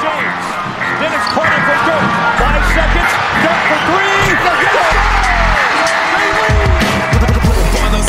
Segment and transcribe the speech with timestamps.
[0.00, 0.44] James.
[1.00, 2.08] Then Carter for Dirk.
[2.40, 3.12] Five seconds.
[3.42, 4.12] Dirk for three.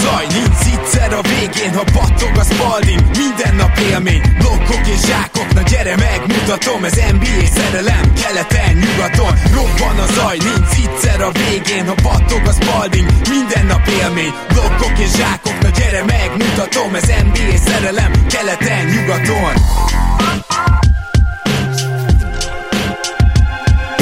[0.03, 5.53] Zaj, nincs egyszer a végén, ha battog a spalding Minden nap élmény, blokkok és zsákok
[5.53, 11.87] Na gyere megmutatom, ez NBA szerelem Keleten, nyugaton, robban a zaj Nincs egyszer a végén,
[11.87, 17.57] ha battog a spalding Minden nap élmény, blokkok és zsákok Na gyere megmutatom, ez NBA
[17.65, 19.53] szerelem Keleten, nyugaton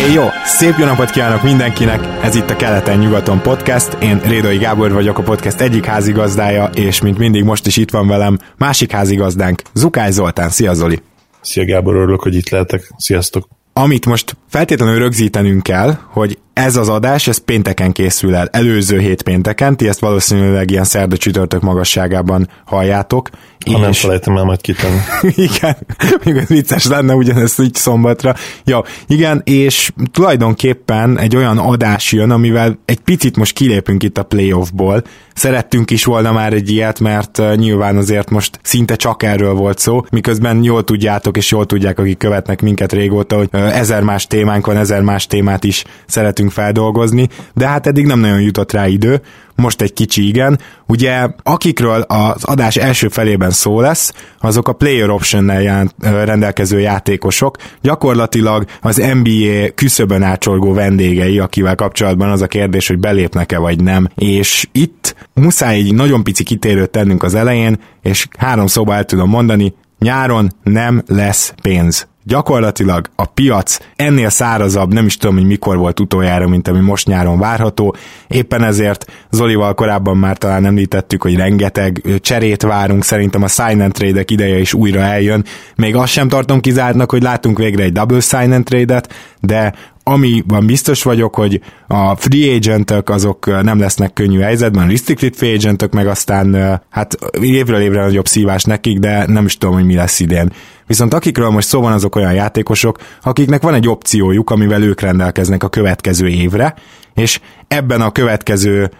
[0.01, 0.23] Hey, jó!
[0.45, 1.99] Szép jó napot kívánok mindenkinek!
[2.23, 3.97] Ez itt a Keleten-nyugaton podcast.
[4.03, 8.07] Én Rédai Gábor vagyok, a podcast egyik házigazdája, és mint mindig most is itt van
[8.07, 10.49] velem másik házigazdánk, Zukály Zoltán.
[10.49, 11.01] Szia Zoli!
[11.41, 12.91] Szia Gábor, örülök, hogy itt lehetek.
[12.97, 13.47] Sziasztok!
[13.73, 19.21] Amit most feltétlenül rögzítenünk kell, hogy ez az adás, ez pénteken készül el, előző hét
[19.21, 23.29] pénteken, ti ezt valószínűleg ilyen szerda csütörtök magasságában halljátok.
[23.65, 23.79] Ha és...
[23.79, 24.99] nem felejtem el majd kitenni.
[25.47, 25.77] igen,
[26.23, 28.35] még ez vicces lenne ugyanezt így szombatra.
[28.65, 34.23] Jó, igen, és tulajdonképpen egy olyan adás jön, amivel egy picit most kilépünk itt a
[34.23, 35.03] playoffból.
[35.33, 40.03] Szerettünk is volna már egy ilyet, mert nyilván azért most szinte csak erről volt szó,
[40.11, 44.77] miközben jól tudjátok, és jól tudják, akik követnek minket régóta, hogy ezer más témánk van,
[44.77, 49.21] ezer más témát is szeretünk feldolgozni, de hát eddig nem nagyon jutott rá idő,
[49.55, 50.59] most egy kicsi igen.
[50.87, 58.65] Ugye akikről az adás első felében szó lesz, azok a player option-nel rendelkező játékosok, gyakorlatilag
[58.81, 64.07] az NBA küszöbön átsorgó vendégei, akivel kapcsolatban az a kérdés, hogy belépnek-e vagy nem.
[64.15, 69.29] És itt muszáj egy nagyon pici kitérőt tennünk az elején, és három szóba el tudom
[69.29, 75.77] mondani, nyáron nem lesz pénz gyakorlatilag a piac ennél szárazabb, nem is tudom, hogy mikor
[75.77, 77.95] volt utoljára, mint ami most nyáron várható.
[78.27, 83.93] Éppen ezért Zolival korábban már talán említettük, hogy rengeteg cserét várunk, szerintem a sign and
[83.93, 85.45] trade ideje is újra eljön.
[85.75, 89.73] Még azt sem tartom kizártnak, hogy látunk végre egy double sign and trade-et, de
[90.03, 95.35] ami van biztos vagyok, hogy a free agentek azok nem lesznek könnyű helyzetben, a restricted
[95.35, 99.85] free agentek meg aztán hát évről évre nagyobb szívás nekik, de nem is tudom, hogy
[99.85, 100.51] mi lesz idén.
[100.87, 105.63] Viszont akikről most szó van, azok olyan játékosok, akiknek van egy opciójuk, amivel ők rendelkeznek
[105.63, 106.75] a következő évre,
[107.15, 108.91] és ebben a következő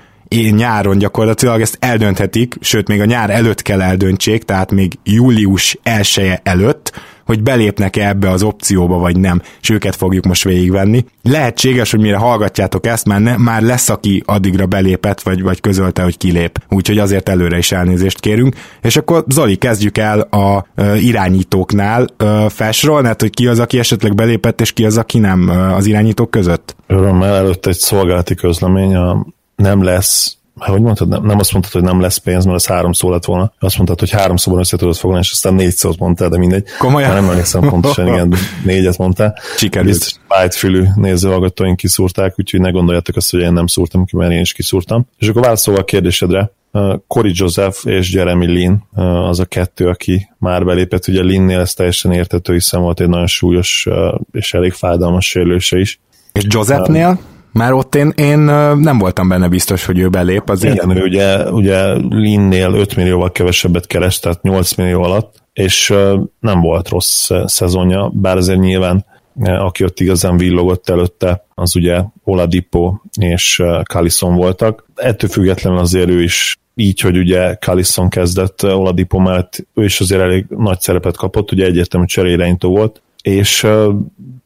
[0.51, 6.39] nyáron gyakorlatilag ezt eldönthetik, sőt még a nyár előtt kell eldöntsék, tehát még július 1
[6.43, 6.91] előtt,
[7.25, 11.05] hogy belépnek-e ebbe az opcióba, vagy nem, és őket fogjuk most végigvenni.
[11.23, 16.03] Lehetséges, hogy mire hallgatjátok ezt, már, ne, már lesz, aki addigra belépett, vagy, vagy közölte,
[16.03, 16.59] hogy kilép.
[16.69, 18.55] Úgyhogy azért előre is elnézést kérünk.
[18.81, 22.07] És akkor Zoli, kezdjük el a e, irányítóknál.
[22.17, 25.85] E, felsorolnád, hogy ki az, aki esetleg belépett, és ki az, aki nem e, az
[25.85, 26.75] irányítók között?
[26.87, 30.37] Örömmel előtt egy szolgálati közlemény, a nem lesz
[30.69, 33.25] hogy mondtad, nem, nem azt mondtad, hogy nem lesz pénz, mert az három szó lett
[33.25, 33.53] volna.
[33.59, 36.67] Azt mondtad, hogy három szóban össze tudod foglalni, és aztán négy szót mondtál, de mindegy.
[36.77, 37.09] Komolyan?
[37.09, 38.33] Már nem emlékszem pontosan, igen,
[38.63, 39.37] négyet mondtál.
[39.57, 39.91] Sikerült.
[39.91, 40.19] Biztos
[40.49, 44.53] fülű nézőhallgatóink kiszúrták, úgyhogy ne gondoljátok azt, hogy én nem szúrtam ki, mert én is
[44.53, 45.07] kiszúrtam.
[45.17, 49.87] És akkor válaszolva a kérdésedre, uh, Cory Joseph és Jeremy Lin uh, az a kettő,
[49.87, 51.07] aki már belépett.
[51.07, 55.79] Ugye Linnél ez teljesen értető, hiszen volt egy nagyon súlyos uh, és elég fájdalmas sérülése
[55.79, 55.99] is.
[56.31, 57.19] És Josephnél?
[57.53, 60.49] Már ott én, én nem voltam benne biztos, hogy ő belép.
[60.49, 60.75] Azért.
[60.75, 65.93] Igen, ő ugye, ugye Linnél 5 millióval kevesebbet keres, tehát 8 millió alatt, és
[66.39, 69.05] nem volt rossz szezonja, bár azért nyilván
[69.43, 74.85] aki ott igazán villogott előtte, az ugye Oladipo és Callison voltak.
[74.95, 80.21] Ettől függetlenül azért ő is így, hogy ugye Callison kezdett Oladipo mellett, ő is azért
[80.21, 83.63] elég nagy szerepet kapott, ugye egyértelmű cseréleinító volt, és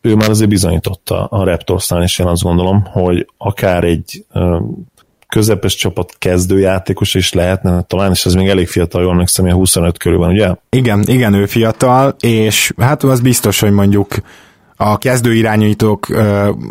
[0.01, 4.25] ő már azért bizonyította a Raptorsnál, és én azt gondolom, hogy akár egy
[5.27, 10.17] közepes csapat kezdőjátékos is lehetne, talán is ez még elég fiatal, jól emlékszem, 25 körül
[10.17, 10.55] van, ugye?
[10.69, 14.15] Igen, igen, ő fiatal, és hát az biztos, hogy mondjuk
[14.77, 16.07] a kezdőirányítók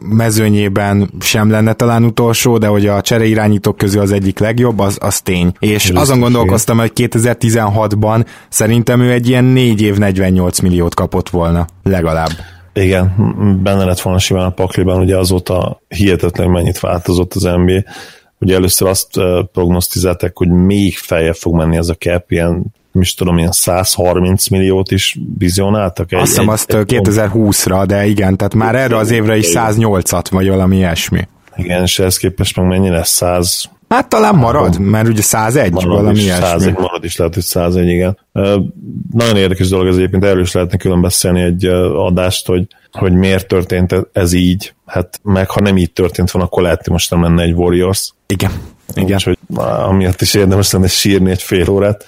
[0.09, 5.21] mezőnyében sem lenne talán utolsó, de hogy a csereirányítók közül az egyik legjobb, az, az
[5.21, 5.53] tény.
[5.59, 11.29] És Biztos, azon gondolkoztam, hogy 2016-ban szerintem ő egy ilyen 4 év 48 milliót kapott
[11.29, 12.31] volna, legalább.
[12.73, 13.15] Igen,
[13.63, 17.83] benne lett volna simán a pakliban, ugye azóta hihetetlen mennyit változott az NBA.
[18.39, 19.11] Ugye először azt
[19.53, 24.91] prognosztizálták, hogy még feljebb fog menni ez a cap, ilyen is tudom, ilyen 130 milliót
[24.91, 26.13] is vizionáltak.
[26.13, 30.49] Egy, Azt hiszem azt 2020-ra, de igen, tehát már erre az évre is 108-at, vagy
[30.49, 31.29] valami ilyesmi.
[31.57, 33.11] Igen, és ehhez képest meg mennyi lesz?
[33.11, 36.45] 100 Hát talán marad, mert ugye 101 marad valami is, ilyesmi.
[36.45, 38.19] 101, marad is lehet, hogy 101, igen.
[39.13, 41.65] Nagyon érdekes dolog ez egyébként, erről is lehetne külön beszélni egy
[41.95, 44.75] adást, hogy, hogy miért történt ez így.
[44.87, 48.13] Hát meg ha nem így történt volna, akkor lehet, hogy most nem lenne egy Warriors.
[48.27, 48.51] Igen.
[48.95, 49.15] Igen.
[49.15, 49.39] Úgyhogy
[49.87, 52.05] amiatt is érdemes lenne sírni egy fél órát.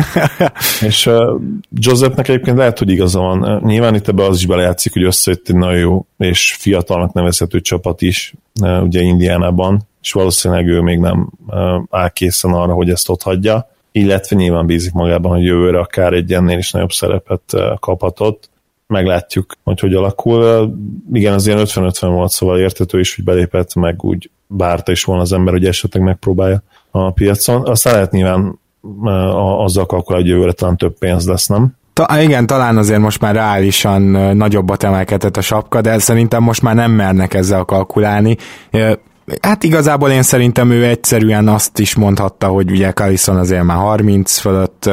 [0.88, 3.62] és uh, Josephnek egyébként lehet, hogy igaza van.
[3.64, 8.02] Nyilván itt ebbe az is belejátszik, hogy összejött egy nagyon jó és fiatalnak nevezhető csapat
[8.02, 11.56] is, uh, ugye Indiánában, és valószínűleg ő még nem uh,
[11.90, 16.32] áll készen arra, hogy ezt ott hagyja, illetve nyilván bízik magában, hogy jövőre akár egy
[16.32, 18.50] ennél is nagyobb szerepet kaphatott
[18.86, 20.70] meglátjuk, hogy hogy alakul.
[21.12, 25.22] Igen, az ilyen 50-50 volt, szóval értető is, hogy belépett, meg úgy bárta is volna
[25.22, 27.66] az ember, hogy esetleg megpróbálja a piacon.
[27.66, 28.58] Aztán lehet nyilván
[29.58, 31.76] azzal kalkulálni, hogy jövőre talán több pénz lesz, nem?
[31.92, 34.02] Ta, igen, talán azért most már reálisan
[34.36, 38.36] nagyobbat emelkedett a sapka, de szerintem most már nem mernek ezzel kalkulálni.
[39.40, 44.38] Hát igazából én szerintem ő egyszerűen azt is mondhatta, hogy ugye Callison azért már 30
[44.38, 44.90] fölött,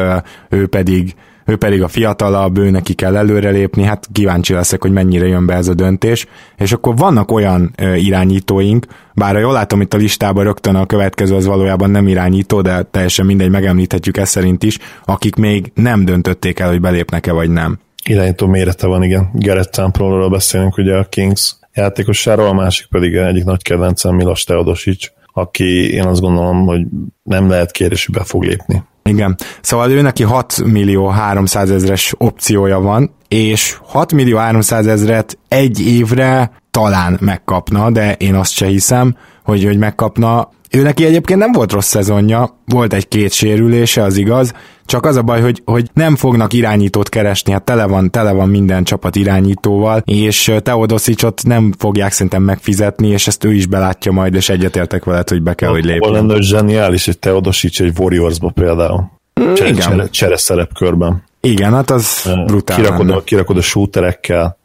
[0.49, 1.15] ő pedig
[1.51, 5.53] ő pedig a fiatalabb, ő neki kell előrelépni, hát kíváncsi leszek, hogy mennyire jön be
[5.53, 6.25] ez a döntés,
[6.57, 11.45] és akkor vannak olyan irányítóink, bár jól látom itt a listában rögtön a következő az
[11.45, 16.69] valójában nem irányító, de teljesen mindegy, megemlíthetjük ezt szerint is, akik még nem döntötték el,
[16.69, 17.79] hogy belépnek-e vagy nem.
[18.05, 19.29] Irányító mérete van, igen.
[19.33, 25.07] Gerett Templonról beszélünk ugye a Kings játékosáról, a másik pedig egyik nagy kedvencem Milos Teodosic,
[25.33, 26.81] aki én azt gondolom, hogy
[27.23, 28.83] nem lehet kérdés, be fog lépni.
[29.11, 29.37] Igen.
[29.61, 35.87] Szóval ő neki 6 millió 300 ezres opciója van, és 6 millió 300 ezret egy
[35.87, 40.49] évre talán megkapna, de én azt se hiszem, hogy, hogy megkapna.
[40.71, 44.53] Ő neki egyébként nem volt rossz szezonja, volt egy-két sérülése, az igaz,
[44.85, 48.49] csak az a baj, hogy, hogy nem fognak irányítót keresni, hát tele van, tele van
[48.49, 54.33] minden csapat irányítóval, és Teodosicsot nem fogják szerintem megfizetni, és ezt ő is belátja majd,
[54.33, 56.11] és egyetértek veled, hogy be kell, hogy lépjen.
[56.11, 59.11] lenne zseniális, egy Teodosics egy Warriorsba például.
[59.41, 59.89] Mm, csere, igen.
[59.89, 61.23] Csere, csere szerepkörben.
[61.41, 62.77] Igen, hát az brutál.
[62.77, 64.57] Kirakod a, kirakod a shooterekkel,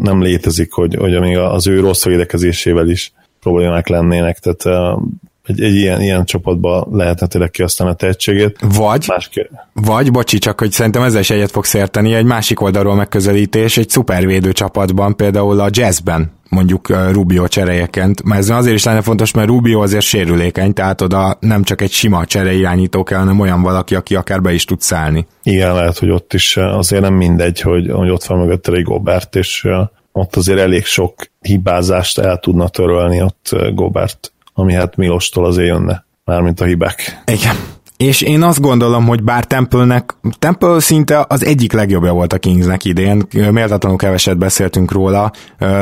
[0.00, 4.98] nem létezik, hogy, hogy még az ő rossz védekezésével is problémák lennének, tehát
[5.48, 8.56] egy, egy ilyen, ilyen csapatba lehetne tényleg kihasználni a tehetségét.
[8.74, 9.50] Vagy, Másképp.
[9.72, 13.88] vagy, bocsi, csak hogy szerintem ezzel is egyet fogsz érteni, egy másik oldalról megközelítés, egy
[13.88, 19.48] szupervédő csapatban, például a jazzben, mondjuk Rubio cseréjekent, mert ez azért is lenne fontos, mert
[19.48, 23.94] Rubio azért sérülékeny, tehát oda nem csak egy sima csere irányító kell, hanem olyan valaki,
[23.94, 25.26] aki akár be is tud szállni.
[25.42, 29.36] Igen, lehet, hogy ott is azért nem mindegy, hogy, hogy ott van mögött egy Gobert,
[29.36, 29.66] és
[30.12, 36.04] ott azért elég sok hibázást el tudna törölni ott Gobert ami hát Milostól azért jönne,
[36.24, 37.22] mármint a hibák.
[37.26, 37.56] Igen.
[37.96, 42.84] És én azt gondolom, hogy bár Temple-nek, Temple szinte az egyik legjobbja volt a Kingsnek
[42.84, 45.30] idén, méltatlanul keveset beszéltünk róla,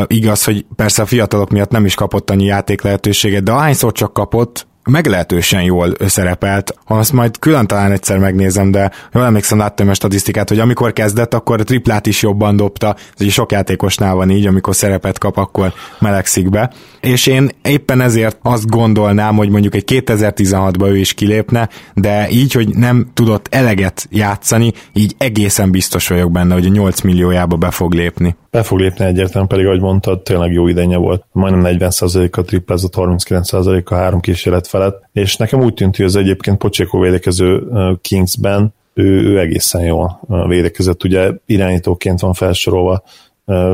[0.06, 4.12] igaz, hogy persze a fiatalok miatt nem is kapott annyi játék lehetőséget, de ahányszor csak
[4.12, 6.74] kapott, meglehetősen jól szerepelt.
[6.84, 11.34] Azt majd külön talán egyszer megnézem, de jól emlékszem, láttam a statisztikát, hogy amikor kezdett,
[11.34, 12.96] akkor a triplát is jobban dobta.
[13.16, 16.72] Ez sok játékosnál van így, amikor szerepet kap, akkor melegszik be.
[17.06, 22.52] És én éppen ezért azt gondolnám, hogy mondjuk egy 2016-ban ő is kilépne, de így,
[22.52, 27.70] hogy nem tudott eleget játszani, így egészen biztos vagyok benne, hogy a 8 milliójába be
[27.70, 28.36] fog lépni.
[28.50, 31.24] Be fog lépni egyértelműen, pedig ahogy mondtad, tényleg jó idénye volt.
[31.32, 37.00] Majdnem 40%-a triplázott, 39%-a három kísérlet felett, és nekem úgy tűnt, hogy az egyébként Pocsékó
[37.00, 37.62] védekező
[38.00, 43.02] Kingsben ő, ő egészen jól védekezett, ugye irányítóként van felsorolva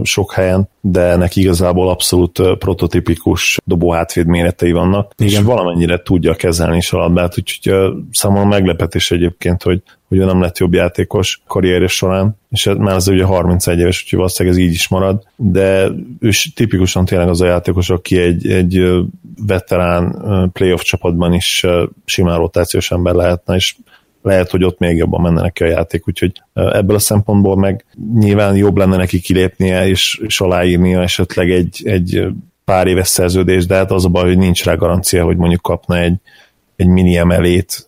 [0.03, 5.33] sok helyen, de neki igazából abszolút prototipikus dobó hátvéd méretei vannak, Igen.
[5.33, 10.41] és valamennyire tudja kezelni is a labdát, úgyhogy számomra meglepetés egyébként, hogy, hogy ő nem
[10.41, 14.73] lett jobb játékos karrierje során, és már az ugye 31 éves, úgyhogy valószínűleg ez így
[14.73, 15.89] is marad, de
[16.21, 18.85] ő tipikusan tényleg az a játékos, aki egy, egy
[19.47, 21.67] veterán playoff csapatban is
[22.05, 23.75] simán rotációs ember lehetne, és
[24.23, 28.57] lehet, hogy ott még jobban menne neki a játék, úgyhogy ebből a szempontból meg nyilván
[28.57, 32.27] jobb lenne neki kilépnie és, és aláírnia esetleg egy, egy
[32.65, 35.99] pár éves szerződés, de hát az a baj, hogy nincs rá garancia, hogy mondjuk kapna
[35.99, 36.15] egy,
[36.77, 37.87] egy mini emelét,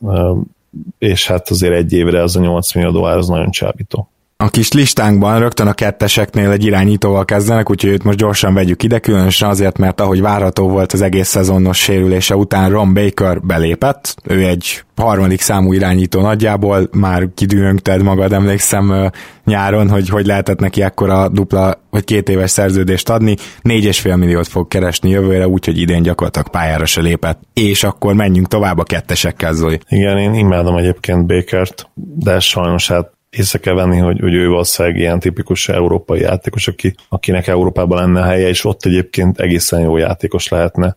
[0.99, 4.09] és hát azért egy évre az a 8 millió dollár az nagyon csábító.
[4.45, 8.99] A kis listánkban rögtön a ketteseknél egy irányítóval kezdenek, úgyhogy őt most gyorsan vegyük ide,
[8.99, 14.47] különösen azért, mert ahogy várható volt az egész szezonos sérülése után Ron Baker belépett, ő
[14.47, 19.11] egy harmadik számú irányító nagyjából, már kidühöngted magad, emlékszem
[19.45, 24.17] nyáron, hogy hogy lehetett neki ekkora dupla vagy két éves szerződést adni, négy és fél
[24.17, 27.41] milliót fog keresni jövőre, úgyhogy idén gyakorlatilag pályára se lépett.
[27.53, 29.79] És akkor menjünk tovább a kettesekkel, Zoli.
[29.89, 34.99] Igen, én imádom egyébként Bakert, de sajnos hát észre kell venni, hogy, hogy ő valószínűleg
[34.99, 40.49] ilyen tipikus európai játékos, aki, akinek Európában lenne helye, és ott egyébként egészen jó játékos
[40.49, 40.97] lehetne.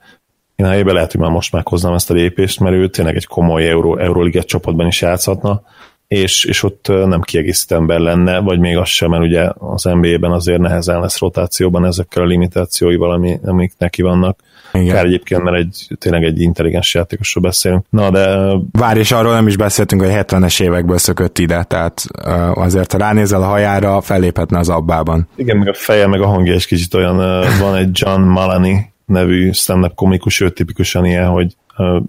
[0.56, 3.26] Én a helyében lehet, hogy már most meghoznám ezt a lépést, mert ő tényleg egy
[3.26, 5.62] komoly Euró, Euróliget csapatban is játszhatna,
[6.08, 10.32] és, és ott nem kiegészítő ember lenne, vagy még az sem, mert ugye az NBA-ben
[10.32, 14.40] azért nehezen lesz rotációban ezekkel a limitációival, ami, amik neki vannak.
[14.74, 14.96] Igen.
[14.96, 17.86] Kár egyébként, mert egy, tényleg egy intelligens játékosról beszélünk.
[17.90, 18.52] Na, de...
[18.72, 22.06] Várj, és arról nem is beszéltünk, hogy 70-es évekből szökött ide, tehát
[22.54, 25.28] azért, ha ránézel a hajára, felléphetne az abbában.
[25.36, 27.18] Igen, meg a feje, meg a hangja is kicsit olyan,
[27.62, 31.56] van egy John Malani nevű stand-up komikus, ő tipikusan ilyen, hogy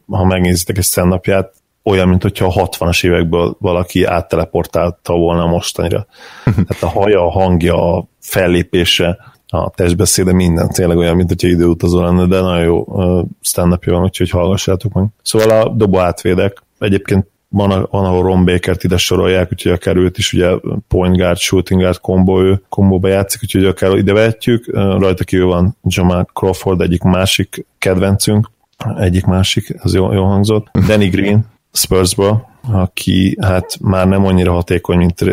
[0.07, 1.21] ha megnézitek egy stand
[1.83, 6.07] olyan, mint hogyha a 60-as évekből valaki átteleportálta volna mostanira.
[6.45, 12.02] Tehát a haja, a hangja, a fellépése, a testbeszéde, minden tényleg olyan, mint hogyha időutazó
[12.02, 12.85] lenne, de nagyon jó
[13.40, 15.07] stand van, úgyhogy hallgassátok meg.
[15.23, 20.19] Szóval a dobó átvédek, egyébként van, van ahol Ron Baker-t ide sorolják, úgyhogy akár őt
[20.19, 20.50] is ugye
[20.88, 24.67] point guard, shooting guard kombo, ő kombóba játszik, úgyhogy akár ide vetjük.
[24.75, 28.50] Rajta kívül van Jamal Crawford, egyik másik kedvencünk,
[28.99, 30.67] egyik másik, az jó, jó hangzott.
[30.87, 35.25] Danny Green, Spursból, aki hát már nem annyira hatékony, mint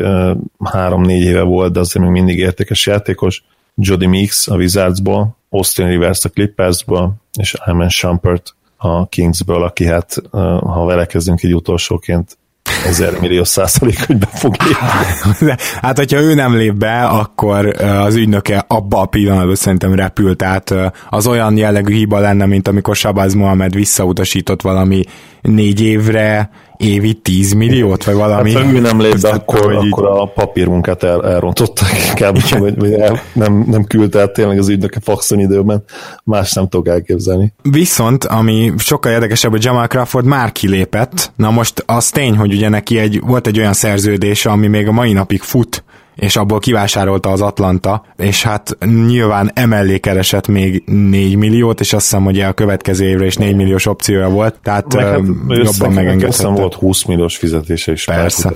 [0.63, 3.43] három-négy éve volt, de azért még mindig értékes játékos.
[3.75, 10.21] Jody Meeks a Wizardsból, Austin Rivers a Clippersból, és Iman Shumpert a Kingsből, aki hát,
[10.61, 12.37] ha vele kezdünk egy utolsóként,
[12.85, 15.55] ezer millió százalék, hogy be fog lépni.
[15.81, 20.73] Hát, hogyha ő nem lép be, akkor az ügynöke abba a pillanatban szerintem repült, tehát
[21.09, 25.03] az olyan jellegű hiba lenne, mint amikor Sabaz Mohamed visszautasított valami
[25.41, 28.53] négy évre évi 10 milliót, vagy valami.
[28.53, 33.21] Hát, ő nem lép be, akkor, akkor a papírmunkát el, elrontották inkább, vagy, vagy el,
[33.33, 35.83] nem, nem küldte el tényleg az ügynöke faxon időben,
[36.23, 37.53] más nem tudok elképzelni.
[37.61, 42.69] Viszont, ami sokkal érdekesebb, hogy Jamal Crawford már kilépett, na most az tény, hogy ugye
[42.69, 45.83] neki egy, volt egy olyan szerződése, ami még a mai napig fut,
[46.15, 52.03] és abból kivásárolta az Atlanta, és hát nyilván emellé keresett még 4 milliót, és azt
[52.03, 56.47] hiszem, hogy a következő évre is 4 milliós opciója volt, tehát Meg hát, jobban megengedhette.
[56.47, 58.53] volt 20 milliós fizetése is Persze.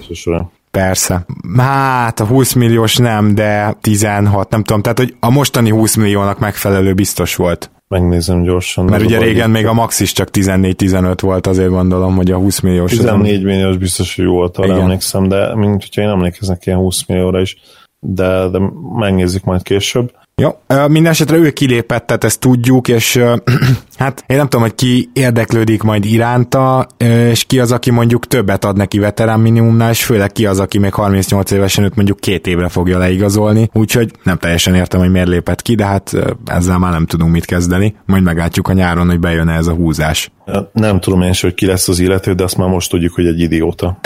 [0.71, 1.25] Persze.
[1.57, 4.81] Hát a 20 milliós nem, de 16, nem tudom.
[4.81, 7.71] Tehát, hogy a mostani 20 milliónak megfelelő biztos volt.
[7.89, 8.85] Megnézem gyorsan.
[8.85, 12.59] Mert ugye régen még a max is csak 14-15 volt, azért gondolom, hogy a 20
[12.59, 12.91] milliós.
[12.91, 17.41] 14 milliós biztos, hogy volt, arra emlékszem, de mint hogyha én emlékeznek ilyen 20 millióra
[17.41, 17.57] is,
[17.99, 18.59] de, de
[18.95, 20.11] megnézzük majd később.
[20.39, 20.49] Jó,
[20.87, 23.21] minden esetre ő kilépett, tehát ezt tudjuk, és
[23.97, 28.65] hát én nem tudom, hogy ki érdeklődik majd iránta, és ki az, aki mondjuk többet
[28.65, 32.47] ad neki veterán minimumnál, és főleg ki az, aki még 38 évesen őt mondjuk két
[32.47, 36.11] évre fogja leigazolni, úgyhogy nem teljesen értem, hogy miért lépett ki, de hát
[36.45, 40.31] ezzel már nem tudunk mit kezdeni, majd meglátjuk a nyáron, hogy bejön ez a húzás.
[40.71, 43.39] Nem tudom én hogy ki lesz az illető, de azt már most tudjuk, hogy egy
[43.39, 43.99] idióta.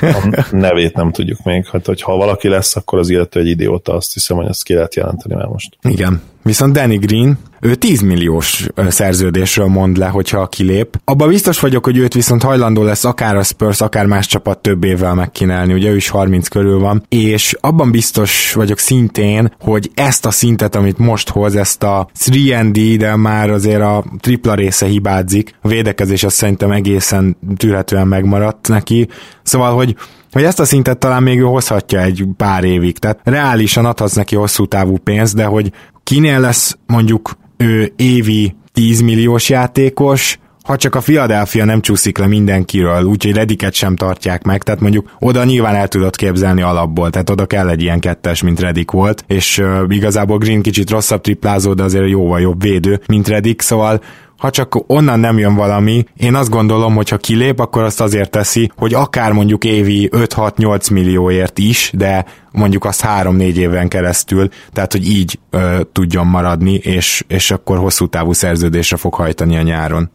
[0.00, 1.66] A nevét nem tudjuk még.
[1.66, 4.74] Hát, hogy ha valaki lesz, akkor az illető egy idióta, azt hiszem, hogy ezt ki
[4.74, 5.76] lehet jelenteni már most.
[5.82, 6.22] Igen.
[6.48, 11.00] Viszont Danny Green, ő 10 milliós szerződésről mond le, hogyha kilép.
[11.04, 14.84] Abba biztos vagyok, hogy őt viszont hajlandó lesz akár a Spurs, akár más csapat több
[14.84, 20.26] évvel megkínálni, ugye ő is 30 körül van, és abban biztos vagyok szintén, hogy ezt
[20.26, 25.54] a szintet, amit most hoz, ezt a 3D, de már azért a tripla része hibázik,
[25.62, 29.08] a védekezés azt szerintem egészen tűrhetően megmaradt neki,
[29.42, 29.96] szóval, hogy
[30.32, 34.36] hogy ezt a szintet talán még ő hozhatja egy pár évig, tehát reálisan adhatsz neki
[34.36, 35.72] hosszú távú pénzt, de hogy
[36.08, 42.26] kinél lesz mondjuk ő évi 10 milliós játékos, ha csak a Philadelphia nem csúszik le
[42.26, 47.30] mindenkiről, úgyhogy Rediket sem tartják meg, tehát mondjuk oda nyilván el tudod képzelni alapból, tehát
[47.30, 51.74] oda kell egy ilyen kettes, mint Redik volt, és uh, igazából Green kicsit rosszabb triplázó,
[51.74, 54.00] de azért jóval jobb védő, mint Redik, szóval
[54.38, 58.30] ha csak onnan nem jön valami, én azt gondolom, hogy ha kilép, akkor azt azért
[58.30, 64.92] teszi, hogy akár mondjuk évi 5-6-8 millióért is, de mondjuk azt 3-4 éven keresztül, tehát
[64.92, 70.10] hogy így ö, tudjon maradni, és, és akkor hosszú távú szerződésre fog hajtani a nyáron.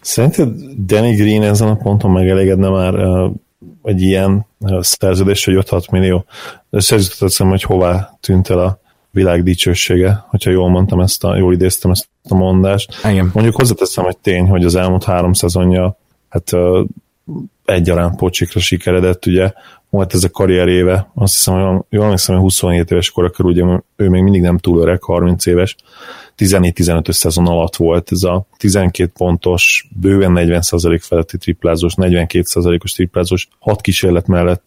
[0.00, 0.48] Szerinted
[0.86, 2.94] Danny Green ezen a ponton megelégedne már
[3.82, 6.24] egy ilyen uh, szerződés, hogy 5-6 millió?
[6.70, 8.80] Szerződtettem, hogy hová tűnt el a
[9.16, 12.96] világ dicsősége, hogyha jól mondtam ezt a, jól idéztem ezt a mondást.
[13.04, 13.30] Igen.
[13.34, 16.52] Mondjuk hozzáteszem, hogy tény, hogy az elmúlt három szezonja hát
[17.64, 19.52] egyaránt pocsikra sikeredett, ugye
[19.90, 23.50] volt ez a karrier éve, azt hiszem, hogy jól emlékszem, hogy 27 éves kora körül,
[23.50, 25.76] ugye ő még mindig nem túl öreg, 30 éves,
[26.38, 33.80] 14-15 szezon alatt volt ez a 12 pontos, bőven 40% feletti triplázós, 42%-os triplázós, 6
[33.80, 34.62] kísérlet mellett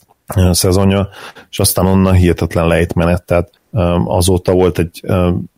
[0.51, 1.09] szezonja,
[1.49, 3.58] és aztán onnan hihetetlen lejtmenet, tehát
[4.05, 5.01] azóta volt egy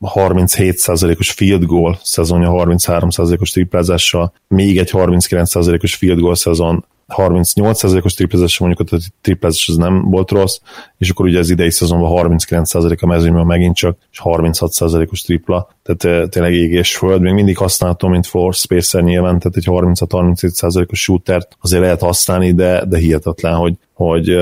[0.02, 6.86] 37%-os field goal szezonja, 33%-os triplázással, még egy 39%-os field goal szezon
[7.18, 10.60] 38%-os triplezés, mondjuk a triplezés az nem volt rossz,
[10.98, 16.30] és akkor ugye az idei szezonban 39% a mezőnyben megint csak, és 36%-os tripla, tehát
[16.30, 21.82] tényleg ég föld, még mindig használhatom, mint for spacer nyilván, tehát egy 36-37%-os shootert azért
[21.82, 24.38] lehet használni, de, de hihetetlen, hogy, hogy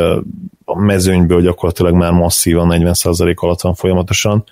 [0.70, 4.44] a mezőnyből gyakorlatilag már masszívan 40% alatt van folyamatosan.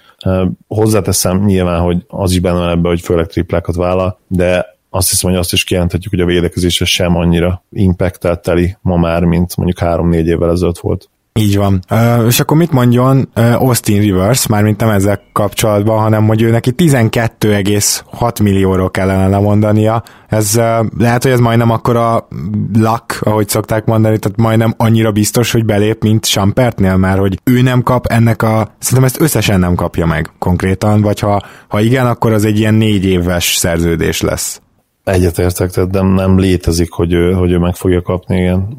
[0.68, 5.30] Hozzáteszem nyilván, hogy az is benne van ebbe, hogy főleg triplákat vállal, de azt hiszem,
[5.30, 10.28] hogy azt is kijelenthetjük, hogy a védekezése sem annyira impactálteli ma már, mint mondjuk három-négy
[10.28, 11.10] évvel ezelőtt volt.
[11.38, 11.80] Így van.
[11.92, 16.50] Uh, és akkor mit mondjon uh, Austin Rivers, mármint nem ezzel kapcsolatban, hanem hogy ő
[16.50, 20.04] neki 12,6 millióról kellene lemondania.
[20.28, 20.64] Ez uh,
[20.98, 22.28] lehet, hogy ez majdnem akkor a
[22.74, 27.62] luck, ahogy szokták mondani, tehát majdnem annyira biztos, hogy belép, mint Sampertnél, mert hogy ő
[27.62, 28.68] nem kap ennek a...
[28.80, 32.74] Szerintem ezt összesen nem kapja meg konkrétan, vagy ha, ha igen, akkor az egy ilyen
[32.74, 34.62] négy éves szerződés lesz.
[35.04, 38.78] Egyetértek, tehát nem, nem létezik, hogy ő, hogy ő meg fogja kapni, igen.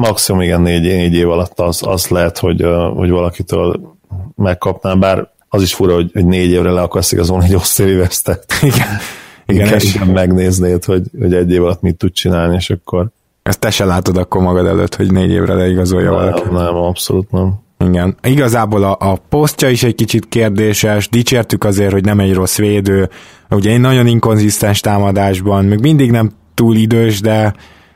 [0.00, 3.96] Maximum igen négy, négy év alatt az, az lehet, hogy, hogy valakitől
[4.36, 8.44] megkapná, bár az is fura, hogy, hogy négy évre le akarsz igazolni egy Osztéli vesztet.
[8.62, 8.86] Igen.
[9.46, 13.08] Igen, igen, és megnéznéd, hogy, hogy egy év alatt mit tud csinálni, és akkor...
[13.42, 16.48] Ezt te se látod akkor magad előtt, hogy négy évre leigazolja nem, valaki.
[16.50, 17.54] Nem, abszolút nem.
[17.78, 18.16] Igen.
[18.22, 23.08] Igazából a, a posztja is egy kicsit kérdéses, dicsértük azért, hogy nem egy rossz védő,
[23.50, 27.54] ugye egy nagyon inkonzisztens támadásban, még mindig nem túl idős, de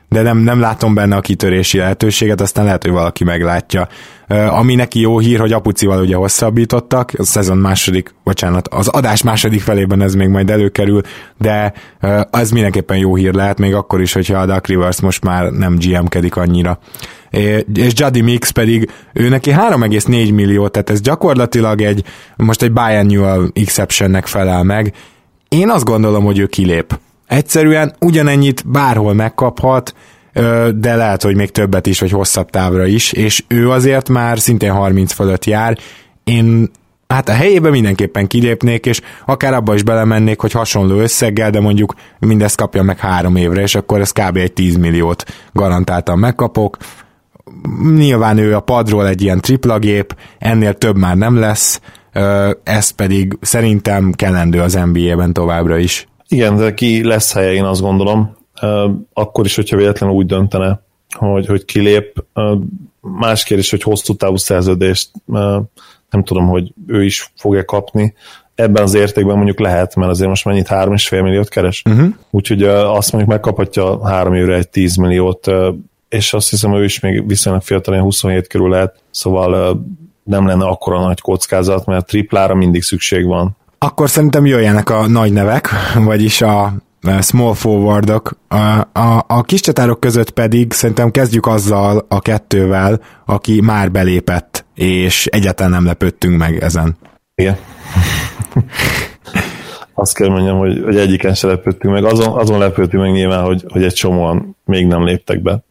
[0.09, 3.87] de nem, nem látom benne a kitörési lehetőséget, aztán lehet, hogy valaki meglátja.
[4.49, 9.61] Ami neki jó hír, hogy apucival ugye hosszabbítottak, a szezon második, bocsánat, az adás második
[9.61, 11.01] felében ez még majd előkerül,
[11.37, 11.73] de
[12.31, 15.75] az mindenképpen jó hír lehet, még akkor is, hogyha a Duck Rivers most már nem
[15.75, 16.79] GM-kedik annyira.
[17.73, 22.03] És Juddy Mix pedig, ő neki 3,4 millió, tehát ez gyakorlatilag egy,
[22.35, 24.93] most egy biannual exceptionnek felel meg.
[25.49, 29.95] Én azt gondolom, hogy ő kilép Egyszerűen ugyanennyit bárhol megkaphat,
[30.75, 34.71] de lehet, hogy még többet is, vagy hosszabb távra is, és ő azért már szintén
[34.71, 35.77] 30 fölött jár.
[36.23, 36.71] Én
[37.07, 41.93] hát a helyében mindenképpen kilépnék, és akár abba is belemennék, hogy hasonló összeggel, de mondjuk
[42.19, 44.37] mindezt kapja meg három évre, és akkor ez kb.
[44.37, 46.77] egy 10 milliót garantáltan megkapok.
[47.95, 51.81] Nyilván ő a padról egy ilyen triplagép, ennél több már nem lesz,
[52.63, 56.07] ez pedig szerintem kellendő az NBA-ben továbbra is.
[56.27, 58.37] Igen, de ki lesz helye, én azt gondolom.
[59.13, 62.23] Akkor is, hogyha véletlenül úgy döntene, hogy, hogy kilép.
[63.01, 65.11] Más kérdés, hogy hosszú távú szerződést
[66.09, 68.13] nem tudom, hogy ő is fogja kapni.
[68.55, 71.81] Ebben az értékben mondjuk lehet, mert azért most mennyit 3,5 milliót keres.
[71.89, 72.13] Uh-huh.
[72.29, 75.51] Úgyhogy azt mondjuk megkaphatja három évre egy 10 milliót,
[76.09, 79.81] és azt hiszem, ő is még viszonylag fiatal, 27 körül lehet, szóval
[80.23, 85.33] nem lenne akkora nagy kockázat, mert triplára mindig szükség van akkor szerintem jöjjenek a nagy
[85.33, 86.73] nevek, vagyis a
[87.21, 88.37] small forwardok.
[88.47, 88.55] A,
[88.99, 95.25] a, a kis csatárok között pedig szerintem kezdjük azzal a kettővel, aki már belépett, és
[95.25, 96.97] egyáltalán nem lepődtünk meg ezen.
[97.35, 97.57] Igen.
[99.97, 102.03] Azt kell mondjam, hogy, hogy egyiken se lepődtünk meg.
[102.03, 105.63] Azon, azon lepődtünk meg nyilván, hogy, hogy egy csomóan még nem léptek be.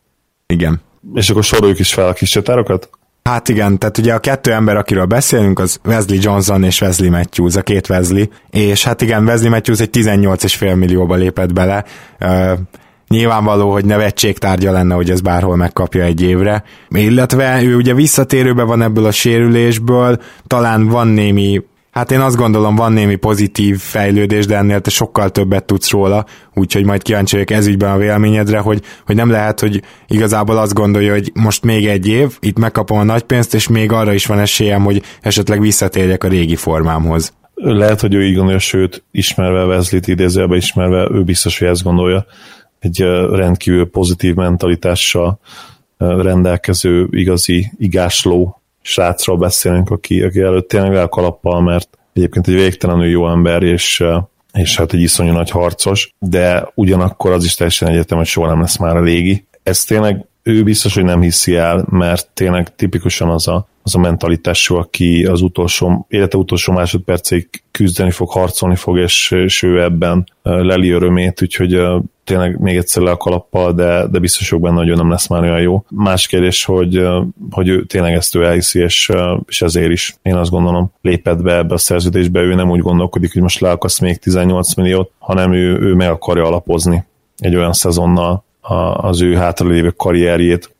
[0.46, 0.80] Igen.
[1.14, 2.90] És akkor soroljuk is fel a kis csatárokat?
[3.30, 7.56] Hát igen, tehát ugye a kettő ember, akiről beszélünk, az Wesley Johnson és Wesley Matthews,
[7.56, 11.84] a két Wesley, és hát igen, Wesley Matthews egy 18,5 millióba lépett bele,
[12.20, 12.52] uh,
[13.08, 18.82] nyilvánvaló, hogy nevetségtárgya lenne, hogy ez bárhol megkapja egy évre, illetve ő ugye visszatérőbe van
[18.82, 21.62] ebből a sérülésből, talán van némi
[21.94, 26.24] Hát én azt gondolom, van némi pozitív fejlődés, de ennél te sokkal többet tudsz róla,
[26.54, 31.12] úgyhogy majd kíváncsi vagyok ezügyben a véleményedre, hogy, hogy nem lehet, hogy igazából azt gondolja,
[31.12, 34.38] hogy most még egy év, itt megkapom a nagy pénzt, és még arra is van
[34.38, 37.32] esélyem, hogy esetleg visszatérjek a régi formámhoz.
[37.54, 42.26] Lehet, hogy ő így gondolja, sőt, ismerve Wesley-t idézőjelben ismerve, ő biztos, hogy ezt gondolja.
[42.78, 45.38] Egy rendkívül pozitív mentalitással
[45.98, 53.28] rendelkező igazi igásló srácról beszélünk, aki, aki előtt tényleg elkalappal, mert egyébként egy végtelenül jó
[53.28, 54.04] ember, és,
[54.52, 58.60] és hát egy iszonyú nagy harcos, de ugyanakkor az is teljesen egyetem, hogy soha nem
[58.60, 59.46] lesz már a légi.
[59.62, 63.98] Ez tényleg ő biztos, hogy nem hiszi el, mert tényleg tipikusan az a, az a
[63.98, 70.26] mentalitású, aki az utolsó, élete utolsó másodpercig küzdeni fog, harcolni fog, és, és ő ebben
[70.42, 71.80] leli örömét, úgyhogy
[72.24, 75.26] tényleg még egyszer le a kalappal, de, de biztos vagyok benne, hogy ő nem lesz
[75.26, 75.84] már olyan jó.
[75.88, 77.06] Más kérdés, hogy,
[77.50, 79.12] hogy ő tényleg ezt ő elhiszi, és,
[79.46, 83.32] és ezért is én azt gondolom lépett be ebbe a szerződésbe, ő nem úgy gondolkodik,
[83.32, 87.04] hogy most leakasz még 18 milliót, hanem ő, ő meg akarja alapozni
[87.38, 88.44] egy olyan szezonnal
[88.94, 90.74] az ő hátralévő karrierjét,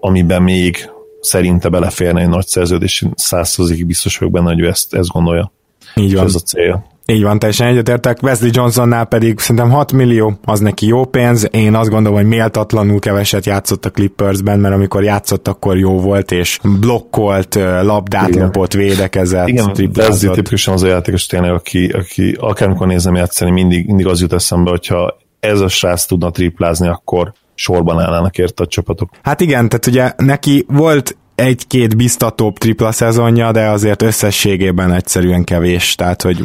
[0.00, 5.08] amiben még szerinte beleférne egy nagy szerződés, százszerzékig biztos vagyok benne, hogy ő ezt, ezt
[5.08, 5.52] gondolja.
[5.94, 6.24] Így van.
[6.24, 6.84] Ez a cél.
[7.06, 8.22] Így van, teljesen egyetértek.
[8.22, 11.48] Wesley Johnsonnál pedig szerintem 6 millió, az neki jó pénz.
[11.50, 16.30] Én azt gondolom, hogy méltatlanul keveset játszott a Clippersben, mert amikor játszott, akkor jó volt,
[16.30, 18.42] és blokkolt, labdát Igen.
[18.42, 23.86] lopott, védekezett, Igen, Wesley tipikusan az a játékos tényleg, aki, aki akármikor nézem játszani, mindig,
[23.86, 28.66] mindig az jut eszembe, hogyha ez a srác tudna triplázni, akkor sorban állnának érte a
[28.66, 29.10] csapatok.
[29.22, 35.94] Hát igen, tehát ugye neki volt egy-két biztatóbb tripla szezonja, de azért összességében egyszerűen kevés,
[35.94, 36.44] tehát hogy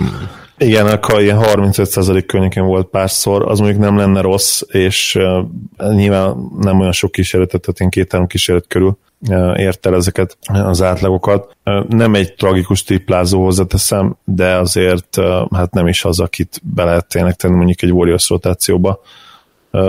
[0.58, 6.49] igen, akkor ilyen 35% környékén volt párszor, az mondjuk nem lenne rossz, és uh, nyilván
[6.60, 8.97] nem olyan sok kísérletet, tehát én két-három kísérlet körül
[9.30, 11.56] uh, ért el ezeket az átlagokat.
[11.65, 16.84] Uh, nem egy tragikus triplázó hozzáteszem, de azért uh, hát nem is az, akit be
[16.84, 18.89] lehet tényleg tenni mondjuk egy Warriors rotációba.
[18.89, 19.08] Uh,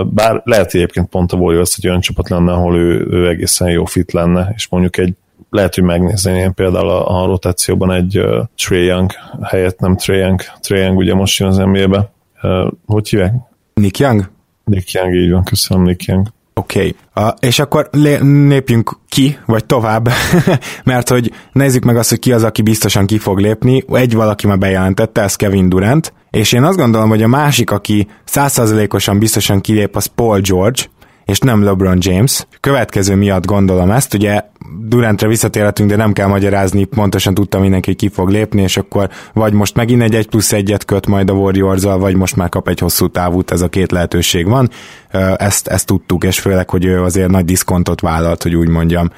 [0.05, 3.85] bár lehet egyébként pont a Warriors egy olyan csapat lenne, ahol ő, ő egészen jó
[3.85, 5.13] fit lenne, és mondjuk egy
[5.49, 9.11] lehet, hogy megnézni én például a, a rotációban egy uh, Trae Young
[9.43, 12.11] helyett, nem Trae Young, Trae Young ugye most jön az NBA-be.
[12.41, 13.33] Uh, hogy hívják?
[13.73, 14.29] Nick Young?
[14.63, 16.27] Nick Young, így van, köszönöm Nick Young.
[16.57, 17.31] Oké, okay.
[17.39, 20.09] és akkor lépjünk ki, vagy tovább,
[20.83, 23.83] mert hogy nézzük meg azt, hogy ki az, aki biztosan ki fog lépni.
[23.91, 28.07] Egy valaki már bejelentette, ez Kevin Durant, és én azt gondolom, hogy a másik, aki
[28.23, 30.81] százszázalékosan biztosan kilép, az Paul George,
[31.27, 32.47] és nem LeBron James.
[32.59, 34.41] Következő miatt gondolom ezt, ugye
[34.81, 39.53] Durantre visszatérhetünk, de nem kell magyarázni, pontosan tudtam mindenki, ki fog lépni, és akkor vagy
[39.53, 42.79] most megint egy 1 plusz egyet köt majd a warriors vagy most már kap egy
[42.79, 44.69] hosszú távút, ez a két lehetőség van.
[45.35, 49.09] Ezt, ezt tudtuk, és főleg, hogy ő azért nagy diszkontot vállalt, hogy úgy mondjam,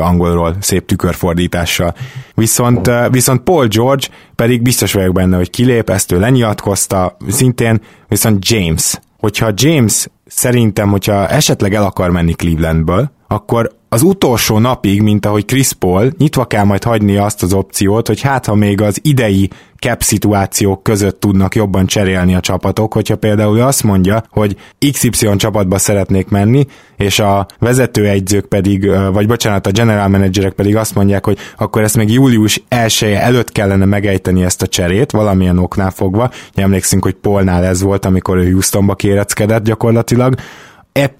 [0.00, 1.94] angolról szép tükörfordítással.
[2.34, 8.48] Viszont, viszont Paul George pedig biztos vagyok benne, hogy kilép, ezt ő lenyilatkozta, szintén, viszont
[8.48, 15.26] James hogyha James szerintem, hogyha esetleg el akar menni Clevelandből, akkor az utolsó napig, mint
[15.26, 18.98] ahogy Chris Paul, nyitva kell majd hagyni azt az opciót, hogy hát ha még az
[19.02, 24.56] idei cap szituációk között tudnak jobban cserélni a csapatok, hogyha például azt mondja, hogy
[24.92, 30.94] XY csapatba szeretnék menni, és a vezetőegyzők pedig, vagy bocsánat, a general managerek pedig azt
[30.94, 35.90] mondják, hogy akkor ezt még július 1 előtt kellene megejteni ezt a cserét, valamilyen oknál
[35.90, 36.30] fogva.
[36.54, 40.34] Emlékszünk, hogy Polnál ez volt, amikor ő Houstonba kéreckedett gyakorlatilag,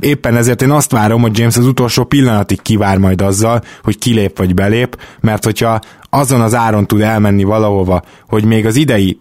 [0.01, 4.39] éppen ezért én azt várom, hogy James az utolsó pillanatig kivár majd azzal, hogy kilép
[4.39, 9.21] vagy belép, mert hogyha azon az áron tud elmenni valahova, hogy még az idei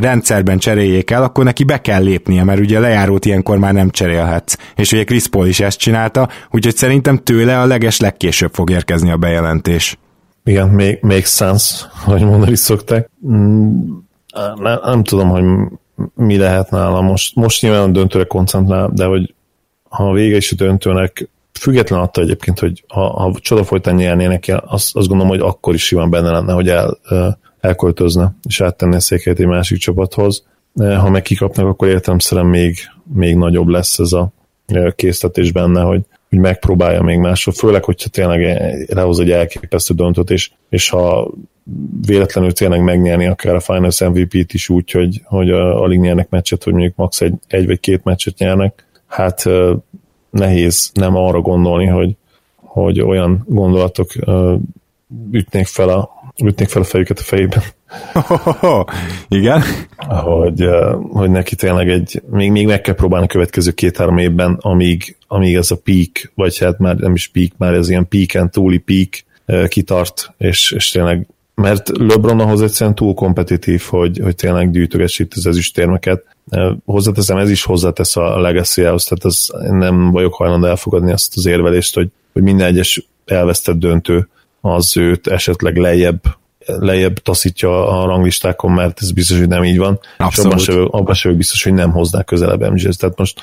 [0.00, 4.56] rendszerben cseréljék el, akkor neki be kell lépnie, mert ugye lejárót ilyenkor már nem cserélhetsz.
[4.74, 9.10] És ugye Chris Paul is ezt csinálta, úgyhogy szerintem tőle a leges legkésőbb fog érkezni
[9.10, 9.98] a bejelentés.
[10.44, 13.10] Igen, make, make sense, hogy mondani szokták.
[13.26, 13.78] Mm,
[14.56, 15.44] nem, nem tudom, hogy
[16.14, 17.34] mi lehet nála most.
[17.34, 19.34] Most nyilván a döntőre koncentrál, de hogy
[19.94, 24.96] ha vége is a döntőnek, független attól egyébként, hogy ha, ha csoda folytán nyernének, azt,
[24.96, 26.98] azt gondolom, hogy akkor is simán benne lenne, hogy el,
[27.60, 30.44] elköltözne, és áttenné a székelyet egy másik csapathoz.
[30.74, 32.76] Ha meg kikapnak, akkor értelemszerűen még,
[33.12, 34.32] még nagyobb lesz ez a
[34.96, 38.40] késztetés benne, hogy, hogy megpróbálja még máshol, főleg, hogyha tényleg
[38.88, 41.30] lehoz egy elképesztő döntőt, és, és ha
[42.06, 46.72] véletlenül tényleg megnyerni akár a Finals MVP-t is úgy, hogy, hogy alig nyernek meccset, hogy
[46.72, 47.20] mondjuk max.
[47.20, 49.44] egy, egy vagy két meccset nyernek, hát
[50.30, 52.16] nehéz nem arra gondolni, hogy,
[52.56, 54.10] hogy olyan gondolatok
[55.30, 56.10] ütnék fel a,
[56.44, 57.62] ütnék fel a fejüket a fejében.
[59.28, 59.62] Igen?
[59.96, 60.68] Hogy,
[61.10, 65.54] hogy neki tényleg egy, még, még meg kell próbálni a következő két-három évben, amíg, amíg
[65.54, 69.24] ez a peak, vagy hát már nem is peak, már ez ilyen peak túli peak
[69.68, 75.32] kitart, és, és tényleg mert LeBron ahhoz egyszerűen túl kompetitív, hogy, hogy tényleg gyűjtögesse itt
[75.34, 76.24] az ezüstérmeket.
[76.84, 81.94] Hozzáteszem, ez is hozzátesz a legacy tehát ez, nem vagyok hajlandó elfogadni azt az érvelést,
[81.94, 84.28] hogy, hogy minden egyes elvesztett döntő
[84.60, 86.20] az őt esetleg lejjebb
[86.66, 89.98] lejjebb taszítja a ranglistákon, mert ez biztos, hogy nem így van.
[90.18, 90.58] Abszolút.
[90.58, 92.96] És abban sem, abban sem biztos, hogy nem hoznák közelebb MGS.
[92.96, 93.40] Tehát most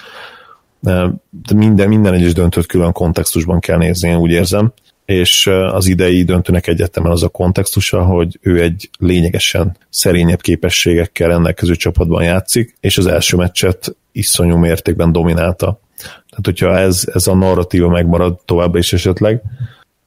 [0.81, 4.73] de minden, minden egyes döntőt külön kontextusban kell nézni, én úgy érzem
[5.05, 11.75] és az idei döntőnek egyetemen az a kontextusa, hogy ő egy lényegesen szerényebb képességekkel rendelkező
[11.75, 15.79] csapatban játszik, és az első meccset iszonyú mértékben dominálta.
[16.29, 19.41] Tehát, hogyha ez, ez a narratíva megmarad továbbra is esetleg,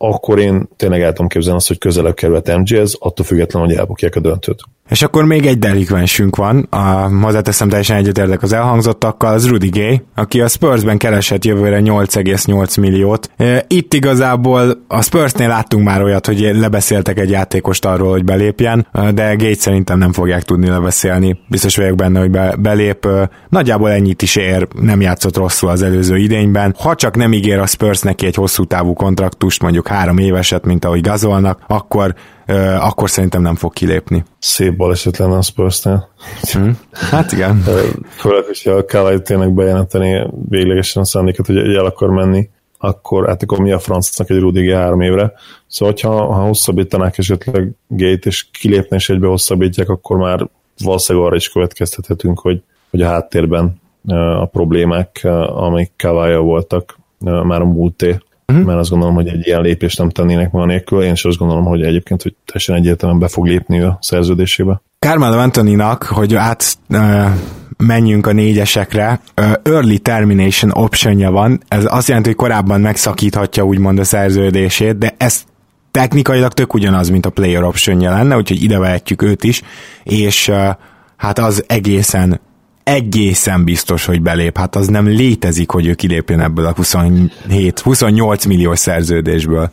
[0.09, 4.17] akkor én tényleg el tudom képzelni azt, hogy közelebb került MGS, attól függetlenül, hogy elbukják
[4.17, 4.63] a döntőt.
[4.89, 10.03] És akkor még egy delikvensünk van, a, hozzáteszem teljesen egyetértek az elhangzottakkal, az Rudy Gay,
[10.15, 13.31] aki a Spursben keresett jövőre 8,8 milliót.
[13.67, 19.35] Itt igazából a Spursnél láttunk már olyat, hogy lebeszéltek egy játékost arról, hogy belépjen, de
[19.35, 21.39] Gate szerintem nem fogják tudni lebeszélni.
[21.49, 23.09] Biztos vagyok benne, hogy be, belép.
[23.49, 26.75] Nagyjából ennyit is ér, nem játszott rosszul az előző idényben.
[26.79, 30.85] Ha csak nem ígér a Spurs neki egy hosszú távú kontraktust, mondjuk három éveset, mint
[30.85, 32.15] ahogy gazolnak, akkor
[32.81, 34.25] akkor szerintem nem fog kilépni.
[34.39, 36.09] Szép baleset lenne a Spursnél.
[36.53, 36.79] Hmm.
[36.93, 37.63] Hát igen.
[38.17, 43.43] Főleg, hogyha a Kawai tényleg bejelenteni véglegesen a szándékot, hogy el akar menni, akkor hát
[43.43, 45.33] akkor mi a francnak egy Rudig három évre.
[45.67, 50.49] Szóval, hogyha, ha hosszabbítanák esetleg Gate és kilépne és egybe hosszabbítják, akkor már
[50.85, 53.81] valószínűleg arra is következtethetünk, hogy, hogy a háttérben
[54.41, 58.67] a problémák, amik Kawai voltak, már a múlté uh-huh.
[58.67, 61.65] mert azt gondolom, hogy egy ilyen lépést nem tennének maga nélkül, én is azt gondolom,
[61.65, 64.83] hogy egyébként, hogy teljesen egyértelműen be fog lépni a szerződésébe.
[64.99, 67.27] Carmelo Antoninak, hogy át uh,
[67.77, 73.99] menjünk a négyesekre, uh, early termination optionja van, ez azt jelenti, hogy korábban megszakíthatja úgymond
[73.99, 75.45] a szerződését, de ez
[75.91, 79.63] technikailag tök ugyanaz, mint a player optionja lenne, úgyhogy ide vehetjük őt is,
[80.03, 80.69] és uh,
[81.17, 82.41] hát az egészen
[82.85, 84.59] egészen biztos, hogy belép.
[84.59, 89.71] Hát az nem létezik, hogy ő kilépjen ebből a 27-28 milliós szerződésből.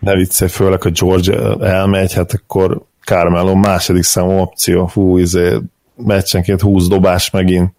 [0.00, 5.58] Ne viccelj, főleg, a George elmegy, hát akkor Carmelo második számú opció, hú, izé,
[5.96, 7.72] meccsenként 20 dobás megint,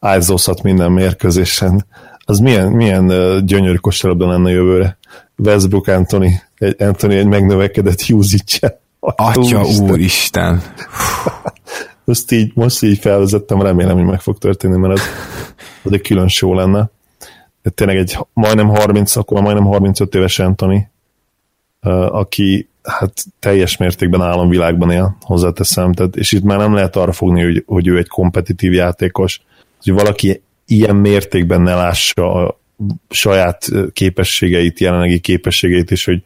[0.00, 1.86] ájzózhat minden mérkőzésen.
[2.24, 3.06] Az milyen, milyen
[3.46, 4.98] gyönyörű kosarabda lenne jövőre.
[5.36, 8.80] Westbrook Anthony, egy, Anthony egy megnövekedett Hughes-icse.
[9.00, 10.62] Atya úristen.
[12.06, 15.04] Ezt így, most így felvezettem, remélem, hogy meg fog történni, mert ez,
[15.84, 16.90] ez egy külön show lenne.
[17.62, 20.88] De tényleg egy majdnem 30, akkor majdnem 35 éves Anthony,
[22.08, 27.42] aki hát teljes mértékben államvilágban él, hozzáteszem, tehát, és itt már nem lehet arra fogni,
[27.42, 29.42] hogy, hogy ő egy kompetitív játékos,
[29.82, 32.60] hogy valaki ilyen mértékben ne lássa a
[33.10, 36.22] saját képességeit, jelenlegi képességeit, és hogy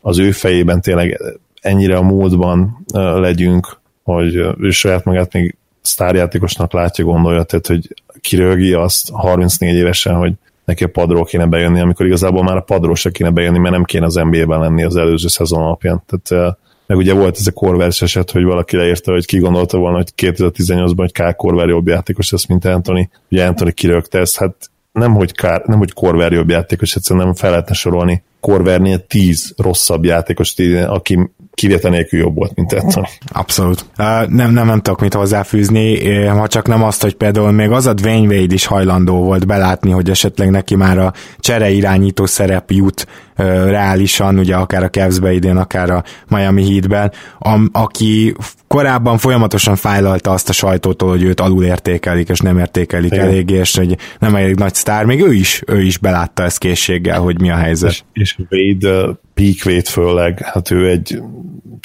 [0.00, 1.20] az ő fejében tényleg
[1.60, 3.77] ennyire a múltban legyünk,
[4.12, 10.32] hogy ő saját magát még sztárjátékosnak látja, gondolja, tehát hogy kirögi azt 34 évesen, hogy
[10.64, 13.84] neki a padról kéne bejönni, amikor igazából már a padról se kéne bejönni, mert nem
[13.84, 16.02] kéne az NBA-ben lenni az előző szezon alapján.
[16.06, 19.96] Tehát meg ugye volt ez a Corvers eset, hogy valaki leírta, hogy ki gondolta volna,
[19.96, 23.10] hogy 2018-ban hogy Kyle Corver jobb játékos lesz, mint Anthony.
[23.30, 27.34] Ugye Anthony kirögte ezt, hát nem, hogy, Kár, nem, hogy Corver jobb játékos, egyszerűen nem
[27.34, 30.54] fel lehetne sorolni Corvernél tíz rosszabb játékos,
[30.86, 33.04] aki kivétel nélkül jobb volt, mint Edson.
[33.26, 33.84] Abszolút.
[33.98, 37.86] Uh, nem, nem, nem tudok mit hozzáfűzni, ha csak nem azt, hogy például még az
[37.86, 42.70] a Dwayne Wade is hajlandó volt belátni, hogy esetleg neki már a csere irányító szerep
[42.70, 43.06] jut
[43.38, 48.34] uh, reálisan, ugye akár a Cavs-be idén, akár a Miami Heat-ben, am, aki
[48.66, 53.26] korábban folyamatosan fájlalta azt a sajtótól, hogy őt alul értékelik, és nem értékelik Igen.
[53.26, 57.20] eléggé, és hogy nem elég nagy sztár, még ő is, ő is belátta ezt készséggel,
[57.20, 57.90] hogy mi a helyzet.
[57.90, 61.22] És, és Wade, peak főleg, hát ő egy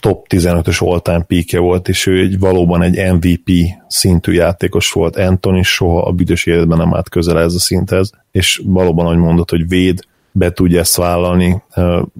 [0.01, 1.25] top 15-ös all-time
[1.59, 3.51] volt, és ő egy valóban egy MVP
[3.87, 5.15] szintű játékos volt.
[5.15, 9.49] Anthony soha a büdös életben nem állt közel ez a szinthez, és valóban, ahogy mondott,
[9.49, 11.61] hogy Wade be tudja ezt vállalni.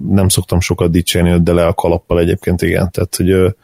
[0.08, 2.90] Nem szoktam sokat dicsérni, de le a kalappal egyébként igen.
[2.90, 3.54] Tehát, hogy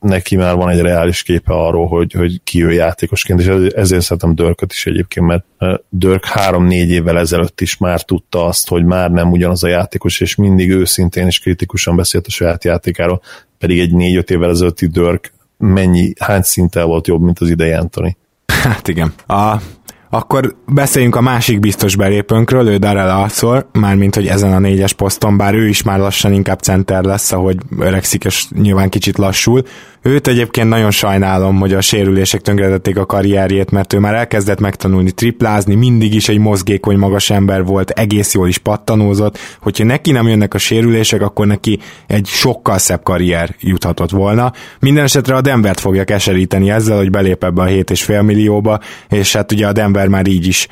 [0.00, 4.34] neki már van egy reális képe arról, hogy, hogy ki ő játékosként, és ezért szeretem
[4.34, 5.44] Dörköt is egyébként, mert
[5.88, 10.34] Dörk három-négy évvel ezelőtt is már tudta azt, hogy már nem ugyanaz a játékos, és
[10.34, 13.22] mindig őszintén és kritikusan beszélt a saját játékáról,
[13.58, 18.16] pedig egy négy-öt évvel ezelőtti Dörk mennyi, hány szinttel volt jobb, mint az idei Anthony.
[18.46, 19.12] Hát igen.
[19.26, 19.56] A
[20.10, 25.36] akkor beszéljünk a másik biztos belépőnkről, ő Darrell Arthur, mármint, hogy ezen a négyes poszton,
[25.36, 29.62] bár ő is már lassan inkább center lesz, ahogy öregszik, és nyilván kicsit lassul.
[30.02, 35.10] Őt egyébként nagyon sajnálom, hogy a sérülések tönkretették a karrierjét, mert ő már elkezdett megtanulni
[35.10, 40.28] triplázni, mindig is egy mozgékony magas ember volt, egész jól is pattanózott, hogyha neki nem
[40.28, 44.52] jönnek a sérülések, akkor neki egy sokkal szebb karrier juthatott volna.
[44.80, 49.52] Minden esetre a Denvert fogja keseríteni ezzel, hogy belép ebbe a 7,5 millióba, és hát
[49.52, 50.68] ugye a Denver már így is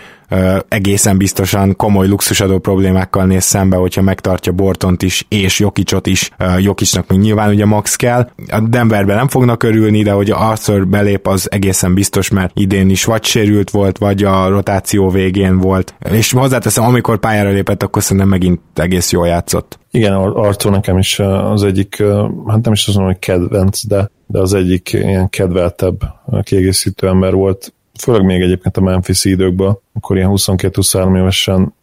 [0.68, 6.30] egészen biztosan komoly luxusadó problémákkal néz szembe, hogyha megtartja Bortont is, és Jokicsot is.
[6.58, 8.30] Jokicsnak még nyilván ugye max kell.
[8.48, 13.04] A Denverben nem fognak örülni, de hogy Arthur belép, az egészen biztos, mert idén is
[13.04, 15.94] vagy sérült volt, vagy a rotáció végén volt.
[16.10, 19.78] És hozzáteszem, amikor pályára lépett, akkor szerintem megint egész jól játszott.
[19.90, 22.02] Igen, Arthur nekem is az egyik,
[22.46, 25.98] hát nem is azt mondom, hogy kedvenc, de, de az egyik ilyen kedveltebb
[26.42, 31.74] kiegészítő ember volt főleg még egyébként a Memphis időkből, akkor ilyen 22-23 évesen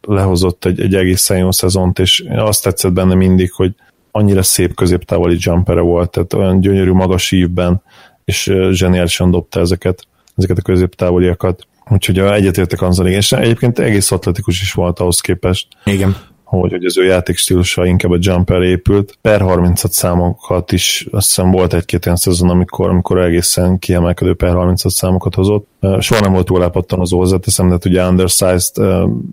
[0.00, 3.74] lehozott egy, egy egészen jó szezont, és azt tetszett benne mindig, hogy
[4.10, 7.82] annyira szép középtávoli jumpere volt, tehát olyan gyönyörű magas ívben,
[8.24, 11.66] és zseniálisan dobta ezeket, ezeket a középtávoliakat.
[11.90, 15.68] Úgyhogy egyetértek azzal, és egyébként egész atletikus is volt ahhoz képest.
[15.84, 16.16] Igen
[16.60, 19.18] hogy, hogy az ő játékstílusa inkább a jumper épült.
[19.20, 24.54] Per 36 számokat is, azt hiszem volt egy-két olyan szezon, amikor, amikor egészen kiemelkedő per
[24.54, 25.68] 36 számokat hozott.
[25.98, 28.86] Soha nem volt túl elpattanozó hozzáteszem, de hát ugye undersized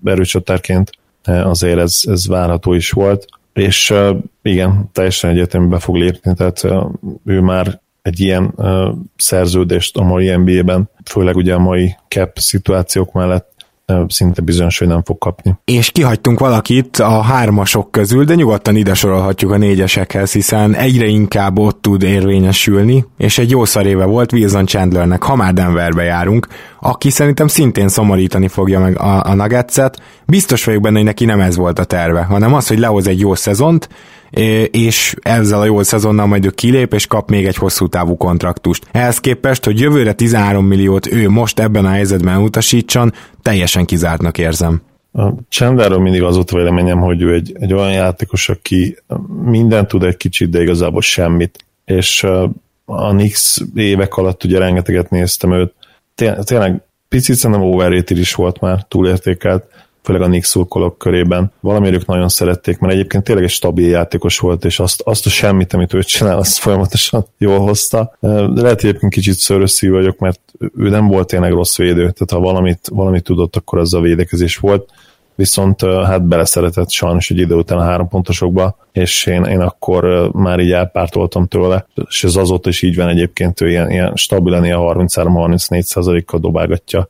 [0.04, 0.90] erőcsatárként
[1.24, 3.26] azért ez, ez várható is volt.
[3.54, 3.94] És
[4.42, 6.68] igen, teljesen egyetembe fog lépni, tehát
[7.26, 8.56] ő már egy ilyen
[9.16, 13.51] szerződést a mai NBA-ben, főleg ugye a mai cap szituációk mellett
[14.08, 15.56] szinte bizonyos, hogy nem fog kapni.
[15.66, 21.60] És kihagytunk valakit a hármasok közül, de nyugodtan ide sorolhatjuk a négyesekhez, hiszen egyre inkább
[21.60, 26.48] ott tud érvényesülni, és egy jó szaréve volt Wilson Chandlernek, ha már Denverbe járunk,
[26.80, 30.02] aki szerintem szintén szomorítani fogja meg a, a Nuggetset.
[30.26, 33.20] Biztos vagyok benne, hogy neki nem ez volt a terve, hanem az, hogy lehoz egy
[33.20, 33.90] jó szezont,
[34.72, 38.88] és ezzel a jó szezonnal majd ő kilép, és kap még egy hosszú távú kontraktust.
[38.92, 44.82] Ehhez képest, hogy jövőre 13 milliót ő most ebben a helyzetben utasítson, teljesen kizártnak érzem.
[45.14, 48.98] A Chandlerről mindig az volt véleményem, hogy ő egy, egy olyan játékos, aki
[49.44, 51.66] mindent tud egy kicsit, de igazából semmit.
[51.86, 52.24] És
[52.86, 55.74] a Nix évek alatt ugye rengeteget néztem őt.
[56.44, 59.66] Tényleg picit szerintem overrated is volt már, túlértékelt
[60.04, 61.52] főleg a Nick szurkolók körében.
[61.60, 65.30] Valamiért ők nagyon szerették, mert egyébként tényleg egy stabil játékos volt, és azt, azt a
[65.30, 68.18] semmit, amit ő csinál, azt folyamatosan jól hozta.
[68.20, 70.40] De lehet, hogy egyébként kicsit szörösszű vagyok, mert
[70.78, 74.58] ő nem volt tényleg rossz védő, tehát ha valamit, valamit tudott, akkor az a védekezés
[74.58, 74.90] volt
[75.36, 80.60] viszont hát beleszeretett sajnos egy idő után a három pontosokba, és én, én akkor már
[80.60, 84.80] így elpártoltam tőle, és ez azóta is így van egyébként, ő ilyen, ilyen stabilan ilyen
[84.82, 87.10] 33-34 kal dobálgatja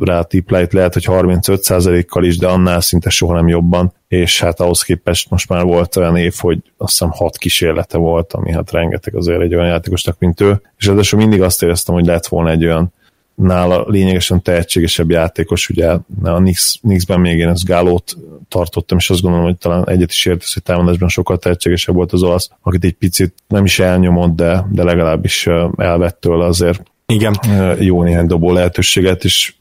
[0.00, 4.60] rá a tipleit, lehet, hogy 35%-kal is, de annál szinte soha nem jobban, és hát
[4.60, 8.70] ahhoz képest most már volt olyan év, hogy azt hiszem hat kísérlete volt, ami hát
[8.70, 12.50] rengeteg azért egy olyan játékosnak, mint ő, és ráadásul mindig azt éreztem, hogy lett volna
[12.50, 12.92] egy olyan
[13.34, 15.88] nála lényegesen tehetségesebb játékos, ugye
[16.22, 18.16] a Knicks, Knicksben még én ezt Gálót
[18.48, 22.22] tartottam, és azt gondolom, hogy talán egyet is értesz, hogy támadásban sokkal tehetségesebb volt az
[22.22, 27.34] olasz, akit egy picit nem is elnyomott, de, de legalábbis elvett tőle azért igen.
[27.78, 29.54] jó néhány dobó lehetőséget, és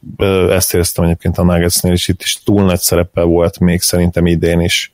[0.50, 4.60] ezt éreztem egyébként a Nuggetsnél is, itt is túl nagy szerepe volt még szerintem idén
[4.60, 4.92] is,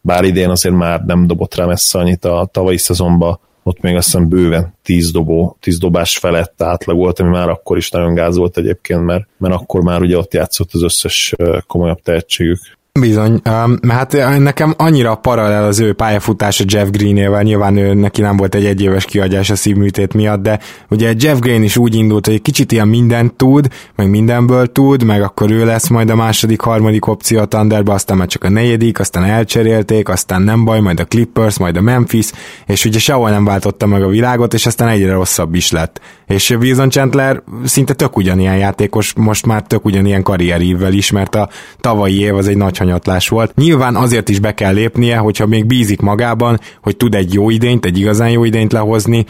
[0.00, 4.04] bár idén azért már nem dobott rá messze annyit a tavalyi szezonban, ott még azt
[4.06, 8.36] hiszem bőven 10 dobó, 10 dobás felett átlag volt, ami már akkor is nagyon gáz
[8.36, 11.34] volt egyébként, mert, mert akkor már ugye ott játszott az összes
[11.66, 12.58] komolyabb tehetségük.
[13.00, 18.36] Bizony, um, hát nekem annyira paralel az ő pályafutása Jeff Greenével, nyilván ő neki nem
[18.36, 22.42] volt egy egyéves kiadás a szívműtét miatt, de ugye Jeff Green is úgy indult, hogy
[22.42, 27.06] kicsit ilyen mindent tud, meg mindenből tud, meg akkor ő lesz majd a második, harmadik
[27.06, 31.04] opció a Thunderbe, aztán már csak a negyedik, aztán elcserélték, aztán nem baj, majd a
[31.04, 32.30] Clippers, majd a Memphis,
[32.66, 36.00] és ugye sehol nem váltotta meg a világot, és aztán egyre rosszabb is lett.
[36.26, 41.48] És Wilson Chandler szinte tök ugyanilyen játékos, most már tök ugyanilyen karrierívvel is, mert a
[41.80, 43.54] tavalyi év az egy nagy hanyatlás volt.
[43.54, 47.84] Nyilván azért is be kell lépnie, hogyha még bízik magában, hogy tud egy jó idényt,
[47.84, 49.24] egy igazán jó idényt lehozni,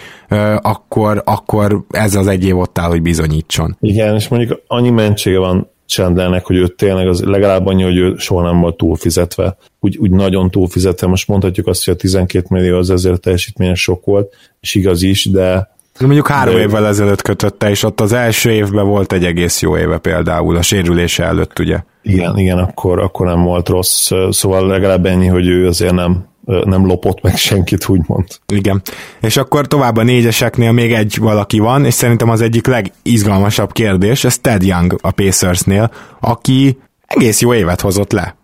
[0.61, 3.77] akkor, akkor ez az egy év ott áll, hogy bizonyítson.
[3.81, 8.14] Igen, és mondjuk annyi mentsége van Chandlernek, hogy ő tényleg az legalább annyi, hogy ő
[8.16, 9.57] soha nem volt túlfizetve.
[9.81, 11.07] Úgy, úgy nagyon túlfizetve.
[11.07, 15.25] Most mondhatjuk azt, hogy a 12 millió az ezért teljesítményes sok volt, és igaz is,
[15.25, 16.61] de Mondjuk három de...
[16.61, 20.62] évvel ezelőtt kötötte, és ott az első évben volt egy egész jó éve például, a
[20.62, 21.79] sérülése előtt, ugye?
[22.09, 26.87] Igen, igen, akkor, akkor nem volt rossz, szóval legalább ennyi, hogy ő azért nem, nem
[26.87, 28.25] lopott meg senkit, úgymond.
[28.53, 28.83] Igen.
[29.21, 34.25] És akkor tovább a négyeseknél még egy valaki van, és szerintem az egyik legizgalmasabb kérdés,
[34.25, 35.90] ez Ted Young a Pacersnél,
[36.21, 38.37] aki egész jó évet hozott le.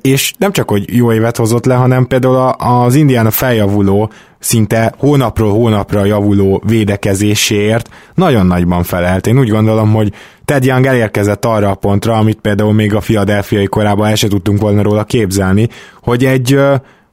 [0.00, 5.52] És nem csak, hogy jó évet hozott le, hanem például az Indiana feljavuló, szinte hónapról
[5.52, 9.26] hónapra javuló védekezéséért nagyon nagyban felelt.
[9.26, 10.12] Én úgy gondolom, hogy
[10.44, 14.60] Ted Young elérkezett arra a pontra, amit például még a Philadelphia korában el se tudtunk
[14.60, 15.68] volna róla képzelni,
[16.02, 16.58] hogy egy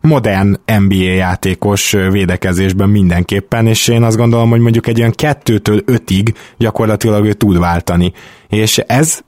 [0.01, 6.33] modern NBA játékos védekezésben mindenképpen, és én azt gondolom, hogy mondjuk egy olyan kettőtől ötig
[6.57, 8.13] gyakorlatilag ő tud váltani.
[8.47, 9.19] És ez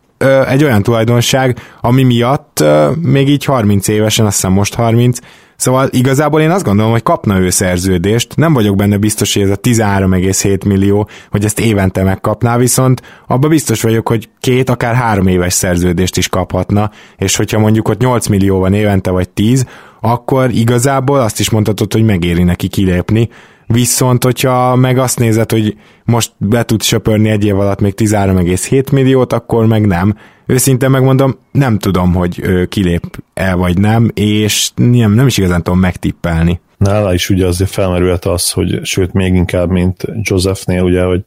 [0.48, 2.64] egy olyan tulajdonság, ami miatt
[3.02, 5.20] még így 30 évesen, azt hiszem most 30,
[5.56, 9.50] Szóval igazából én azt gondolom, hogy kapna ő szerződést, nem vagyok benne biztos, hogy ez
[9.50, 15.28] a 13,7 millió, hogy ezt évente megkapná, viszont abban biztos vagyok, hogy két, akár három
[15.28, 19.66] éves szerződést is kaphatna, és hogyha mondjuk ott 8 millió van évente, vagy 10,
[20.02, 23.30] akkor igazából azt is mondhatod, hogy megéri neki kilépni,
[23.68, 28.92] Viszont, hogyha meg azt nézed, hogy most be tud söpörni egy év alatt még 13,7
[28.92, 30.16] milliót, akkor meg nem.
[30.46, 36.60] Őszintén megmondom, nem tudom, hogy kilép-e vagy nem, és nem, nem is igazán tudom megtippelni.
[36.78, 41.24] Nála is ugye azért felmerült az, hogy sőt még inkább, mint Josephnél, ugye, hogy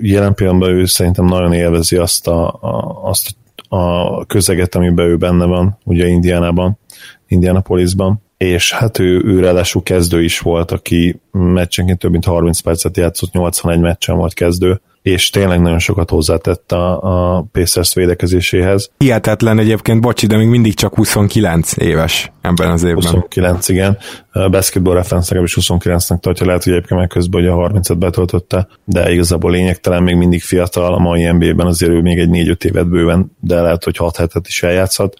[0.00, 3.36] jelen pillanatban ő szerintem nagyon élvezi azt a, a, azt
[3.68, 6.78] a közeget, amiben ő benne van, ugye Indiánában,
[7.26, 12.96] Indianapolisban, és hát ő, ő ráadásul kezdő is volt, aki meccsenként több mint 30 percet
[12.96, 18.90] játszott, 81 meccsen volt kezdő, és tényleg nagyon sokat hozzátett a, a Pacers védekezéséhez.
[18.98, 23.04] Hihetetlen egyébként, bocsi, de még mindig csak 29 éves ebben az évben.
[23.04, 23.98] 29, igen.
[24.32, 28.68] A basketball reference is 29-nek tartja, lehet, hogy egyébként meg közben hogy a 30-et betöltötte,
[28.84, 32.88] de igazából lényegtelen, még mindig fiatal, a mai NBA-ben azért ő még egy 4-5 évet
[32.88, 35.14] bőven, de lehet, hogy 6 hetet is eljátszhat.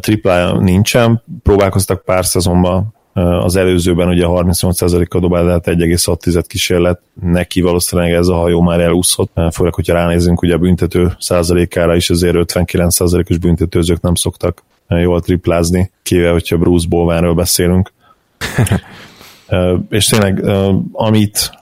[0.00, 2.94] Triplája nincsen, próbálkoztak pár szezonban,
[3.42, 8.80] az előzőben ugye 38%-kal dobál, de hát 1,6 kísérlet, neki valószínűleg ez a hajó már
[8.80, 15.20] elúszott, főleg, hogyha ránézünk ugye a büntető százalékára is, azért 59%-os büntetőzők nem szoktak jól
[15.20, 17.92] triplázni, kivéve, hogyha Bruce Bowenről beszélünk.
[19.88, 20.48] és tényleg,
[20.92, 21.57] amit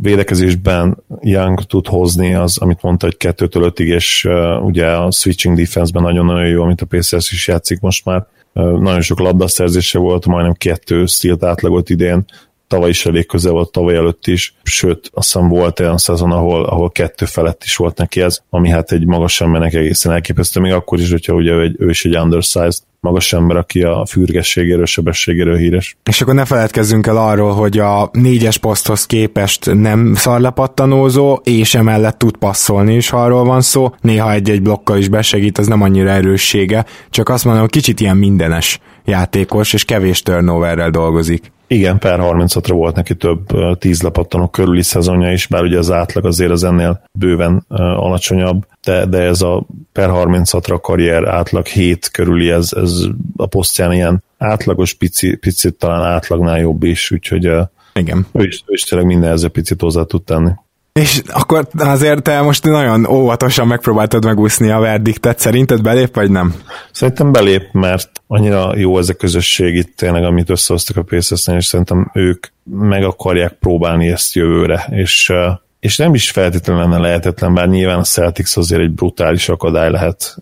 [0.00, 4.28] védekezésben Young tud hozni, az, amit mondta, hogy 2-től 5-ig, és
[4.62, 9.18] ugye a switching defense-ben nagyon-nagyon jó, amit a Pacers is játszik most már, nagyon sok
[9.18, 12.24] labdaszerzése volt, majdnem kettő stílt átlagot idén,
[12.66, 16.64] tavaly is elég közel volt, tavaly előtt is, sőt, azt hiszem volt olyan szezon, ahol,
[16.64, 20.72] ahol kettő felett is volt neki ez, ami hát egy magas embernek egészen elképesztő, még
[20.72, 25.56] akkor is, hogyha ugye ő, ő is egy undersized magas ember, aki a fürgességéről, sebességéről
[25.56, 25.96] híres.
[26.04, 32.18] És akkor ne feledkezzünk el arról, hogy a négyes poszthoz képest nem szarlepattanózó, és emellett
[32.18, 33.94] tud passzolni is, ha arról van szó.
[34.00, 38.16] Néha egy-egy blokkal is besegít, az nem annyira erőssége, csak azt mondom, hogy kicsit ilyen
[38.16, 41.52] mindenes játékos, és kevés turnoverrel dolgozik.
[41.72, 43.46] Igen, per 36-ra volt neki több
[43.78, 49.06] tíz lepattanok körüli szezonja is, bár ugye az átlag azért az ennél bőven alacsonyabb, de,
[49.06, 52.92] de ez a per 36-ra karrier átlag 7 körüli, ez, ez
[53.36, 57.50] a posztján ilyen átlagos, pici, picit talán átlagnál jobb is, úgyhogy
[57.94, 58.26] igen.
[58.32, 60.50] Ő is, ő is tényleg minden ezzel picit hozzá tud tenni.
[60.92, 66.54] És akkor azért te most nagyon óvatosan megpróbáltad megúszni a verdiktet, szerinted belép, vagy nem?
[66.92, 71.64] Szerintem belép, mert annyira jó ez a közösség itt tényleg, amit összehoztak a pacers és
[71.66, 75.32] szerintem ők meg akarják próbálni ezt jövőre, és
[75.80, 80.36] és nem is feltétlenül lenne lehetetlen, bár nyilván a Celtics azért egy brutális akadály lehet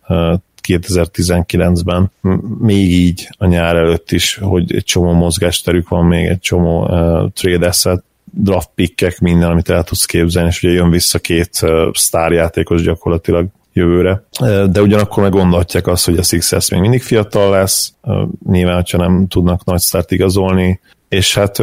[0.68, 2.10] 2019-ben,
[2.58, 7.30] még így a nyár előtt is, hogy egy csomó mozgásterük van, még egy csomó uh,
[7.32, 11.60] trade asset, draft pickek, minden, amit el tudsz képzelni, és ugye jön vissza két
[11.92, 14.24] sztárjátékos gyakorlatilag jövőre.
[14.70, 17.94] De ugyanakkor meg gondolhatják azt, hogy a Sixers még mindig fiatal lesz,
[18.46, 21.58] nyilván, hogyha nem tudnak nagy sztárt igazolni, és hát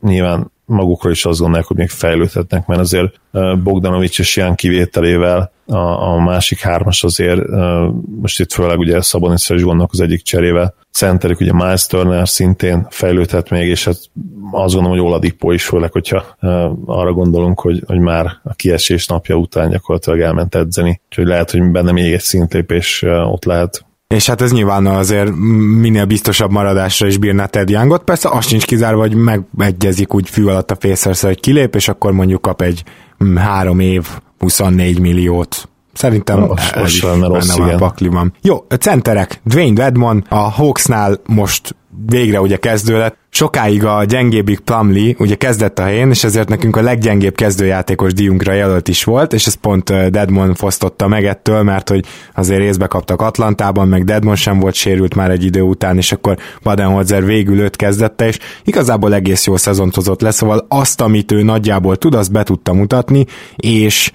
[0.00, 3.20] nyilván magukról is azt gondolják, hogy még fejlődhetnek, mert azért
[3.62, 5.76] Bogdanovics és ilyen kivételével a,
[6.12, 7.40] a másik hármas azért,
[8.20, 12.86] most itt főleg ugye Szabonisra is gondolok az egyik cserével, centerük ugye Miles Turner szintén
[12.90, 13.98] fejlődhet még, és hát
[14.52, 16.24] azt gondolom, hogy Oladipo is, főleg, hogyha
[16.86, 21.70] arra gondolunk, hogy, hogy már a kiesés napja után gyakorlatilag elment edzeni, úgyhogy lehet, hogy
[21.70, 23.84] benne még egy szintlépés ott lehet
[24.14, 25.34] és hát ez nyilván azért
[25.80, 28.04] minél biztosabb maradásra is bírná Ted Youngot.
[28.04, 29.16] Persze azt sincs kizárva, hogy
[29.56, 32.82] megegyezik úgy fű alatt a Pacers, hogy kilép, és akkor mondjuk kap egy
[33.24, 34.06] mm, három év,
[34.38, 35.68] 24 milliót.
[35.92, 38.34] Szerintem most, ez most is benne rossz, van a pakliban.
[38.42, 39.40] Jó, a centerek.
[39.44, 43.18] Dwayne Wedmon a Hawksnál most végre ugye kezdő lett.
[43.30, 48.52] Sokáig a gyengébbik Plumlee ugye kezdett a helyén, és ezért nekünk a leggyengébb kezdőjátékos díjunkra
[48.52, 53.20] jelölt is volt, és ez pont Deadmon fosztotta meg ettől, mert hogy azért részbe kaptak
[53.20, 57.76] Atlantában, meg Deadmon sem volt sérült már egy idő után, és akkor Badenholzer végül őt
[57.76, 62.32] kezdette, és igazából egész jó szezont hozott le, szóval azt, amit ő nagyjából tud, azt
[62.32, 63.26] be tudta mutatni,
[63.56, 64.10] és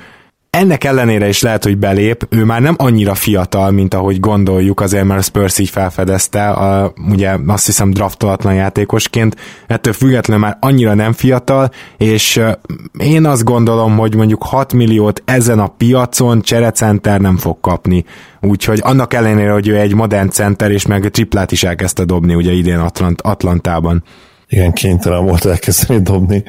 [0.56, 5.04] ennek ellenére is lehet, hogy belép, ő már nem annyira fiatal, mint ahogy gondoljuk, azért
[5.04, 9.36] mert a Spurs így felfedezte, a, ugye azt hiszem draftolatlan játékosként,
[9.68, 12.42] ettől függetlenül már annyira nem fiatal, és
[12.98, 18.06] én azt gondolom, hogy mondjuk 6 milliót ezen a piacon cserecenter nem fog kapni.
[18.42, 22.36] Úgyhogy annak ellenére, hogy ő egy modern center, és meg a triplát is elkezdte dobni
[22.36, 24.04] ugye idén Atlant- Atlantában.
[24.48, 26.44] Igen, kénytelen volt elkezdeni dobni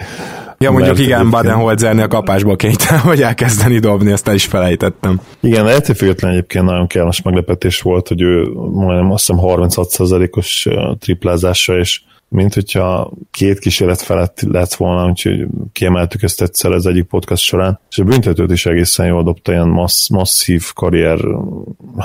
[0.59, 5.21] Ja, mondjuk igen, Baden-Holzernél kapásból kénytelen, hogy elkezdeni dobni, ezt el is felejtettem.
[5.41, 11.79] Igen, ettől függetlenül egyébként nagyon kellemes meglepetés volt, hogy ő majdnem azt hiszem 36%-os triplázása,
[11.79, 17.43] és mint hogyha két kísérlet felett lett volna, úgyhogy kiemeltük ezt egyszer az egyik podcast
[17.43, 21.19] során, és a büntetőt is egészen jól dobta, ilyen massz, masszív karrier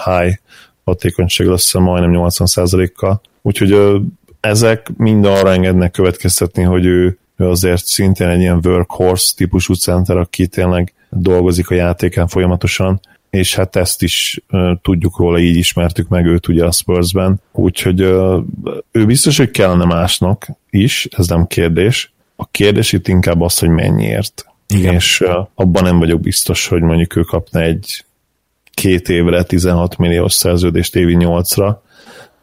[0.06, 0.36] high
[0.84, 3.22] hatékonyság azt hiszem majdnem 80%-kal.
[3.42, 4.02] Úgyhogy
[4.40, 10.18] ezek mind arra engednek következtetni, hogy ő ő azért szintén egy ilyen workhorse típusú center,
[10.18, 16.08] aki tényleg dolgozik a játéken folyamatosan, és hát ezt is uh, tudjuk róla, így ismertük
[16.08, 18.44] meg őt ugye a Spursben, úgyhogy uh,
[18.92, 22.14] ő biztos, hogy kellene másnak is, ez nem kérdés.
[22.36, 24.46] A kérdés itt inkább az, hogy mennyiért.
[24.68, 24.94] Igen.
[24.94, 28.06] És uh, abban nem vagyok biztos, hogy mondjuk ő kapna egy
[28.72, 31.76] két évre 16 milliós szerződést évi 8-ra,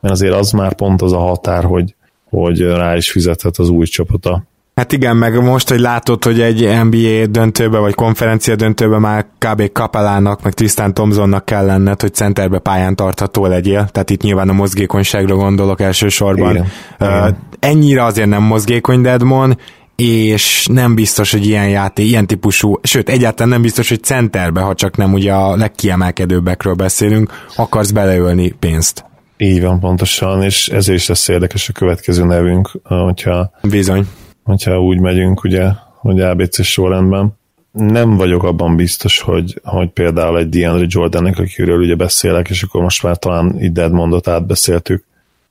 [0.00, 1.94] mert azért az már pont az a határ, hogy,
[2.24, 4.46] hogy rá is fizethet az új csapata.
[4.78, 9.72] Hát igen, meg most, hogy látod, hogy egy NBA döntőbe, vagy konferencia döntőbe már kb.
[9.72, 14.52] Kapelának, meg Tristan Thompsonnak kell lenned, hogy centerbe pályán tartható legyél, tehát itt nyilván a
[14.52, 16.50] mozgékonyságra gondolok elsősorban.
[16.50, 16.66] Igen.
[17.00, 17.36] Uh, igen.
[17.58, 19.58] Ennyire azért nem mozgékony Deadmon,
[19.96, 24.74] és nem biztos, hogy ilyen játék, ilyen típusú, sőt, egyáltalán nem biztos, hogy centerbe, ha
[24.74, 29.04] csak nem ugye a legkiemelkedőbbekről beszélünk, akarsz beleölni pénzt.
[29.36, 34.06] Így van, pontosan, és ezért is lesz érdekes a következő nevünk, hogyha, Bizony.
[34.48, 37.36] Hogyha úgy megyünk, ugye, hogy ABC sorrendben.
[37.72, 42.82] Nem vagyok abban biztos, hogy, hogy például egy DeAndre Jordannek, akiről ugye beszélek, és akkor
[42.82, 45.04] most már talán így Deadmondot átbeszéltük,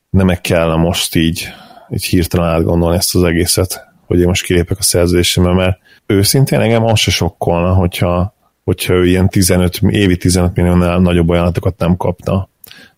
[0.10, 1.48] nem meg kellene most így,
[1.90, 6.84] így hirtelen átgondolni ezt az egészet hogy én most kilépek a szerződésembe, mert őszintén engem
[6.84, 8.34] az se sokkolna, hogyha,
[8.64, 12.50] hogyha ő ilyen 15, évi 15 milliónál nagyobb ajánlatokat nem kapna.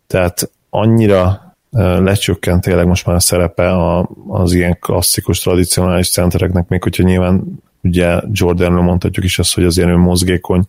[0.07, 3.75] Tehát annyira lecsökkent tényleg most már a szerepe
[4.27, 7.43] az ilyen klasszikus, tradicionális centereknek, még hogyha nyilván
[7.83, 10.65] ugye Jordanről mondhatjuk is azt, hogy azért ő mozgékony,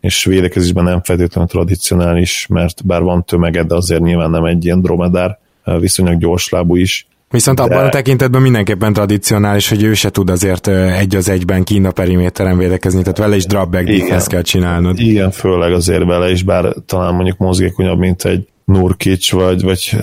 [0.00, 4.80] és védekezésben nem feltétlenül tradicionális, mert bár van tömege, de azért nyilván nem egy ilyen
[4.80, 7.84] dromedár, viszonylag gyorslábú is, Viszont abban de...
[7.84, 13.00] a tekintetben mindenképpen tradicionális, hogy ő se tud azért egy az egyben Kína periméteren védekezni,
[13.00, 14.98] tehát vele is drop-back defense kell csinálnod.
[14.98, 19.96] Igen, főleg azért vele is, bár talán mondjuk mozgékonyabb, mint egy Nurkic, vagy, vagy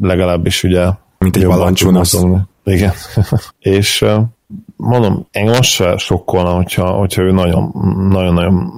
[0.00, 0.88] legalábbis ugye
[1.18, 2.24] mint egy Valancsunasz.
[2.64, 2.92] Igen.
[3.58, 4.04] és
[4.76, 7.72] mondom, engem most se sokkolna, hogyha, hogyha ő nagyon,
[8.10, 8.72] nagyon-nagyon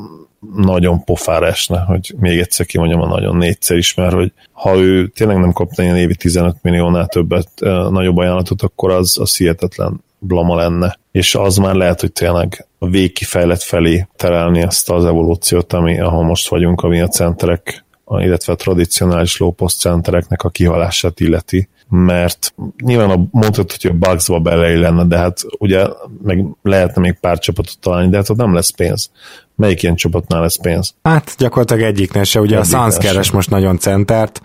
[0.56, 5.08] nagyon pofára esne, hogy még egyszer kimondjam a nagyon négyszer is, mert hogy ha ő
[5.08, 7.48] tényleg nem kapna ilyen évi 15 milliónál többet,
[7.90, 10.98] nagyobb ajánlatot, akkor az, az hihetetlen blama lenne.
[11.12, 16.24] És az már lehet, hogy tényleg a végkifejlet felé terelni ezt az evolúciót, ami, ahol
[16.24, 17.84] most vagyunk, ami a centerek,
[18.20, 22.54] illetve a tradicionális low post centereknek a kihalását illeti mert
[22.84, 25.86] nyilván a, mondhatod, hogy a Bugsba belei lenne, de hát ugye
[26.22, 29.10] meg lehetne még pár csapatot találni, de hát ott nem lesz pénz.
[29.56, 30.94] Melyik ilyen csapatnál lesz pénz?
[31.02, 34.42] Hát gyakorlatilag egyiknél se, ugye Egyik a Suns keres most nagyon centert,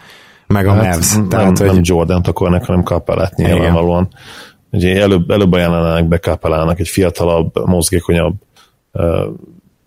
[0.48, 1.14] meg a hát, Mavs.
[1.14, 1.68] Nem, tehát, hogy...
[1.68, 4.08] nem Jordan-t akarnak, hanem Kapelát nyilvánvalóan.
[4.72, 8.36] Ugye előbb, előbb ajánlanának be Kapelának egy fiatalabb, mozgékonyabb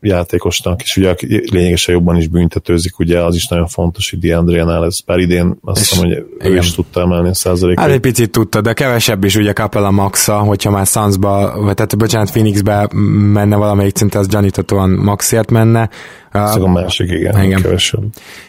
[0.01, 1.14] játékosnak, és ugye
[1.53, 5.78] lényegesen jobban is büntetőzik, ugye az is nagyon fontos, hogy DeAndre-nál ez pár idén azt
[5.78, 7.84] hiszem, hogy ő is tudta emelni a százalékot.
[7.84, 11.98] Hát egy picit tudta, de kevesebb is ugye Capella maxa, hogyha már Sunsba, vagy tehát
[11.98, 12.88] bocsánat, Phoenixbe
[13.32, 15.90] menne valamelyik szinte, az gyaníthatóan maxért menne.
[16.32, 17.62] Ez a másik, igen, igen.
[17.62, 18.03] kevesebb.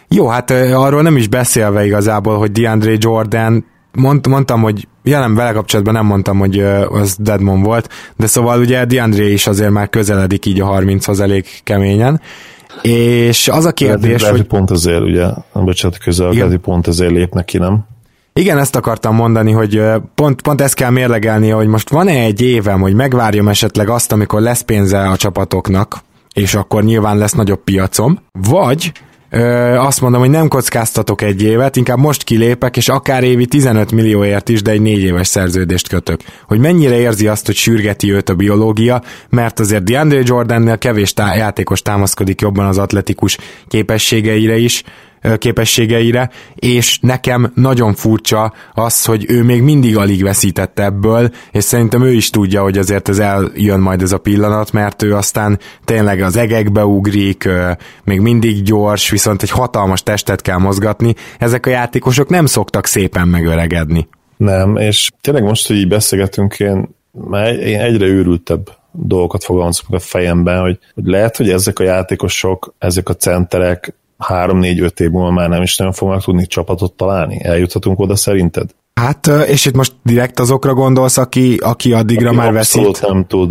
[0.07, 5.51] Jó, hát arról nem is beszélve igazából, hogy DeAndre Jordan mond, mondtam, hogy jelen vele
[5.51, 10.45] kapcsolatban nem mondtam, hogy az Deadmon volt, de szóval ugye DeAndre is azért már közeledik
[10.45, 12.21] így a 30 elég keményen,
[12.81, 14.45] és az a kérdés, lehet, hogy...
[14.45, 17.85] pont azért, ugye, bocsánat, közel, lehet, pont azért lépnek ki, nem?
[18.33, 19.81] Igen, ezt akartam mondani, hogy
[20.15, 24.41] pont, pont ezt kell mérlegelni, hogy most van-e egy évem, hogy megvárjam esetleg azt, amikor
[24.41, 25.97] lesz pénze a csapatoknak,
[26.33, 28.91] és akkor nyilván lesz nagyobb piacom, vagy
[29.33, 33.91] Ö, azt mondom, hogy nem kockáztatok egy évet, inkább most kilépek, és akár évi 15
[33.91, 36.21] millióért is, de egy négy éves szerződést kötök.
[36.47, 41.35] Hogy mennyire érzi azt, hogy sürgeti őt a biológia, mert azért DeAndre Jordannél kevés tá-
[41.35, 44.83] játékos támaszkodik jobban az atletikus képességeire is,
[45.37, 52.03] képességeire, és nekem nagyon furcsa az, hogy ő még mindig alig veszített ebből, és szerintem
[52.03, 56.21] ő is tudja, hogy azért ez eljön majd ez a pillanat, mert ő aztán tényleg
[56.21, 57.49] az egekbe ugrik,
[58.03, 61.15] még mindig gyors, viszont egy hatalmas testet kell mozgatni.
[61.39, 64.07] Ezek a játékosok nem szoktak szépen megöregedni.
[64.37, 66.89] Nem, és tényleg most, hogy így beszélgetünk, én,
[67.59, 73.09] én egyre őrültebb dolgokat fogalmazok a fejemben, hogy, hogy lehet, hogy ezek a játékosok, ezek
[73.09, 77.43] a centerek három-négy-öt év múlva már nem is nagyon fognak tudni csapatot találni?
[77.43, 78.69] Eljuthatunk oda szerinted?
[78.93, 82.85] Hát, és itt most direkt azokra gondolsz, aki, aki addigra aki már veszít?
[82.85, 83.49] Abszolút nem tud,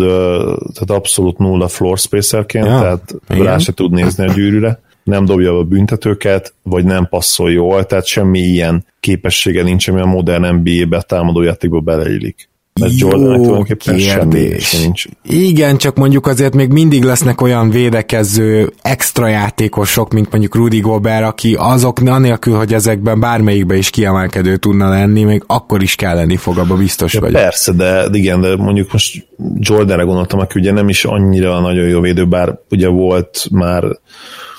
[0.72, 3.44] tehát abszolút nulla floor spacerként, ja, tehát igen.
[3.44, 8.06] rá se tud nézni a gyűrűre, nem dobja a büntetőket, vagy nem passzol jól, tehát
[8.06, 12.49] semmi ilyen képessége nincs, ami a modern NBA-be támadójátékba beleillik.
[12.80, 14.48] Mert Jordan tulajdonképpen semmi
[14.82, 15.04] nincs.
[15.22, 21.24] Igen, csak mondjuk azért még mindig lesznek olyan védekező extra játékosok, mint mondjuk Rudy Gobert,
[21.24, 26.58] aki azok anélkül, hogy ezekben bármelyikben is kiemelkedő tudna lenni, még akkor is kelleni fog,
[26.58, 27.32] abba biztos ja, vagy.
[27.32, 29.26] Persze, de igen, de mondjuk most
[29.58, 33.84] Jordanre gondoltam, aki ugye nem is annyira nagyon jó védő, bár ugye volt már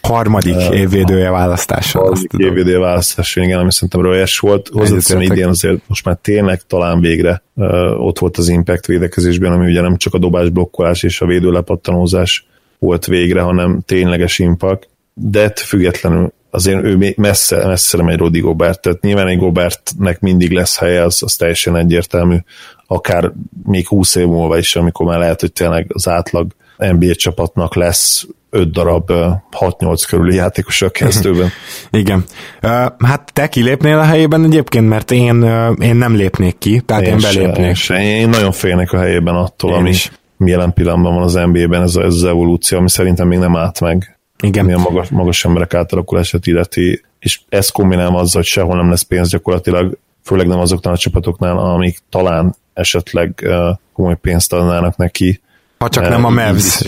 [0.02, 2.02] harmadik uh, évvédője választáson.
[2.02, 4.68] Harmadik évvédője választáson, igen, ami szerintem rölyes volt.
[4.68, 9.66] Hozzáteszem idén azért most már tényleg talán végre uh, ott volt az impact védekezésben, ami
[9.66, 12.46] ugye nem csak a dobás, blokkolás és a védő lepattanózás
[12.80, 19.02] volt végre, hanem tényleges impact, de függetlenül azért ő messze, messze megy Rodi Gobert, tehát
[19.02, 22.38] nyilván egy Gobertnek mindig lesz helye, az, az teljesen egyértelmű,
[22.88, 23.32] akár
[23.64, 26.52] még 20 év múlva is, amikor már lehet, hogy tényleg az átlag
[26.90, 29.12] NBA csapatnak lesz öt darab
[29.60, 31.50] 6-8 körüli játékos a kezdőben.
[31.92, 32.24] Igen.
[33.00, 35.44] Hát te kilépnél a helyében egyébként, mert én,
[35.80, 37.76] én nem lépnék ki, tehát én, én belépnék.
[37.76, 40.12] Se, én, én nagyon félnek a helyében attól, én ami is.
[40.38, 44.18] jelen pillanatban van az NBA-ben, ez, ez az evolúció, ami szerintem még nem állt meg.
[44.44, 44.64] Igen.
[44.64, 49.02] Ami a magas, magas emberek átalakulását illeti, és ezt kombinálva azzal, hogy sehol nem lesz
[49.02, 53.48] pénz gyakorlatilag, főleg nem azoknál a csapatoknál, amik talán esetleg
[53.94, 55.42] komoly pénzt adnának neki,
[55.82, 56.88] ha csak nem a Mavs.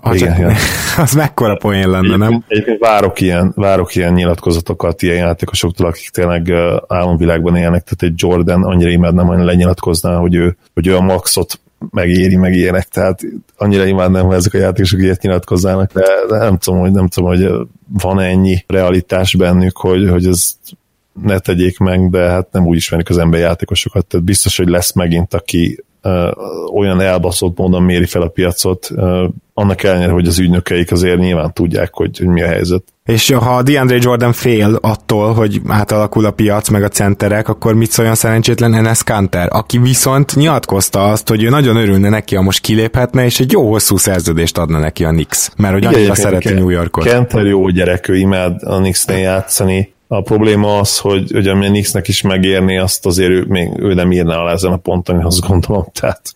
[0.00, 0.54] Ha igen, csak, igen.
[1.04, 2.44] az mekkora poén lenne, nem?
[2.48, 6.52] Egyébként várok ilyen, várok ilyen nyilatkozatokat ilyen játékosoktól, akik tényleg
[6.88, 11.60] álomvilágban élnek, tehát egy Jordan annyira imádnám, hogy lenyilatkozná, hogy ő, hogy ő a maxot
[11.90, 13.20] megéri, meg ilyenek, tehát
[13.56, 17.28] annyira imádnám, hogy ezek a játékosok ilyet nyilatkozzának, de, de nem tudom, hogy nem tudom,
[17.28, 17.68] hogy
[18.02, 20.56] van ennyi realitás bennük, hogy, hogy ez
[21.22, 24.92] ne tegyék meg, de hát nem úgy ismerik az ember játékosokat, tehát biztos, hogy lesz
[24.92, 25.84] megint, aki
[26.74, 28.90] olyan elbaszott módon méri fel a piacot,
[29.54, 32.82] annak ellenére, hogy az ügynökeik azért nyilván tudják, hogy, hogy mi a helyzet.
[33.04, 37.90] És ha DeAndre Jordan fél attól, hogy átalakul a piac, meg a centerek, akkor mit
[37.90, 42.60] szóljon szerencsétlen Enes Kanter, aki viszont nyilatkozta azt, hogy ő nagyon örülne neki, ha most
[42.60, 46.68] kiléphetne, és egy jó hosszú szerződést adna neki a Knicks, mert hogy annyira szereti New
[46.68, 47.08] Yorkot.
[47.08, 51.68] Kanter jó gyerek, ő imád a Knicksnél játszani, a probléma az, hogy, hogy ami a
[51.68, 55.46] Knicksnek is megérni, azt azért ő, még ő nem írná alá ezen a ponton, azt
[55.46, 55.86] gondolom.
[56.00, 56.34] Tehát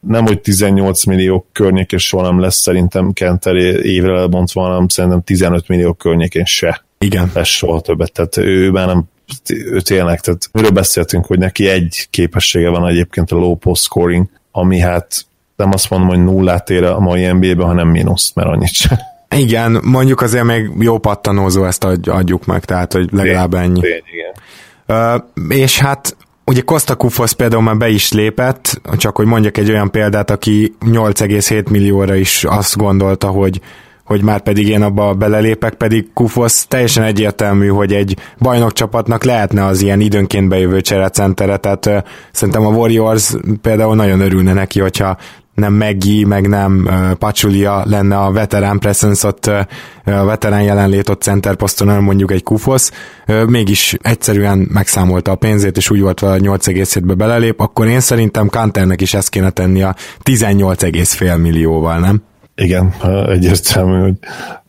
[0.00, 5.68] nem, hogy 18 millió környékén soha nem lesz szerintem Kenter évre lebontva, hanem szerintem 15
[5.68, 6.84] millió környékén se.
[6.98, 7.30] Igen.
[7.34, 8.12] Lesz soha többet.
[8.12, 9.04] Tehát ő már nem
[9.46, 14.28] ő tényleg, tehát miről beszéltünk, hogy neki egy képessége van egyébként a low post scoring,
[14.50, 15.26] ami hát
[15.56, 18.98] nem azt mondom, hogy nullát ér a mai NBA-ben, hanem mínusz, mert annyit sem.
[19.36, 23.80] Igen, mondjuk azért még jó pattanózó ezt adjuk meg, tehát hogy legalább ennyi.
[23.80, 24.32] Tény, igen.
[24.86, 29.70] Uh, és hát ugye Costa Kufosz például már be is lépett, csak hogy mondjak egy
[29.70, 33.60] olyan példát, aki 8,7 millióra is azt gondolta, hogy
[34.04, 39.80] hogy már pedig én abba belelépek, pedig Kufosz teljesen egyértelmű, hogy egy bajnokcsapatnak lehetne az
[39.80, 41.98] ilyen időnként bejövő cserecentere, tehát uh,
[42.32, 45.16] szerintem a Warriors például nagyon örülne neki, hogyha
[45.60, 51.08] nem Meggi, meg nem uh, Pachulia lenne a veterán presence ott, uh, a veterán jelenlét
[51.08, 52.92] ott center poszton, hanem mondjuk egy kufosz,
[53.46, 59.00] mégis egyszerűen megszámolta a pénzét, és úgy volt vele, 8,7-be belelép, akkor én szerintem Kanternek
[59.00, 59.94] is ezt kéne tenni a
[60.24, 62.22] 18,5 millióval, nem?
[62.54, 62.94] Igen,
[63.28, 64.14] egyértelmű, hogy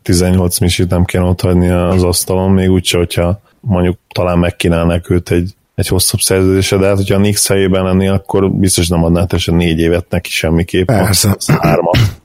[0.01, 5.31] 18 misit nem kéne ott hagyni az asztalon, még úgyse, hogyha mondjuk talán megkínálnak őt
[5.31, 9.25] egy egy hosszabb szerződése, de hát, hogyha a Nix helyében lennél, akkor biztos nem adnál
[9.25, 10.87] teljesen négy évet neki semmiképp.
[10.87, 11.35] Persze.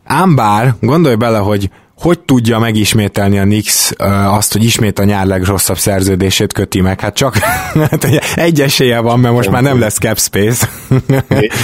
[0.05, 3.93] Ám bár, gondolj bele, hogy hogy tudja megismételni a Nix
[4.27, 7.01] azt, hogy ismét a nyár legrosszabb szerződését köti meg?
[7.01, 7.37] Hát csak
[7.91, 8.05] hát
[8.35, 10.69] egy esélye van, mert most már nem lesz cap space.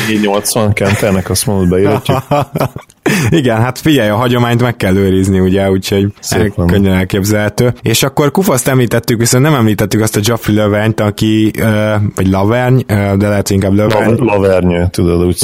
[0.07, 2.25] 480 Kenternek azt mondod, beírhatjuk.
[3.31, 6.07] Igen, hát figyelj, a hagyományt meg kell őrizni, ugye, úgyhogy
[6.67, 7.75] könnyen elképzelhető.
[7.83, 11.67] És akkor Kufaszt említettük, viszont nem említettük azt a Joffrey Lövernyt, aki, uh,
[12.15, 14.25] vagy Laverny, uh, de lehet inkább Löverny.
[14.25, 15.37] Lavernyő, tudod, úgy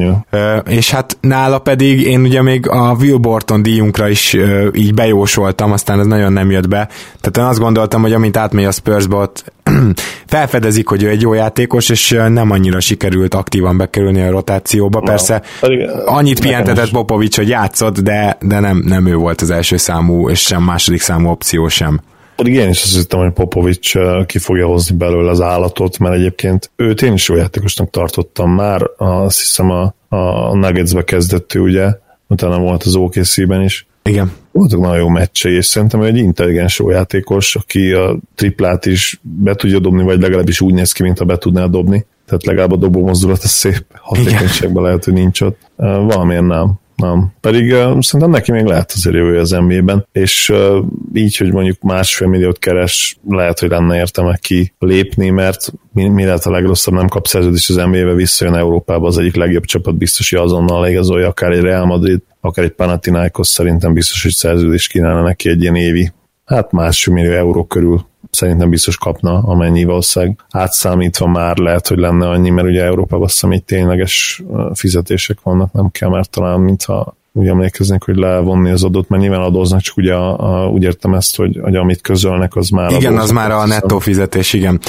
[0.00, 0.24] Ja.
[0.66, 4.94] Uh, és hát nála pedig én ugye még a Will Borton díjunkra is uh, így
[4.94, 6.88] bejósoltam, aztán ez nagyon nem jött be.
[7.20, 9.52] Tehát én azt gondoltam, hogy amint átmegy a Spursbe, ott
[10.26, 15.00] felfedezik, hogy ő egy jó játékos, és nem annyira sikerült aktívan bekerülni a rotációba.
[15.00, 15.88] Persze pedig,
[16.30, 20.40] annyit pihentetett Popovics, hogy játszott, de, de nem, nem ő volt az első számú, és
[20.40, 22.00] sem második számú opció sem.
[22.36, 23.92] Pedig én is azt hittem, hogy Popovics
[24.26, 28.82] ki fogja hozni belőle az állatot, mert egyébként őt én is jó játékosnak tartottam már,
[28.96, 31.88] azt hiszem a, a Nuggetsbe kezdett ő, ugye,
[32.26, 34.32] utána volt az OKC-ben is, igen.
[34.52, 39.54] Voltak nagyon jó meccsei, és szerintem egy intelligens jó játékos, aki a triplát is be
[39.54, 42.06] tudja dobni, vagy legalábbis úgy néz ki, mint ha be tudná dobni.
[42.30, 45.58] Tehát legalább a dobó mozdulat ez szép hatékonyságban lehet, hogy nincs ott.
[45.76, 46.72] Valamilyen nem.
[46.96, 47.32] nem.
[47.40, 51.82] Pedig uh, szerintem neki még lehet azért jövő az NBA-ben, és uh, így, hogy mondjuk
[51.82, 56.94] másfél milliót keres, lehet, hogy lenne értelme ki lépni, mert mi, mi lehet a legrosszabb,
[56.94, 61.28] nem kap szerződést az NBA-be, visszajön Európába, az egyik legjobb csapat biztos, hogy azonnal igazolja,
[61.28, 65.76] akár egy Real Madrid, akár egy Panathinaikos, szerintem biztos, hogy szerződést kínálna neki egy ilyen
[65.76, 66.12] évi,
[66.44, 72.28] hát másfél millió euró körül szerintem biztos kapna, amennyi valószínűleg átszámítva már lehet, hogy lenne
[72.28, 74.42] annyi, mert ugye Európában azt hiszem, tényleges
[74.74, 79.40] fizetések vannak, nem kell már talán, mintha úgy emlékeznek, hogy levonni az adót, mert nyilván
[79.40, 83.18] adóznak, csak ugye a, a, úgy értem ezt, hogy, hogy amit közölnek, az már Igen,
[83.18, 84.80] az már a nettó fizetés, igen.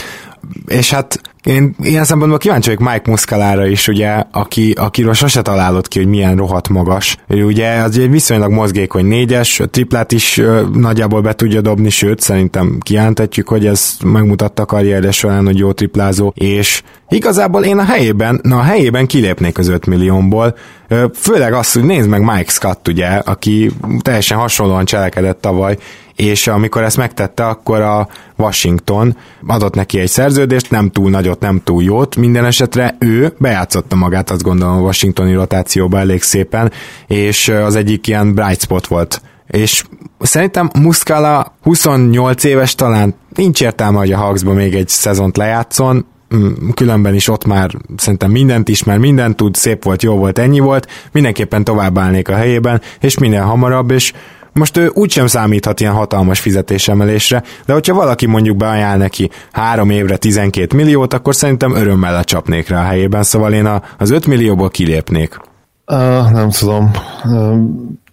[0.65, 5.87] És hát én ilyen szempontból kíváncsi vagyok Mike Muscalára is, ugye, aki, akiről sose találod
[5.87, 7.17] ki, hogy milyen rohadt magas.
[7.27, 11.89] Ő ugye az egy viszonylag mozgékony négyes, a triplát is ö, nagyjából be tudja dobni,
[11.89, 17.77] sőt, szerintem kijelentetjük, hogy ez megmutatta a karrierje során, hogy jó triplázó, és igazából én
[17.77, 20.55] a helyében, na a helyében kilépnék az 5 milliómból,
[20.87, 25.77] ö, főleg azt, hogy nézd meg Mike Scott, ugye, aki teljesen hasonlóan cselekedett tavaly,
[26.21, 28.07] és amikor ezt megtette, akkor a
[28.37, 29.17] Washington
[29.47, 34.29] adott neki egy szerződést, nem túl nagyot, nem túl jót, minden esetre ő bejátszotta magát,
[34.29, 36.71] azt gondolom a washingtoni rotációba elég szépen,
[37.07, 39.21] és az egyik ilyen bright spot volt.
[39.47, 39.83] És
[40.19, 46.05] szerintem Muscala 28 éves talán nincs értelme, hogy a Hawksba még egy szezont lejátszon,
[46.35, 50.59] mm, különben is ott már szerintem mindent ismer, mindent tud, szép volt, jó volt, ennyi
[50.59, 54.13] volt, mindenképpen tovább a helyében, és minél hamarabb, és
[54.53, 60.17] most ő úgysem számíthat ilyen hatalmas fizetésemelésre, de hogyha valaki mondjuk beajánl neki három évre
[60.17, 65.39] 12 milliót, akkor szerintem örömmel lecsapnék rá a helyében, szóval én az 5 millióból kilépnék.
[65.87, 66.91] Uh, nem tudom.
[67.23, 67.57] Uh,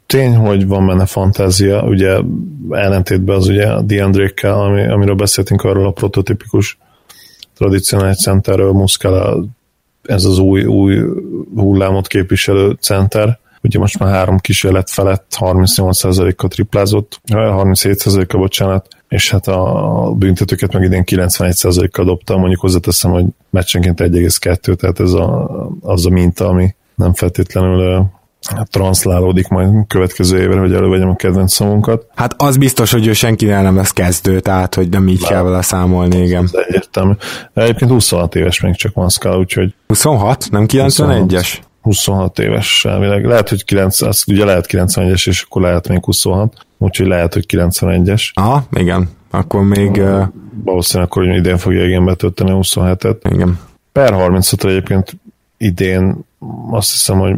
[0.06, 2.18] tény, hogy van benne fantázia, ugye
[2.70, 6.78] ellentétben az ugye a DeAndre-kkel, ami, amiről beszéltünk arról a prototipikus
[7.56, 9.44] tradicionális centerről, Muscala
[10.02, 11.00] ez az új, új
[11.54, 19.46] hullámot képviselő center, ugye most már három kísérlet felett 38%-kal triplázott, 37%-kal bocsánat, és hát
[19.46, 25.50] a büntetőket meg idén 91%-kal dobta, mondjuk hozzáteszem, hogy meccsenként 1,2, tehát ez a,
[25.80, 28.10] az a minta, ami nem feltétlenül
[28.70, 32.06] transzlálódik majd következő évre, hogy elővegyem a kedvenc szamunkat.
[32.14, 35.42] Hát az biztos, hogy ő senkinél nem lesz kezdő, tehát hogy nem így Bár, kell
[35.42, 36.48] vele számolni, igen.
[36.52, 37.12] Egyértelmű.
[37.54, 39.74] Egyébként 26 éves még csak van Scala, úgyhogy...
[39.86, 40.50] 26?
[40.50, 41.58] Nem 91-es?
[41.88, 43.24] 26 éves elvileg.
[43.24, 47.44] Lehet, hogy 9, az ugye lehet 91-es, és akkor lehet még 26, úgyhogy lehet, hogy
[47.48, 48.30] 91-es.
[48.34, 49.10] Aha, igen.
[49.30, 49.90] Akkor még...
[49.90, 50.22] Uh...
[50.64, 53.16] Valószínűleg akkor idén fogja igen betölteni a 27-et.
[53.30, 53.58] Igen.
[53.92, 55.16] Per 35 egyébként
[55.56, 56.24] idén
[56.70, 57.36] azt hiszem, hogy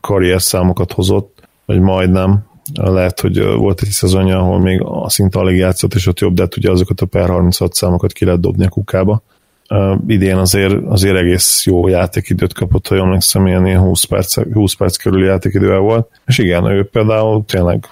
[0.00, 2.44] karrier számokat hozott, vagy majdnem.
[2.74, 6.42] Lehet, hogy volt egy szezonja, ahol még a szinte alig játszott, és ott jobb, de
[6.42, 9.22] hát ugye azokat a per 36 számokat ki lehet dobni a kukába.
[9.68, 14.74] Uh, idén azért, azért egész jó játékidőt kapott, ha jól emlékszem, ilyen 20 perc, 20
[14.74, 16.08] perc körül játékidővel volt.
[16.26, 17.88] És igen, ő például tényleg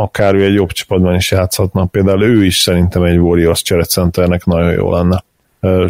[0.00, 4.72] akár ő egy jobb csapatban is játszhatna, például ő is szerintem egy Warriors cserecenternek nagyon
[4.72, 5.24] jó lenne.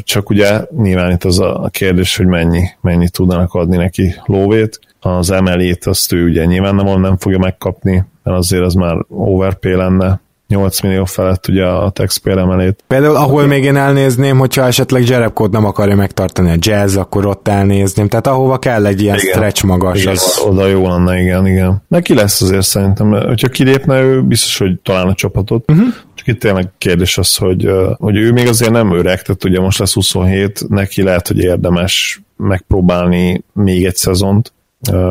[0.02, 4.80] Csak ugye nyilván itt az a kérdés, hogy mennyi, mennyit tudnának adni neki lóvét.
[5.00, 9.74] Az emelét azt ő ugye nyilván nem, nem fogja megkapni, mert azért az már overpay
[9.74, 12.84] lenne, 8 millió felett ugye a taxpayer emelét.
[12.86, 17.48] Például ahol még én elnézném, hogyha esetleg Jerebkód nem akarja megtartani a jazz, akkor ott
[17.48, 18.08] elnézném.
[18.08, 19.32] Tehát ahova kell egy ilyen igen.
[19.32, 20.00] stretch magas.
[20.00, 20.42] Igen, az...
[20.44, 21.82] Oda jó lenne, igen, igen.
[21.88, 25.70] Neki lesz azért szerintem, hogyha kilépne ő, biztos, hogy talán a csapatot.
[25.70, 25.86] Uh-huh.
[26.14, 29.78] Csak itt tényleg kérdés az, hogy, hogy ő még azért nem öreg, tehát ugye most
[29.78, 34.52] lesz 27, neki lehet, hogy érdemes megpróbálni még egy szezont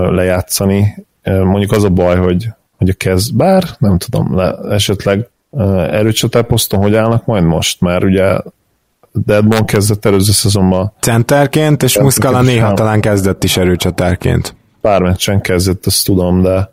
[0.09, 1.05] lejátszani.
[1.23, 2.47] Mondjuk az a baj, hogy
[2.77, 5.29] hogy a kez, bár nem tudom, le, esetleg
[5.89, 8.37] erőcsatár poszton hogy állnak majd most, mert ugye
[9.11, 10.93] Deadmon kezdett előző szezonban.
[10.99, 14.55] Centerként, és Muscala néha talán kezdett is erőcsatárként.
[14.81, 16.71] Pár meccsen kezdett, azt tudom, de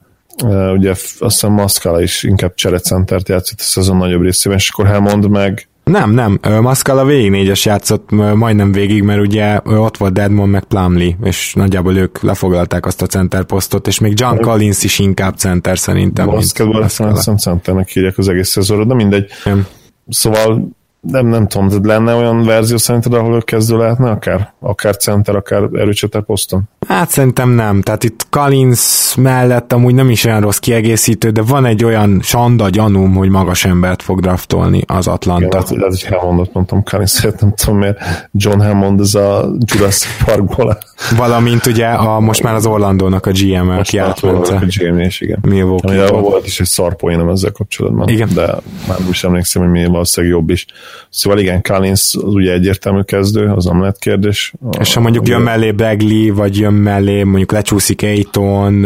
[0.77, 5.29] ugye azt hiszem Muscala is inkább cserecentert játszott a szezon nagyobb részében, és akkor Hammond
[5.29, 10.65] meg nem, nem, Mascala végig négyes játszott majdnem végig, mert ugye ott volt Deadmond meg
[10.65, 15.37] Plumlee, és nagyjából ők lefoglalták azt a center posztot, és még John Collins is inkább
[15.37, 16.27] center szerintem.
[16.27, 19.31] Basketball szerintem centernek hívják az egész szezonra, de mindegy.
[19.45, 19.67] Nem.
[20.09, 20.69] Szóval
[21.07, 25.37] nem, nem tudom, de lenne olyan verzió szerinted, ahol ő kezdő lehetne, akár, akár center,
[25.37, 26.63] akár erőcsatár poszton?
[26.89, 27.83] Hát szerintem nem.
[27.83, 32.69] Tehát itt Collins mellett amúgy nem is olyan rossz kiegészítő, de van egy olyan sanda
[32.69, 35.65] gyanúm, hogy magas embert fog draftolni az Atlanta.
[35.67, 38.29] Igen, lehet, hogy Hammondot mondtam, Collins nem tudom miért.
[38.33, 40.79] John Hammond, ez a Jurassic Parkból
[41.17, 44.49] Valamint ugye a, most már az Orlandónak a GM, aki átment.
[44.49, 45.39] A GM is, igen.
[45.43, 46.07] Milwaukee.
[46.07, 48.09] Ami volt is egy szarpoénom ezzel kapcsolatban.
[48.09, 48.29] Igen.
[48.35, 48.55] De
[48.89, 50.67] már most emlékszem, hogy mi valószínűleg jobb is.
[51.11, 54.53] Szóval igen, Collins az ugye egyértelmű kezdő, az nem lett kérdés.
[54.79, 58.81] És ha mondjuk jön mellé Bagley, vagy jön mellé mondjuk lecsúszik Aiton,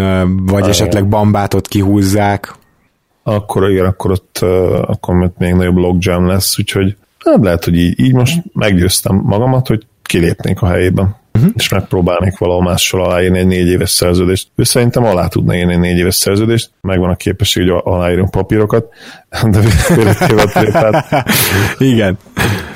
[0.47, 2.55] vagy ah, esetleg Bambátot kihúzzák.
[3.23, 4.39] Akkor igen, akkor ott
[4.87, 9.87] akkor még nagyobb logjam lesz, úgyhogy hát lehet, hogy így, így most meggyőztem magamat, hogy
[10.03, 11.53] kilépnék a helyében uh-huh.
[11.57, 14.49] és megpróbálnék valahol mással aláírni egy négy éves szerződést.
[14.55, 18.87] Ő szerintem alá tudna írni egy négy éves szerződést, megvan a képesség, hogy aláírunk papírokat,
[19.51, 21.07] de félretéve a tréfát.
[21.79, 22.19] Igen.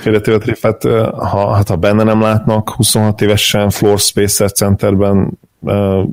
[0.00, 0.82] Félretéve a tréfát,
[1.16, 5.38] ha, hát ha benne nem látnak 26 évesen floor spacer centerben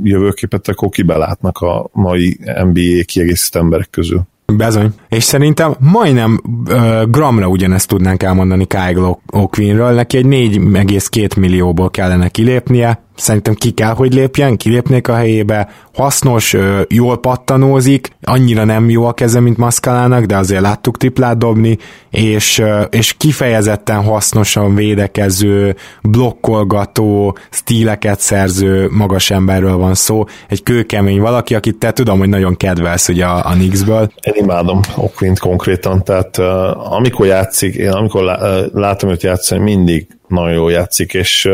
[0.03, 4.21] jövőképet, akkor kibelátnak a mai NBA kiegészítő emberek közül.
[4.57, 4.93] Bezony.
[5.09, 12.29] És szerintem majdnem uh, gramra ugyanezt tudnánk elmondani Kyle O'Quinnről, neki egy 4,2 millióból kellene
[12.29, 16.55] kilépnie, szerintem ki kell, hogy lépjen, kilépnék a helyébe, hasznos,
[16.87, 21.77] jól pattanózik, annyira nem jó a keze, mint Maszkalának, de azért láttuk triplát dobni,
[22.09, 31.55] és, és kifejezetten hasznosan védekező, blokkolgató, stíleket szerző magas emberről van szó, egy kőkemény valaki,
[31.55, 34.11] akit te tudom, hogy nagyon kedvelsz ugye a, a Knicksből.
[34.21, 36.37] Én imádom Oquint konkrétan, tehát
[36.73, 41.49] amikor játszik, én amikor lá, látom őt játszani, mindig nagyon jól játszik, és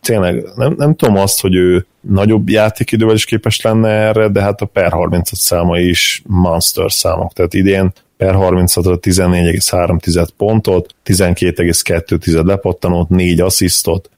[0.00, 4.60] tényleg nem, nem tudom azt, hogy ő nagyobb játékidővel is képes lenne erre, de hát
[4.60, 13.08] a per 30 száma is monster számok, tehát idén per 36-ra 14,3 pontot, 12,2 lepattanót,
[13.08, 14.10] 4 asszisztot,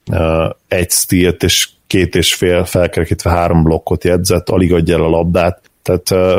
[0.67, 5.61] egy stealt és két és fél felkerekítve három blokkot jegyzett, alig adja el a labdát,
[5.81, 6.37] tehát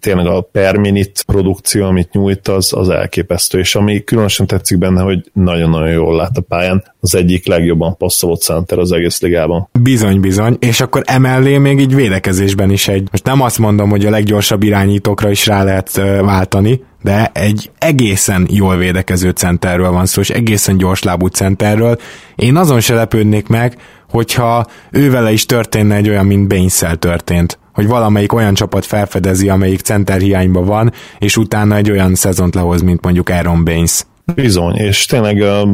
[0.00, 5.00] tényleg a per minute produkció, amit nyújt, az, az elképesztő, és ami különösen tetszik benne,
[5.00, 9.68] hogy nagyon-nagyon jól lát a pályán, az egyik legjobban passzolott center az egész ligában.
[9.80, 14.06] Bizony, bizony, és akkor emellé még így védekezésben is egy, most nem azt mondom, hogy
[14.06, 20.20] a leggyorsabb irányítókra is rá lehet váltani, de egy egészen jól védekező centerről van szó,
[20.20, 21.98] és egészen gyorslábú centerről.
[22.34, 23.76] Én azon se lepődnék meg,
[24.10, 29.80] hogyha ővele is történne egy olyan, mint baines történt hogy valamelyik olyan csapat felfedezi, amelyik
[29.80, 34.06] center hiányban van, és utána egy olyan szezont lehoz, mint mondjuk Aaron Baines.
[34.34, 35.68] Bizony, és tényleg uh,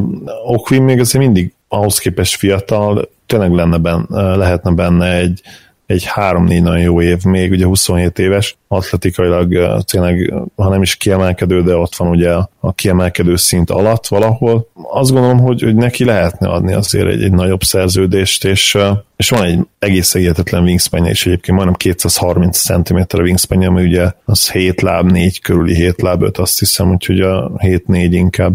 [0.47, 5.41] Okvin még azért mindig ahhoz képest fiatal, tényleg lenne benne, lehetne benne egy,
[5.87, 11.63] egy 3-4 nagyon jó év, még ugye 27 éves, atletikailag tényleg, ha nem is kiemelkedő,
[11.63, 12.31] de ott van ugye
[12.61, 14.69] a kiemelkedő szint alatt valahol.
[14.93, 18.79] Azt gondolom, hogy, hogy neki lehetne adni azért egy, egy nagyobb szerződést, és,
[19.17, 24.11] és van egy egész hihetetlen wingspan és egyébként majdnem 230 cm a wingspan ami ugye
[24.25, 28.53] az 7 láb 4 körüli 7 láb 5, azt hiszem, úgyhogy a 7-4 inkább.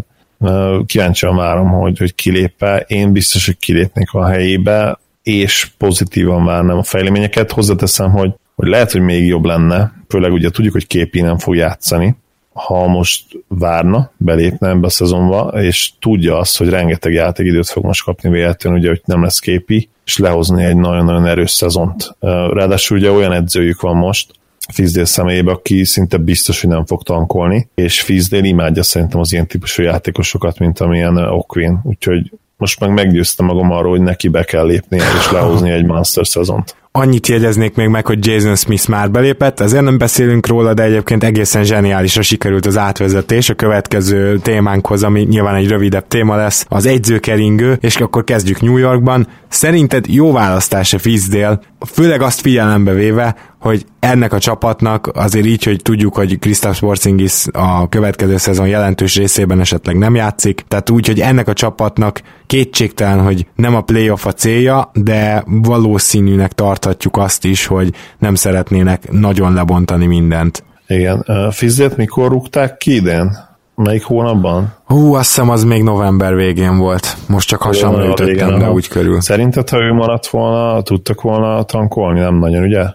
[0.86, 2.86] Kíváncsian várom, hogy, hogy kilép-e.
[2.88, 7.52] Én biztos, hogy kilépnék a helyébe és pozitívan várnám a fejleményeket.
[7.52, 11.56] Hozzáteszem, hogy, hogy lehet, hogy még jobb lenne, főleg ugye tudjuk, hogy képi nem fog
[11.56, 12.16] játszani,
[12.54, 18.04] ha most várna, belépne ebbe a szezonba, és tudja azt, hogy rengeteg játékidőt fog most
[18.04, 22.16] kapni véletlenül, ugye, hogy nem lesz képi, és lehozni egy nagyon-nagyon erős szezont.
[22.54, 24.32] Ráadásul ugye olyan edzőjük van most,
[24.74, 29.48] Fizdél személyébe, aki szinte biztos, hogy nem fog tankolni, és Fizdél imádja szerintem az ilyen
[29.48, 34.66] típusú játékosokat, mint amilyen Okvin, úgyhogy most meg meggyőztem magam arról, hogy neki be kell
[34.66, 36.76] lépni és lehozni egy Master szezont.
[36.92, 41.24] Annyit jegyeznék még meg, hogy Jason Smith már belépett, ezért nem beszélünk róla, de egyébként
[41.24, 46.86] egészen zseniálisra sikerült az átvezetés a következő témánkhoz, ami nyilván egy rövidebb téma lesz, az
[46.86, 49.28] egyzőkeringő, és akkor kezdjük New Yorkban.
[49.48, 55.64] Szerinted jó választás a Fizdél, főleg azt figyelembe véve, hogy ennek a csapatnak azért így,
[55.64, 61.08] hogy tudjuk, hogy Kristaps Porzingis a következő szezon jelentős részében esetleg nem játszik, tehát úgy,
[61.08, 67.46] hogy ennek a csapatnak kétségtelen, hogy nem a playoff a célja, de valószínűnek tarthatjuk azt
[67.46, 70.64] is, hogy nem szeretnének nagyon lebontani mindent.
[70.88, 71.26] Igen.
[71.52, 73.38] Fizzet mikor rúgták ki idén?
[73.76, 74.74] Melyik hónapban?
[74.86, 77.18] Hú, azt hiszem az még november végén volt.
[77.28, 79.22] Most csak hasamra ütöttem, de úgy körül.
[79.22, 82.20] Szerinted, ha ő maradt volna, tudtak volna tankolni?
[82.20, 82.86] Nem nagyon, ugye?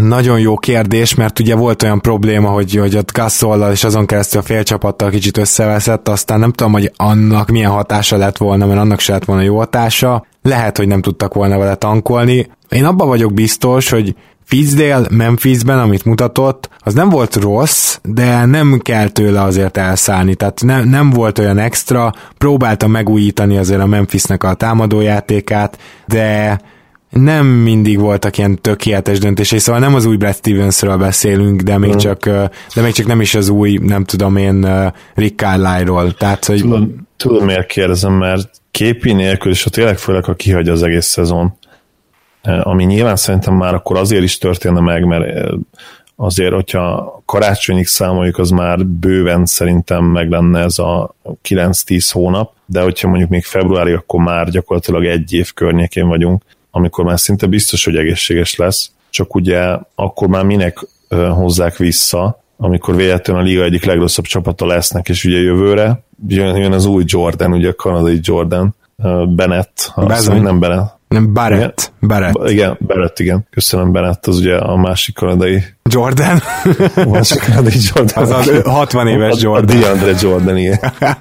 [0.00, 4.40] Nagyon jó kérdés, mert ugye volt olyan probléma, hogy, hogy ott Gassollal és azon keresztül
[4.40, 9.00] a félcsapattal kicsit összeveszett, aztán nem tudom, hogy annak milyen hatása lett volna, mert annak
[9.00, 10.26] se lett volna jó hatása.
[10.42, 12.50] Lehet, hogy nem tudtak volna vele tankolni.
[12.68, 18.78] Én abban vagyok biztos, hogy Fizdale Memphisben, amit mutatott, az nem volt rossz, de nem
[18.82, 24.44] kell tőle azért elszállni, tehát ne, nem volt olyan extra, próbálta megújítani azért a Memphisnek
[24.44, 26.60] a támadójátékát, de
[27.10, 31.94] nem mindig voltak ilyen tökéletes döntései, szóval nem az új Brad Stevensről beszélünk, de még,
[31.94, 31.96] mm.
[31.96, 32.24] csak,
[32.74, 34.66] de még csak nem is az új, nem tudom én,
[35.14, 36.12] Rick Carlisle-ról.
[36.12, 36.60] Tehát, hogy...
[36.60, 41.06] Tudom, tudom, miért kérdezem, mert képi nélkül, és ha tényleg főleg, ha kihagy az egész
[41.06, 41.58] szezon,
[42.42, 45.54] ami nyilván szerintem már akkor azért is történne meg, mert
[46.16, 51.14] azért, hogyha karácsonyig számoljuk, az már bőven szerintem meg lenne ez a
[51.48, 57.04] 9-10 hónap, de hogyha mondjuk még februári, akkor már gyakorlatilag egy év környékén vagyunk, amikor
[57.04, 60.78] már szinte biztos, hogy egészséges lesz, csak ugye akkor már minek
[61.34, 66.72] hozzák vissza, amikor véletlenül a liga egyik legrosszabb csapata lesznek, és ugye jövőre jön, jön
[66.72, 68.74] az új Jordan, ugye a kanadai Jordan,
[69.28, 71.92] Bennett, azt nem Bennett, nem, Barrett.
[72.00, 72.08] Igen?
[72.08, 72.50] Barrett.
[72.50, 73.46] Igen, Barrett, igen.
[73.50, 75.62] Köszönöm, Barrett, az ugye a másik kanadai.
[75.90, 76.38] Jordan.
[76.94, 78.22] a másik kanadai Jordan.
[78.22, 78.30] Az
[78.64, 79.76] a 60 éves Jordan.
[79.76, 80.78] A, a DeAndre Jordan, igen.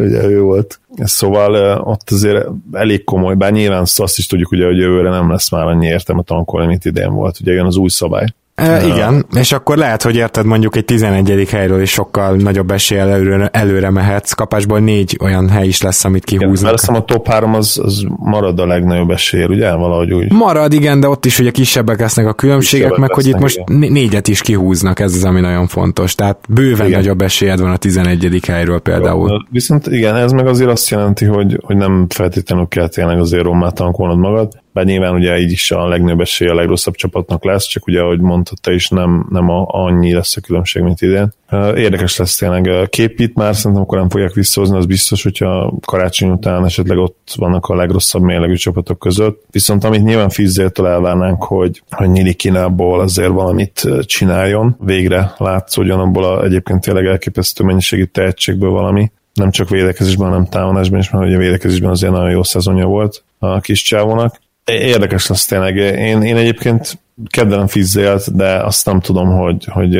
[0.00, 0.80] ugye ő volt.
[0.96, 5.50] Szóval ott azért elég komoly, bár nyilván azt is tudjuk, ugye, hogy jövőre nem lesz
[5.50, 7.40] már annyi értelme tankolni, mint idén volt.
[7.40, 8.26] Ugye jön az új szabály.
[8.54, 11.48] E, igen, és akkor lehet, hogy érted mondjuk egy 11.
[11.50, 14.32] helyről is sokkal nagyobb eséllyel előre, előre mehetsz.
[14.32, 16.86] Kapásból négy olyan hely is lesz, amit kihúznak.
[16.86, 19.72] Mert a top 3 az, az marad a legnagyobb esély, ugye?
[19.72, 20.32] Valahogy úgy.
[20.32, 23.62] Marad, igen, de ott is ugye kisebbek lesznek a különbségek, kisebbek meg hogy itt most
[23.66, 26.14] négyet is kihúznak, ez az, ami nagyon fontos.
[26.14, 26.98] Tehát bőven igen.
[26.98, 28.40] nagyobb esélyed van a 11.
[28.46, 29.30] helyről például.
[29.30, 33.42] Jó, viszont igen, ez meg azért azt jelenti, hogy, hogy nem feltétlenül kell tényleg azért
[33.42, 37.66] rommá tankolnod magad, bár nyilván ugye így is a legnagyobb esély a legrosszabb csapatnak lesz,
[37.66, 41.32] csak ugye, ahogy mondtad te is, nem, nem a, annyi lesz a különbség, mint idén.
[41.74, 42.88] Érdekes lesz tényleg.
[42.88, 47.66] Képít már szerintem akkor nem fogják visszahozni, az biztos, hogyha karácsony után esetleg ott vannak
[47.66, 49.44] a legrosszabb mérlegű csapatok között.
[49.50, 56.24] Viszont amit nyilván Fizzéltől elvárnánk, hogy, hogy Nili Kínából azért valamit csináljon, végre látszódjon abból
[56.24, 61.36] a egyébként tényleg elképesztő mennyiségű tehetségből valami, nem csak védekezésben, hanem támadásban is, mert ugye
[61.36, 64.40] védekezésben azért nagyon jó szezonja volt a kis csávónak.
[64.64, 65.76] Érdekes lesz tényleg.
[65.76, 66.98] Én, én egyébként
[67.28, 69.96] kedvelem Fizzélt, de azt nem tudom, hogy, hogy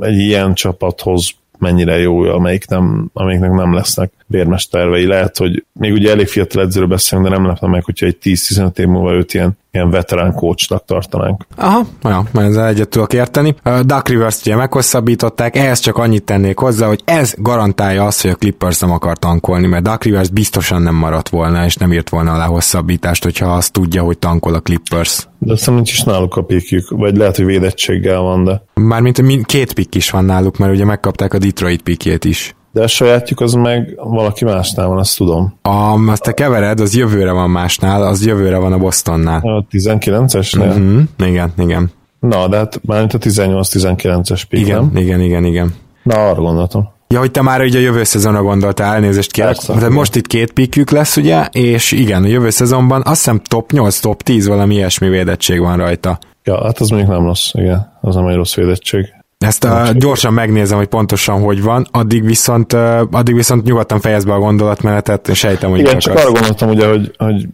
[0.00, 5.06] egy ilyen csapathoz mennyire jó, amelyik nem, amelyiknek nem lesznek vérmes tervei.
[5.06, 8.78] Lehet, hogy még ugye elég fiatal edzőről beszélünk, de nem lepne meg, hogyha egy 10-15
[8.78, 11.46] év múlva őt ilyen, ilyen veterán coachnak tartanánk.
[11.56, 13.54] Aha, olyan, majd ezzel egyet tudok érteni.
[13.84, 18.34] Duck Rivers-t ugye meghosszabbították, ehhez csak annyit tennék hozzá, hogy ez garantálja azt, hogy a
[18.34, 22.32] Clippers nem akar tankolni, mert Duck Rivers biztosan nem maradt volna, és nem írt volna
[22.32, 25.28] alá hosszabbítást, hogyha azt tudja, hogy tankol a Clippers.
[25.38, 28.62] De aztán nincs is náluk a pikjük, vagy lehet, hogy védettséggel van, de...
[28.74, 32.55] Mármint két pikk is van náluk, mert ugye megkapták a Detroit pikjét is.
[32.76, 35.58] De a sajátjuk az meg valaki másnál van, azt tudom.
[35.62, 39.40] A, azt te kevered, az jövőre van másnál, az jövőre van a Bostonnál.
[39.40, 40.68] A 19-esnél?
[40.68, 41.02] Uh-huh.
[41.28, 41.90] Igen, igen.
[42.20, 45.02] Na, de hát már a 18-19-es pick, igen, nem?
[45.02, 45.74] Igen, igen, igen.
[46.02, 46.88] Na, arra gondoltam.
[47.08, 49.56] Ja, hogy te már ugye a jövő szezonra gondoltál, elnézést kérek.
[49.56, 53.72] Tehát most itt két pikjük lesz, ugye, és igen, a jövő szezonban azt hiszem top
[53.72, 56.18] 8, top 10 valami ilyesmi védettség van rajta.
[56.44, 59.15] Ja, hát az mondjuk nem rossz, igen, az nem egy rossz védettség.
[59.38, 62.72] Ezt a, gyorsan megnézem, hogy pontosan hogy van, addig viszont,
[63.10, 66.88] addig viszont nyugodtan fejezd be a gondolatmenetet, és sejtem, hogy Igen, csak arra gondoltam, ugye,
[66.88, 67.46] hogy, hogy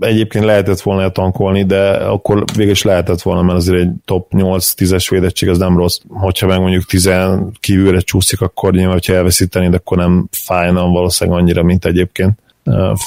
[0.00, 5.06] egyébként lehetett volna tankolni, de akkor végül is lehetett volna, mert azért egy top 8-10-es
[5.10, 5.98] védettség az nem rossz.
[6.08, 7.10] Hogyha meg mondjuk 10
[7.60, 12.38] kívülre csúszik, akkor nyilván, hogyha elveszítenéd, akkor nem fájna valószínűleg annyira, mint egyébként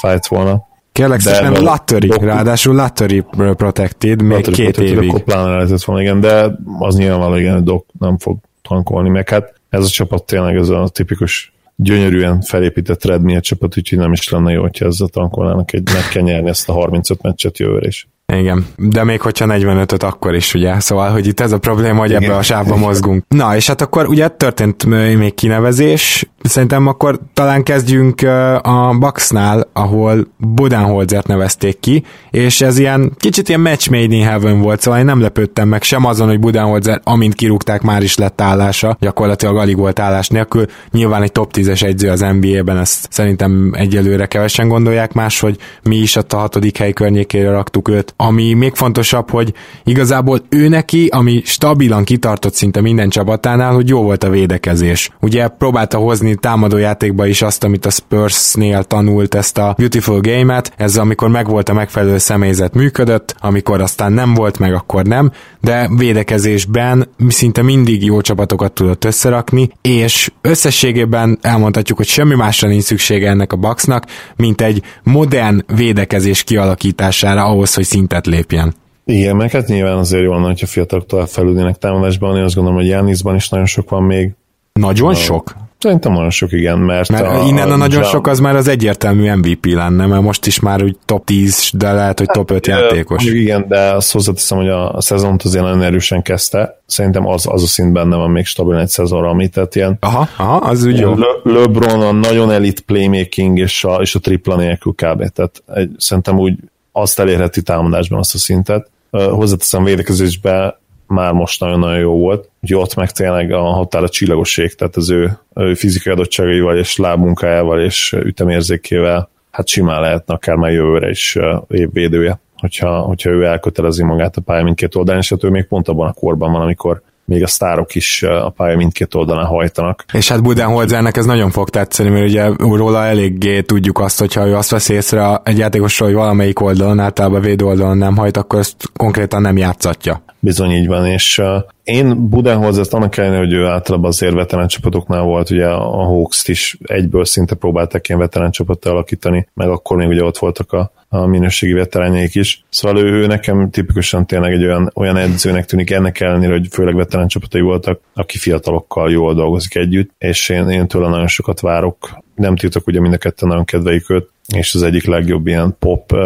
[0.00, 0.66] fájt volna.
[0.94, 2.24] Kérlek szépen Lattery, doku...
[2.24, 5.08] ráadásul Lattery Protected, még Lattery két protected, évig.
[5.08, 9.54] Akkor pláne lehetett volna, igen, de az nyilvánvaló, igen, Doc nem fog tankolni, meg hát
[9.68, 14.52] ez a csapat tényleg ez a tipikus gyönyörűen felépített Redmi csapat, úgyhogy nem is lenne
[14.52, 18.08] jó, hogyha ezzel tankolnának egy, meg kell nyerni ezt a 35 meccset jövőre is.
[18.32, 20.80] Igen, de még hogyha 45-öt akkor is, ugye?
[20.80, 23.24] Szóval, hogy itt ez a probléma, hogy ebbe a sávba mozgunk.
[23.28, 24.84] Na, és hát akkor ugye történt
[25.16, 28.22] még kinevezés, szerintem akkor talán kezdjünk
[28.62, 34.60] a Bucksnál, ahol Budenholzert nevezték ki, és ez ilyen kicsit ilyen match made in heaven
[34.60, 38.40] volt, szóval én nem lepődtem meg sem azon, hogy Budenholzer, amint kirúgták, már is lett
[38.40, 40.66] állása, gyakorlatilag alig volt állás nélkül.
[40.90, 45.96] Nyilván egy top 10-es egyző az NBA-ben, ezt szerintem egyelőre kevesen gondolják más, hogy mi
[45.96, 49.52] is ott a hatodik hely környékére raktuk őt, ami még fontosabb, hogy
[49.84, 55.10] igazából ő neki, ami stabilan kitartott szinte minden csapatánál, hogy jó volt a védekezés.
[55.20, 60.96] Ugye próbálta hozni támadójátékba is azt, amit a Spursnél tanult ezt a Beautiful Game-et, ez
[60.96, 67.08] amikor megvolt a megfelelő személyzet működött, amikor aztán nem volt meg, akkor nem, de védekezésben
[67.28, 73.52] szinte mindig jó csapatokat tudott összerakni, és összességében elmondhatjuk, hogy semmi másra nincs szüksége ennek
[73.52, 74.04] a Bucksnak,
[74.36, 78.74] mint egy modern védekezés kialakítására ahhoz, hogy szinte szintet lépjen.
[79.04, 82.78] Igen, meg hát nyilván azért jól lenne, hogyha fiatalok tovább felülnének támadásban, én azt gondolom,
[82.78, 84.34] hogy Jániszban is nagyon sok van még.
[84.72, 85.54] Nagyon a, sok?
[85.84, 87.08] Szerintem nagyon sok, igen, mert...
[87.08, 88.10] Mert a, innen a, nagyon Jam...
[88.10, 91.92] sok az már az egyértelmű MVP lenne, mert most is már úgy top 10, de
[91.92, 93.24] lehet, hogy top 5 hát, játékos.
[93.24, 96.80] Igen, de azt hozzáteszem, hogy a, szezont azért nagyon erősen kezdte.
[96.86, 99.96] Szerintem az, az a szint benne van még stabil egy szezonra, amit tehát ilyen...
[100.00, 101.14] Aha, aha az úgy jó.
[101.14, 105.28] Le, LeBron a nagyon elit playmaking és a, és a tripla nélkül kb.
[105.28, 106.54] Tehát egy, szerintem úgy
[106.92, 108.90] azt elérheti támadásban azt a szintet.
[109.10, 114.74] Hozzáteszem védekezésbe már most nagyon-nagyon jó volt, hogy ott meg tényleg a határ a csillagosség,
[114.74, 120.72] tehát az ő, ő fizikai adottságaival és lábmunkájával és ütemérzékével hát simán lehetne akár már
[120.72, 121.38] jövőre is
[121.68, 125.88] évvédője, hogyha, hogyha ő elkötelezi magát a pálya mindkét oldalán, és hát ő még pont
[125.88, 130.04] abban a korban van, amikor még a sztárok is a pálya mindkét oldalán hajtanak.
[130.12, 134.54] És hát Budenholzernek ez nagyon fog tetszeni, mert ugye róla eléggé tudjuk azt, hogyha ő
[134.56, 138.76] azt vesz észre egy játékosról, hogy valamelyik oldalon, általában védő oldalon nem hajt, akkor ezt
[138.96, 140.22] konkrétan nem játszatja.
[140.44, 141.42] Bizony így van, és
[141.84, 146.78] én Budenholzert annak ellenére, hogy ő általában azért veterán csapatoknál volt, ugye a Hawks-t is
[146.82, 151.26] egyből szinte próbálták ilyen veterán csapattal alakítani, meg akkor még ugye ott voltak a a
[151.26, 152.64] minőségi veteránjaik is.
[152.68, 156.94] Szóval ő, ő nekem tipikusan tényleg egy olyan, olyan edzőnek tűnik ennek ellenére, hogy főleg
[156.94, 162.22] veterán csapatai voltak, aki fiatalokkal jól dolgozik együtt, és én, én tőle nagyon sokat várok.
[162.34, 166.12] Nem tiltok, ugye mind a ketten nagyon kedveljük őt, és az egyik legjobb ilyen pop
[166.12, 166.20] uh,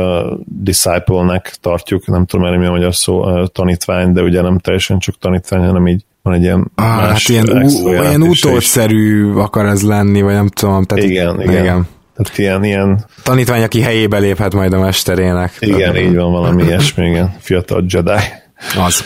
[0.45, 4.99] disciple-nek tartjuk, nem tudom erre mi a magyar szó, uh, tanítvány, de ugye nem teljesen
[4.99, 9.67] csak tanítvány, hanem így van egy ilyen ah, más hát ilyen, ú, ilyen utódszerű akar
[9.67, 10.85] ez lenni, vagy nem tudom.
[10.85, 11.63] Tehát, igen, igen.
[11.63, 11.87] igen.
[12.17, 13.05] Tehát ilyen, ilyen...
[13.23, 15.57] Tanítvány, aki helyébe léphet majd a mesterének.
[15.61, 17.35] Igen, így van, valami ilyesmi, igen.
[17.39, 18.11] Fiatal Jedi.
[18.87, 19.03] Az.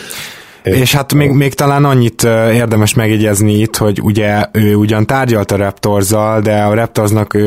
[0.63, 5.55] És hát még, még talán annyit érdemes megjegyezni itt, hogy ugye ő ugyan tárgyalt a
[5.55, 7.37] Raptorzzal, de a Raptorsnak,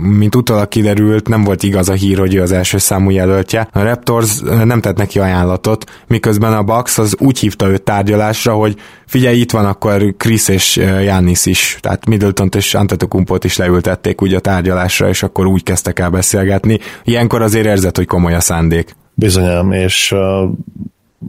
[0.00, 3.68] mint utólag kiderült, nem volt igaz a hír, hogy ő az első számú jelöltje.
[3.72, 8.76] A Raptors nem tett neki ajánlatot, miközben a Bucks az úgy hívta őt tárgyalásra, hogy
[9.06, 14.34] figyelj, itt van akkor Chris és Jannis is, tehát middleton és Antetokumpot is leültették úgy
[14.34, 16.78] a tárgyalásra, és akkor úgy kezdtek el beszélgetni.
[17.04, 18.96] Ilyenkor azért érzett, hogy komoly a szándék.
[19.14, 20.50] Bizonyám, és uh,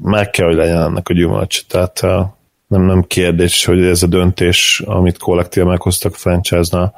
[0.01, 1.65] meg kell, hogy legyen ennek a gyümölcs.
[1.67, 2.01] Tehát
[2.67, 6.93] nem, nem kérdés, hogy ez a döntés, amit kollektív meghoztak a franchise-nál,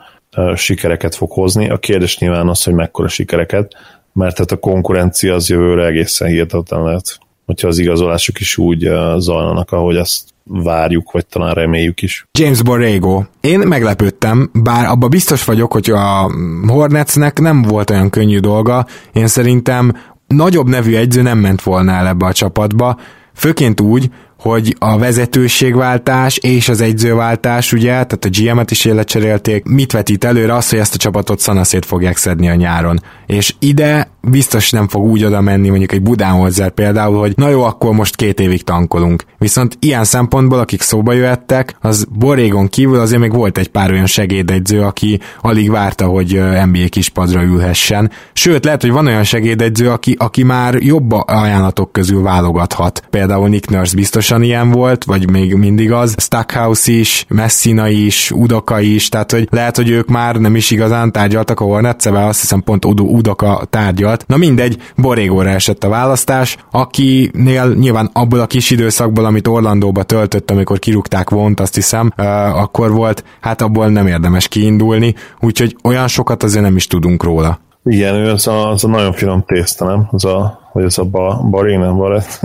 [0.55, 1.69] sikereket fog hozni.
[1.69, 3.73] A kérdés nyilván az, hogy mekkora sikereket,
[4.13, 8.79] mert tehát a konkurencia az jövőre egészen hihetetlen lehet, hogyha az igazolások is úgy
[9.17, 12.25] zajlanak, ahogy azt várjuk, vagy talán reméljük is.
[12.39, 13.23] James Borrego.
[13.41, 16.31] Én meglepődtem, bár abba biztos vagyok, hogy a
[16.67, 18.85] Hornetsnek nem volt olyan könnyű dolga.
[19.13, 19.95] Én szerintem
[20.27, 22.99] nagyobb nevű egyző nem ment volna el ebbe a csapatba,
[23.33, 24.11] főként úgy,
[24.49, 30.55] hogy a vezetőségváltás és az egyzőváltás, ugye, tehát a GM-et is életcserélték, mit vetít előre
[30.55, 33.01] az, hogy ezt a csapatot szanaszét fogják szedni a nyáron.
[33.25, 37.63] És ide biztos nem fog úgy oda menni mondjuk egy Budánholzer például, hogy na jó,
[37.63, 39.23] akkor most két évig tankolunk.
[39.37, 44.05] Viszont ilyen szempontból, akik szóba jöhettek, az Borégon kívül azért még volt egy pár olyan
[44.05, 48.11] segédegyző, aki alig várta, hogy NBA kispadra ülhessen.
[48.33, 53.03] Sőt, lehet, hogy van olyan segédegyző, aki, aki már jobb ajánlatok közül válogathat.
[53.09, 56.15] Például Nick Nurse biztosan ilyen volt, vagy még mindig az.
[56.17, 61.11] Stackhouse is, Messina is, Udoka is, tehát hogy lehet, hogy ők már nem is igazán
[61.11, 64.27] tárgyaltak a hornets azt hiszem pont Udoka tárgyalt.
[64.27, 70.51] Na mindegy, Borégóra esett a választás, akinél nyilván abból a kis időszakból, amit Orlandóba töltött,
[70.51, 72.25] amikor kirúgták vont, azt hiszem, uh,
[72.61, 77.59] akkor volt, hát abból nem érdemes kiindulni, úgyhogy olyan sokat azért nem is tudunk róla.
[77.83, 80.07] Igen, ő az a, az a nagyon finom tészta, nem?
[80.11, 82.39] Az a, hogy az a ba, barí, nem baret.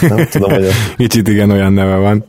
[0.00, 0.70] Nem tudom, hogy a...
[0.96, 2.24] Kicsit igen, olyan neve van.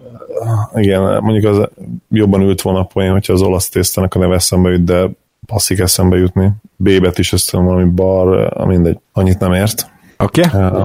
[0.73, 1.69] Igen, mondjuk az
[2.09, 5.09] jobban ült volna a poén, hogyha az olasz tésztának a neve eszembe jut, de
[5.45, 6.51] passzik eszembe jutni.
[6.75, 9.91] B-bet is azt valami bar, mindegy, annyit nem ért.
[10.17, 10.41] Oké.
[10.41, 10.83] Okay.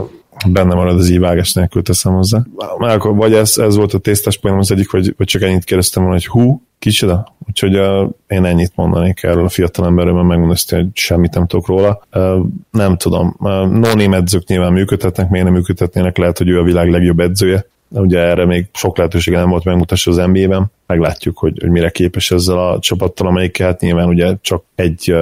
[0.48, 2.42] Benne marad az ívágás nélkül teszem hozzá.
[2.78, 5.64] Már akkor vagy ez, ez volt a tésztás poénom az egyik, vagy, vagy csak ennyit
[5.64, 7.34] kérdeztem volna, hogy hú, kicsoda?
[7.48, 11.66] Úgyhogy uh, én ennyit mondanék erről a fiatal emberről, mert megmondom hogy semmit nem tudok
[11.66, 12.02] róla.
[12.14, 13.36] Uh, nem tudom.
[13.38, 17.66] Uh, no edzők nyilván működhetnek, miért nem működhetnének, lehet, hogy ő a világ legjobb edzője,
[17.88, 20.70] Ugye erre még sok lehetősége nem volt megmutassa az NBA-ben.
[20.86, 25.14] Meglátjuk, hogy, hogy mire képes ezzel a csapattal, amelyik hát nyilván ugye csak egy,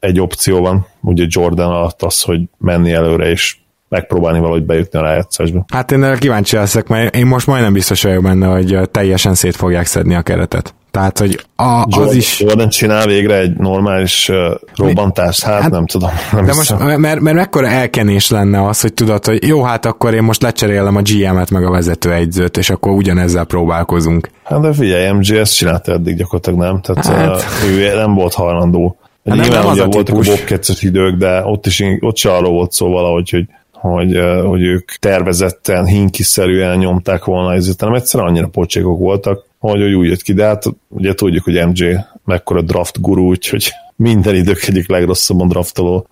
[0.00, 3.56] egy opció van, ugye Jordan alatt az, hogy menni előre és
[3.88, 5.64] megpróbálni valahogy bejutni a rájátszásba.
[5.72, 9.56] Hát én erre kíváncsi leszek, mert én most majdnem biztos vagyok benne, hogy teljesen szét
[9.56, 10.74] fogják szedni a keretet.
[10.90, 12.40] Tehát, hogy a, Jordan, az is...
[12.40, 14.36] Jordan csinál végre egy normális uh,
[14.74, 16.10] robbantást, hát, hát nem tudom.
[16.32, 20.14] Nem de most, mert, mert mekkora elkenés lenne az, hogy tudod, hogy jó, hát akkor
[20.14, 24.30] én most lecserélem a GM-et meg a vezetőegyzőt, és akkor ugyanezzel próbálkozunk.
[24.44, 27.46] Hát de figyelj, MG ezt csinálta eddig gyakorlatilag nem, tehát hát.
[27.64, 28.96] Uh, ő nem volt hajlandó.
[29.24, 32.52] Hát Nyilván nem, nem ugye voltak a bobketzes idők, de ott is ott se arról
[32.52, 33.44] volt szó valahogy, hogy
[33.80, 39.94] hogy, hogy ők tervezetten, hinkiszerűen nyomták volna ezért, hanem egyszerűen annyira pocsékok voltak, hogy, hogy
[39.94, 44.62] úgy jött ki, de hát ugye tudjuk, hogy MJ mekkora draft guru, úgyhogy minden idők
[44.66, 46.06] egyik legrosszabban draftoló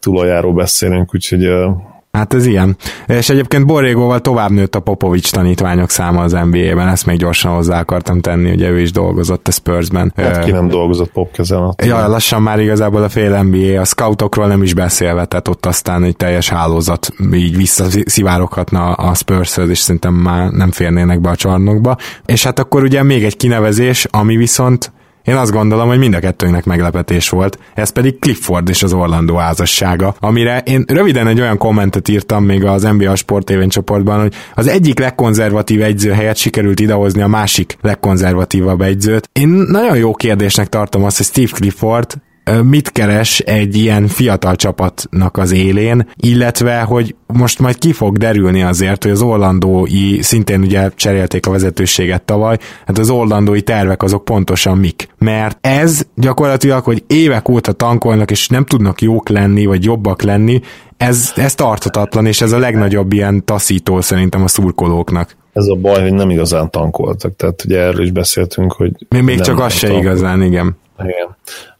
[0.00, 1.50] tulajjáról beszélünk, úgyhogy
[2.16, 2.76] Hát ez ilyen.
[3.06, 7.80] És egyébként Borrégóval tovább nőtt a Popovics tanítványok száma az NBA-ben, ezt még gyorsan hozzá
[7.80, 10.12] akartam tenni, ugye ő is dolgozott a Spursben.
[10.16, 11.74] Hát ki nem dolgozott Pop kezen.
[11.84, 16.04] Ja, lassan már igazából a fél NBA, a scoutokról nem is beszélve, tehát ott aztán
[16.04, 21.96] egy teljes hálózat így visszaszivároghatna a spurs és szerintem már nem férnének be a csarnokba.
[22.26, 24.92] És hát akkor ugye még egy kinevezés, ami viszont
[25.26, 29.34] én azt gondolom, hogy mind a kettőnknek meglepetés volt, ez pedig Clifford és az Orlando
[29.34, 34.34] házassága, amire én röviden egy olyan kommentet írtam még az NBA Sport TV csoportban, hogy
[34.54, 39.28] az egyik legkonzervatív egyző helyett sikerült idehozni a másik legkonzervatívabb egyzőt.
[39.32, 42.14] Én nagyon jó kérdésnek tartom azt, hogy Steve Clifford
[42.64, 48.62] mit keres egy ilyen fiatal csapatnak az élén, illetve, hogy most majd ki fog derülni
[48.62, 54.24] azért, hogy az orlandói, szintén ugye cserélték a vezetőséget tavaly, hát az orlandói tervek azok
[54.24, 55.08] pontosan mik.
[55.18, 60.60] Mert ez gyakorlatilag, hogy évek óta tankolnak, és nem tudnak jók lenni, vagy jobbak lenni,
[60.96, 65.36] ez, ez tarthatatlan, és ez a legnagyobb ilyen taszító szerintem a szurkolóknak.
[65.52, 68.92] Ez a baj, hogy nem igazán tankoltak, tehát ugye erről is beszéltünk, hogy...
[69.08, 70.76] Még, még csak az se igazán, igen.
[70.98, 71.36] Igen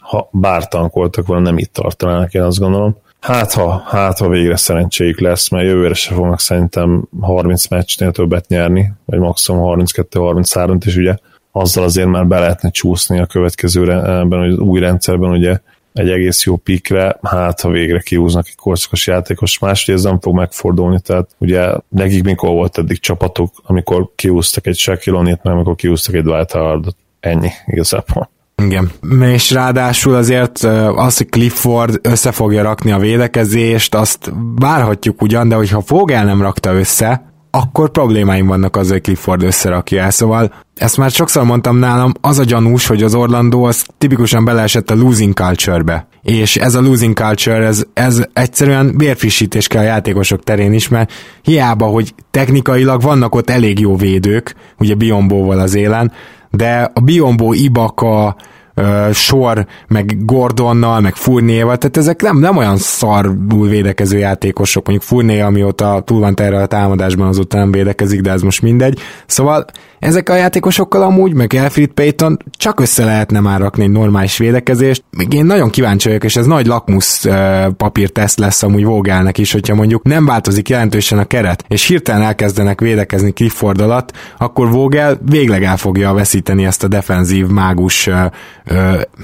[0.07, 2.97] ha bár tankoltak volna, nem itt tartanának, én azt gondolom.
[3.20, 8.49] Hát ha, hát ha végre szerencséjük lesz, mert jövőre se fognak szerintem 30 meccsnél többet
[8.49, 11.16] nyerni, vagy maximum 32-33-t, és ugye
[11.53, 15.59] azzal azért már be lehetne csúszni a következő ebben az új rendszerben, ugye
[15.93, 21.01] egy egész jó pikre, hát ha végre kiúznak egy korszakos játékos, ez nem fog megfordulni,
[21.01, 26.23] tehát ugye nekik mikor volt eddig csapatok, amikor kiúztak egy Shaquille meg amikor kiúztak egy
[26.23, 26.97] Dwight Howardot.
[27.20, 28.31] Ennyi igazából.
[28.62, 28.91] Igen.
[29.20, 30.62] És ráadásul azért
[30.95, 36.43] az, hogy Clifford össze fogja rakni a védekezést, azt várhatjuk ugyan, de hogyha Fogel nem
[36.43, 40.11] rakta össze, akkor problémáim vannak az, hogy Clifford összerakja el.
[40.11, 44.91] Szóval ezt már sokszor mondtam nálam, az a gyanús, hogy az Orlando az tipikusan beleesett
[44.91, 46.09] a losing culture-be.
[46.23, 51.12] És ez a losing culture, ez, ez egyszerűen vérfrissítés kell a játékosok terén is, mert
[51.43, 56.12] hiába, hogy technikailag vannak ott elég jó védők, ugye Biombóval az élen,
[56.57, 58.35] de a Biombo, Ibaka,
[59.12, 65.40] sor, meg Gordonnal, meg Furnéval, tehát ezek nem, nem olyan szarul védekező játékosok, mondjuk Furné,
[65.40, 68.98] amióta túl van terre a támadásban, azóta nem védekezik, de ez most mindegy.
[69.27, 69.65] Szóval
[69.98, 75.05] ezek a játékosokkal amúgy, meg Elfrid Payton csak össze lehetne már rakni egy normális védekezést.
[75.11, 79.53] Még én nagyon kíváncsi vagyok, és ez nagy lakmusz uh, papírteszt lesz amúgy Vogelnek is,
[79.53, 85.19] hogyha mondjuk nem változik jelentősen a keret, és hirtelen elkezdenek védekezni Clifford alatt, akkor Vogel
[85.28, 88.09] végleg el fogja veszíteni ezt a defenzív mágus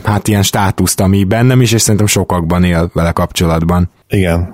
[0.04, 3.90] hát ilyen státuszt, ami bennem is, és szerintem sokakban él vele kapcsolatban.
[4.08, 4.52] Igen,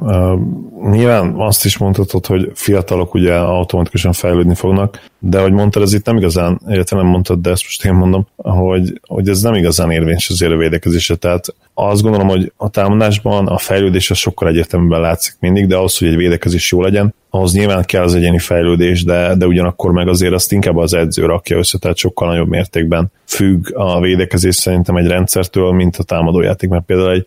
[0.90, 6.06] nyilván azt is mondhatod, hogy fiatalok ugye automatikusan fejlődni fognak, de hogy mondtad, ez itt
[6.06, 9.90] nem igazán, illetve nem mondtad, de ezt most én mondom, hogy, hogy ez nem igazán
[9.90, 15.34] érvényes az védekezésre, tehát azt gondolom, hogy a támadásban a fejlődés az sokkal egyértelműbben látszik
[15.40, 19.34] mindig, de ahhoz, hogy egy védekezés jó legyen, ahhoz nyilván kell az egyéni fejlődés, de,
[19.34, 23.76] de ugyanakkor meg azért azt inkább az edző rakja össze, tehát sokkal nagyobb mértékben függ
[23.76, 27.26] a védekezés szerintem egy rendszertől, mint a támadójáték, mert például egy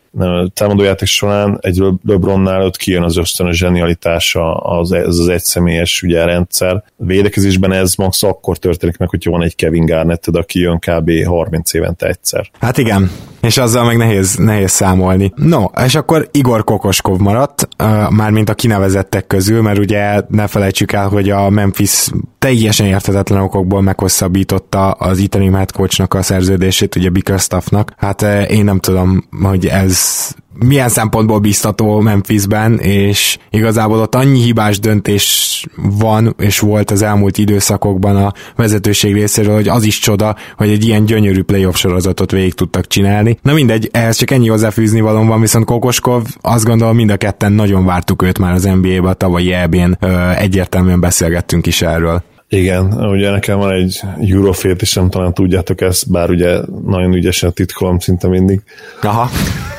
[0.53, 6.75] támadójáték során egy LeBronnál ott kijön az ösztönös zsenialitása, az, ez az egyszemélyes ugye, rendszer.
[6.75, 11.11] A védekezésben ez max akkor történik meg, hogyha van egy Kevin Garnett, aki jön kb.
[11.25, 12.49] 30 évente egyszer.
[12.59, 15.33] Hát igen, és azzal meg nehéz, nehéz számolni.
[15.35, 20.91] No, és akkor Igor Kokoskov maradt, uh, mármint a kinevezettek közül, mert ugye ne felejtsük
[20.91, 22.09] el, hogy a Memphis
[22.39, 27.93] teljesen érthetetlen okokból meghosszabbította az Italy head coachnak a szerződését, ugye Bickerstaffnak.
[27.97, 34.79] Hát én nem tudom, hogy ez milyen szempontból biztató Memphisben, és igazából ott annyi hibás
[34.79, 40.69] döntés van, és volt az elmúlt időszakokban a vezetőség részéről, hogy az is csoda, hogy
[40.69, 43.37] egy ilyen gyönyörű playoff sorozatot végig tudtak csinálni.
[43.41, 47.51] Na mindegy, ehhez csak ennyi hozzáfűzni valóm van, viszont Kokoskov, azt gondolom mind a ketten
[47.51, 49.97] nagyon vártuk őt már az NBA-be, a tavalyi EB-n
[50.37, 52.23] egyértelműen beszélgettünk is erről.
[52.53, 57.53] Igen, ugye nekem van egy Eurofét is, nem talán tudjátok ezt, bár ugye nagyon ügyesen
[57.53, 58.61] titkolom szinte mindig.
[59.01, 59.29] Aha.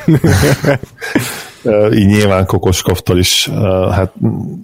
[1.98, 3.48] így nyilván Kokoskovtól is,
[3.90, 4.12] hát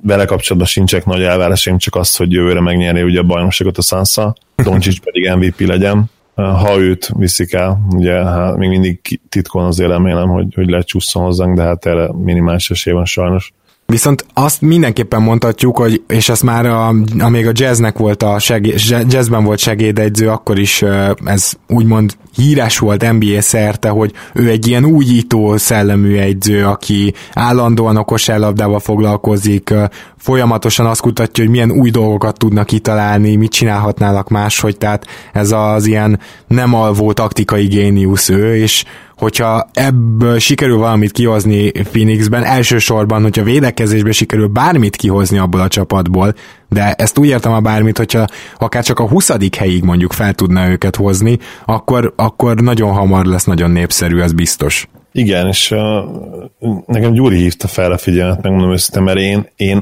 [0.02, 4.34] vele kapcsolatban sincsek nagy elvárásaim, csak az, hogy jövőre megnyerni ugye a bajnokságot a Sansa,
[4.56, 6.04] Doncsics pedig MVP legyen.
[6.34, 11.56] Ha őt viszik el, ugye hát még mindig titkon azért remélem, hogy, hogy lecsúszson hozzánk,
[11.56, 13.52] de hát erre minimális esély van sajnos.
[13.92, 18.74] Viszont azt mindenképpen mondhatjuk, hogy, és ezt már a, amíg a jazznek volt a segé,
[19.08, 20.84] jazzben volt segédegyző, akkor is
[21.24, 27.96] ez úgymond híres volt NBA szerte, hogy ő egy ilyen újító szellemű egyző, aki állandóan
[27.96, 29.74] a kosárlabdával foglalkozik,
[30.16, 35.86] folyamatosan azt kutatja, hogy milyen új dolgokat tudnak kitalálni, mit csinálhatnának máshogy, tehát ez az
[35.86, 38.84] ilyen nem alvó taktikai géniusz ő, és
[39.18, 46.34] hogyha ebből sikerül valamit kihozni Phoenixben, elsősorban, hogyha védekezésben sikerül bármit kihozni abból a csapatból,
[46.68, 48.26] de ezt úgy értem a bármit, hogyha
[48.58, 49.30] akár csak a 20.
[49.56, 54.88] helyig mondjuk fel tudna őket hozni, akkor, akkor nagyon hamar lesz nagyon népszerű, ez biztos.
[55.12, 59.78] Igen, és uh, nekem Gyuri hívta fel a figyelmet, megmondom őszintén, mert én, én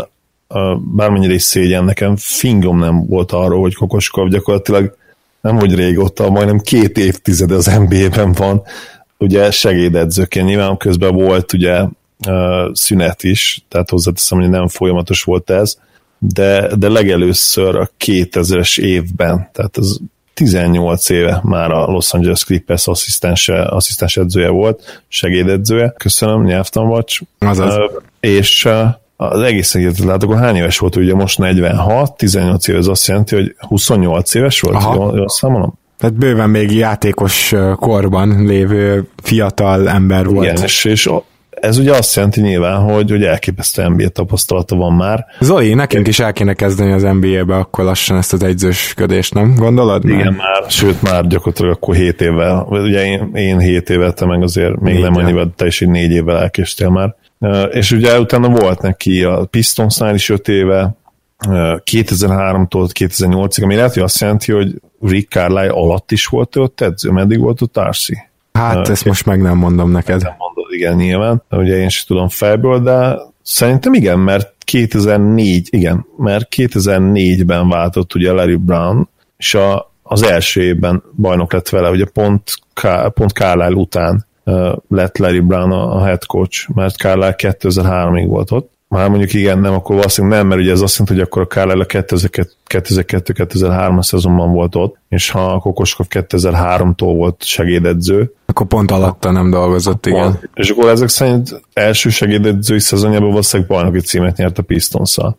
[0.48, 0.60] uh,
[0.94, 4.96] bármennyire is szégyen, nekem fingom nem volt arról, hogy Kokoskov gyakorlatilag
[5.46, 8.62] nem hogy régóta, majdnem két évtizede az NBA-ben van,
[9.18, 11.84] ugye segédedzőként nyilván közben volt ugye
[12.72, 15.78] szünet is, tehát hozzáteszem, hogy nem folyamatos volt ez,
[16.18, 20.00] de, de legelőször a 2000-es évben, tehát az
[20.34, 27.20] 18 éve már a Los Angeles Clippers asszisztense, asszisztens edzője volt, segédedzője, köszönöm, nyelvtanvacs.
[27.38, 27.76] Azaz.
[27.76, 28.86] Uh, és uh,
[29.16, 33.34] az egész egészet látok, hány éves volt, ugye most 46, 18 éves, az azt jelenti,
[33.34, 34.94] hogy 28 éves volt, Aha.
[34.94, 35.78] jól, jól számolom?
[35.98, 40.44] Tehát bőven még játékos korban lévő fiatal ember volt.
[40.44, 41.08] Igen, és, és
[41.60, 45.26] ez ugye azt jelenti nyilván, hogy, hogy elképesztő NBA tapasztalata van már.
[45.40, 50.04] Zoli, nekünk is el kéne kezdeni az NBA-be akkor lassan ezt az egyzősködést, nem gondolod?
[50.04, 54.26] Igen, már, már sőt már gyakorlatilag akkor 7 évvel, ugye én, én 7 évvel, te
[54.26, 57.14] meg azért még Négy nem annyival, te is 4 évvel elkéstél már.
[57.70, 60.96] És ugye utána volt neki a Pistonsnál is 5 éve,
[61.38, 67.10] 2003-tól 2008-ig, ami lehet, hogy azt jelenti, hogy Rick Carlisle alatt is volt ott edző,
[67.10, 68.16] meddig volt ott Tarsi?
[68.52, 70.22] Hát uh, ezt most meg nem mondom neked.
[70.22, 71.42] Nem mondod, igen, nyilván.
[71.50, 78.32] Ugye én sem tudom fejből, de szerintem igen, mert 2004, igen, mert 2004-ben váltott ugye
[78.32, 82.42] Larry Brown, és a, az első évben bajnok lett vele, ugye pont,
[83.14, 88.50] pont Carlisle után uh, lett Larry Brown a, a head coach, mert Carlisle 2003-ig volt
[88.50, 91.42] ott, már mondjuk igen, nem, akkor valószínűleg nem, mert ugye ez azt jelenti, hogy akkor
[91.42, 98.32] a Kárlel a 2002-2003 szezonban volt ott, és ha a Kokoskov 2003-tól volt segédedző.
[98.46, 100.40] Akkor pont alatta nem dolgozott, igen.
[100.54, 105.38] És akkor ezek szerint első segédedzői szezonjában valószínűleg bajnoki címet nyert a pistons -szal.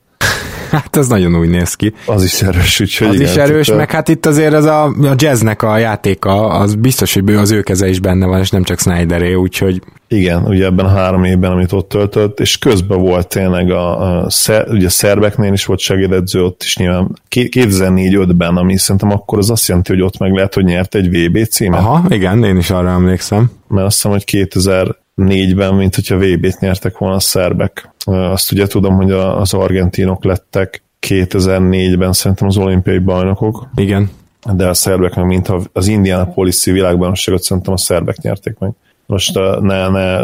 [0.72, 1.94] Hát ez nagyon úgy néz ki.
[2.06, 5.14] Az is erős, úgyhogy Az igen, is erős, meg hát itt azért az a, a
[5.15, 8.80] jazznek a játéka, az biztos, hogy az ő keze is benne van, és nem csak
[8.80, 9.81] Snyderé, úgyhogy...
[10.10, 14.30] Igen, ugye ebben a három évben, amit ott töltött, és közben volt tényleg a, a
[14.30, 19.49] szer, ugye a szerbeknél is volt segédedző, ott is nyilván 2004-5-ben, ami szerintem akkor az
[19.49, 21.80] azt jelenti, hogy ott meg lehet, hogy nyert egy VB címet.
[21.80, 23.52] Aha, igen, én is arra emlékszem.
[23.68, 27.89] Mert azt hiszem, hogy 2000 négyben, mint hogyha VB-t nyertek volna a szerbek.
[28.07, 33.67] Azt ugye tudom, hogy az argentinok lettek 2004-ben szerintem az olimpiai bajnokok.
[33.75, 34.09] Igen.
[34.53, 38.71] De a szerbek meg, mint az Indianapolis-i világbajnokságot szerintem a szerbek nyerték meg.
[39.05, 40.23] Most ne, ne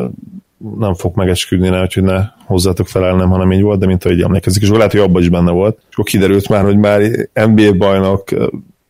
[0.79, 4.61] nem fog megesküdni rá, hogy ne hozzátok felelnem, hanem így volt, de mint ahogy emlékezik,
[4.61, 5.77] és lehet, hogy abban is benne volt.
[5.89, 7.01] És akkor kiderült már, hogy már
[7.33, 8.29] NBA bajnok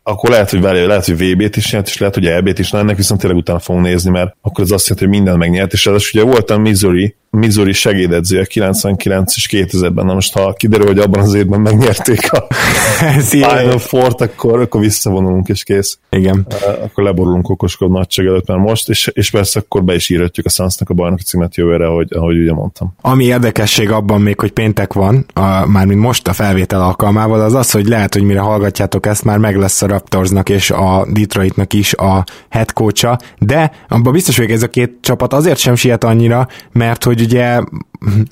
[0.06, 2.78] akkor lehet, hogy vele, lehet, hogy VB-t is nyert, és lehet, hogy EB-t is, na
[2.78, 5.86] ennek viszont tényleg utána fogunk nézni, mert akkor az azt jelenti, hogy minden megnyert, és
[5.86, 11.20] ez ugye voltam Missouri, Missouri segédedzője 99 és 2000-ben, na most ha kiderül, hogy abban
[11.20, 12.46] az évben megnyerték a
[13.30, 15.98] Final Four-t, akkor, akkor visszavonulunk és kész.
[16.10, 16.46] Igen.
[16.82, 20.48] Akkor leborulunk okoskod nagyság előtt már most, és, és persze akkor be is írhatjuk a
[20.48, 22.94] Sunsnak a bajnoki címet jövőre, ahogy, ahogy ugye mondtam.
[23.00, 27.54] Ami érdekesség abban még, hogy péntek van, a, már mint most a felvétel alkalmával, az
[27.54, 31.72] az, hogy lehet, hogy mire hallgatjátok ezt, már meg lesz a Raptorsnak és a Detroitnak
[31.72, 36.04] is a head coacha, de abban biztos vagyok, ez a két csapat azért sem siet
[36.04, 37.60] annyira, mert hogy ugye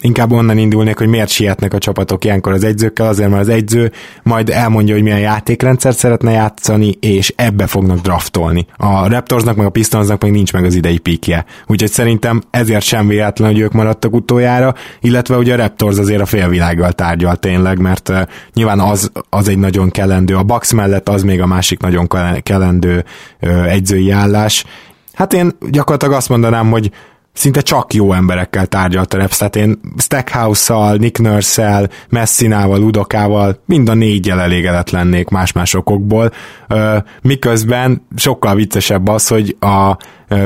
[0.00, 3.92] inkább onnan indulnék, hogy miért sietnek a csapatok ilyenkor az egyzőkkel, azért mert az egyző
[4.22, 8.66] majd elmondja, hogy milyen játékrendszert szeretne játszani, és ebbe fognak draftolni.
[8.76, 11.44] A Raptorsnak meg a Pistonsnak meg nincs meg az idei píkje.
[11.66, 16.26] Úgyhogy szerintem ezért sem véletlen, hogy ők maradtak utoljára, illetve ugye a Raptors azért a
[16.26, 18.20] félvilággal tárgyal tényleg, mert uh,
[18.54, 20.36] nyilván az, az egy nagyon kellendő.
[20.36, 22.08] A Bucks mellett az még a másik nagyon
[22.42, 23.04] kellendő
[23.40, 24.64] uh, egyzői állás.
[25.12, 26.90] Hát én gyakorlatilag azt mondanám, hogy
[27.32, 33.88] szinte csak jó emberekkel tárgyalt a Reps, tehát én Stackhouse-szal, Nick Nurse-szel, Messinával, Udokával mind
[33.88, 36.32] a négyel elégedett lennék más-más okokból,
[37.22, 39.96] miközben sokkal viccesebb az, hogy a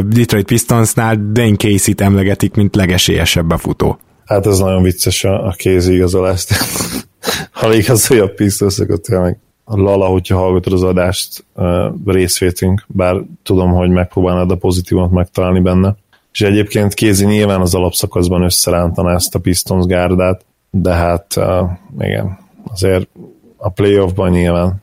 [0.03, 3.99] Detroit Pistonsnál Dane Casey-t emlegetik, mint legesélyesebb befutó.
[4.25, 6.55] Hát ez nagyon vicces a, a kézi igazolást.
[7.53, 11.45] ha igazolja a Pistons, akkor tényleg Lala, hogyha hallgatod az adást,
[12.05, 15.97] részvétünk, bár tudom, hogy megpróbálnád a pozitívot megtalálni benne
[16.37, 22.39] és egyébként Kézi nyilván az alapszakaszban összerántaná ezt a Pistons gárdát, de hát uh, igen,
[22.73, 23.09] azért
[23.57, 24.83] a playoffban nyilván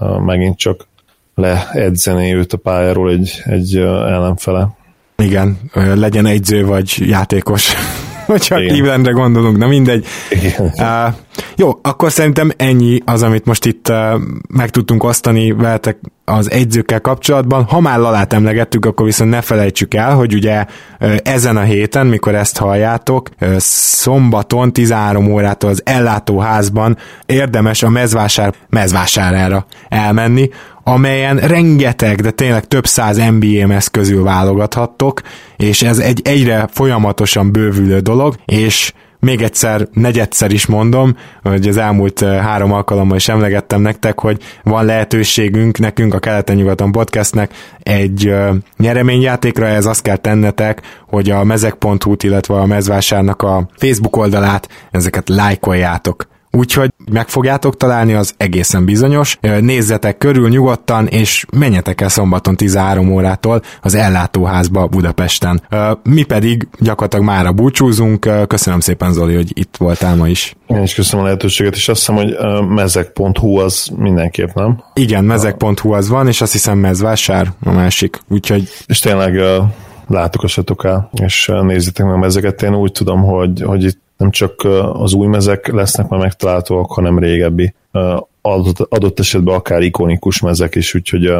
[0.00, 0.86] uh, megint csak
[1.34, 4.68] leedzeni őt a pályáról egy, egy ellenfele.
[5.16, 5.58] Igen,
[5.94, 7.72] legyen egyző vagy játékos.
[8.26, 8.54] Hogyha.
[8.56, 10.06] Clevelandre gondolunk, na mindegy.
[10.30, 10.72] Igen.
[10.76, 11.14] Uh,
[11.56, 17.00] jó, akkor szerintem ennyi az, amit most itt uh, meg tudtunk osztani veletek az egyzőkkel
[17.00, 17.64] kapcsolatban.
[17.64, 20.64] Ha már Lalát emlegettük, akkor viszont ne felejtsük el, hogy ugye
[21.00, 26.96] uh, ezen a héten, mikor ezt halljátok, uh, szombaton 13 órától az ellátóházban
[27.26, 30.48] érdemes a mezvásár mezvásárára elmenni,
[30.84, 33.20] amelyen rengeteg, de tényleg több száz
[33.66, 35.20] mez közül válogathattok,
[35.56, 38.92] és ez egy egyre folyamatosan bővülő dolog, és
[39.26, 44.42] még egyszer, negyedszer is mondom, hogy az elmúlt eh, három alkalommal is emlegettem nektek, hogy
[44.62, 51.44] van lehetőségünk nekünk a Keleten-nyugaton podcastnek egy uh, nyereményjátékra, ez azt kell tennetek, hogy a
[51.44, 56.31] mezek.hu-t, illetve a mezvásárnak a Facebook oldalát, ezeket lájkoljátok.
[56.56, 59.38] Úgyhogy meg fogjátok találni, az egészen bizonyos.
[59.60, 65.62] Nézzetek körül nyugodtan, és menjetek el szombaton 13 órától az ellátóházba Budapesten.
[66.02, 68.28] Mi pedig gyakorlatilag mára búcsúzunk.
[68.46, 70.56] Köszönöm szépen, Zoli, hogy itt voltál ma is.
[70.66, 72.36] Én is köszönöm a lehetőséget, és azt hiszem, hogy
[72.68, 74.82] mezek.hu az mindenképp, nem?
[74.94, 78.20] Igen, mezek.hu az van, és azt hiszem mezvásár a másik.
[78.28, 78.68] Úgyhogy...
[78.86, 79.40] És tényleg
[80.08, 82.62] látogassatok el, és nézzétek meg ezeket.
[82.62, 87.18] Én úgy tudom, hogy, hogy itt nem csak az új mezek lesznek már megtalálhatóak, hanem
[87.18, 87.74] régebbi
[88.40, 91.30] adott, adott esetben akár ikonikus mezek is, úgyhogy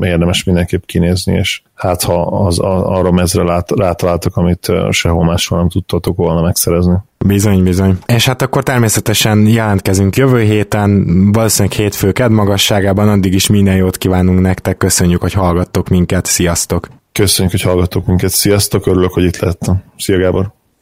[0.00, 5.68] érdemes mindenképp kinézni, és hát ha az, arra mezre lát, rátaláltok, amit sehol máshol nem
[5.68, 6.96] tudtatok volna megszerezni.
[7.26, 7.98] Bizony, bizony.
[8.06, 14.40] És hát akkor természetesen jelentkezünk jövő héten, valószínűleg hétfő magasságában, addig is minden jót kívánunk
[14.40, 16.88] nektek, köszönjük, hogy hallgattok minket, sziasztok!
[17.12, 19.82] Köszönjük, hogy hallgattok minket, sziasztok, örülök, hogy itt lettem.
[19.96, 20.55] Szia Gábor!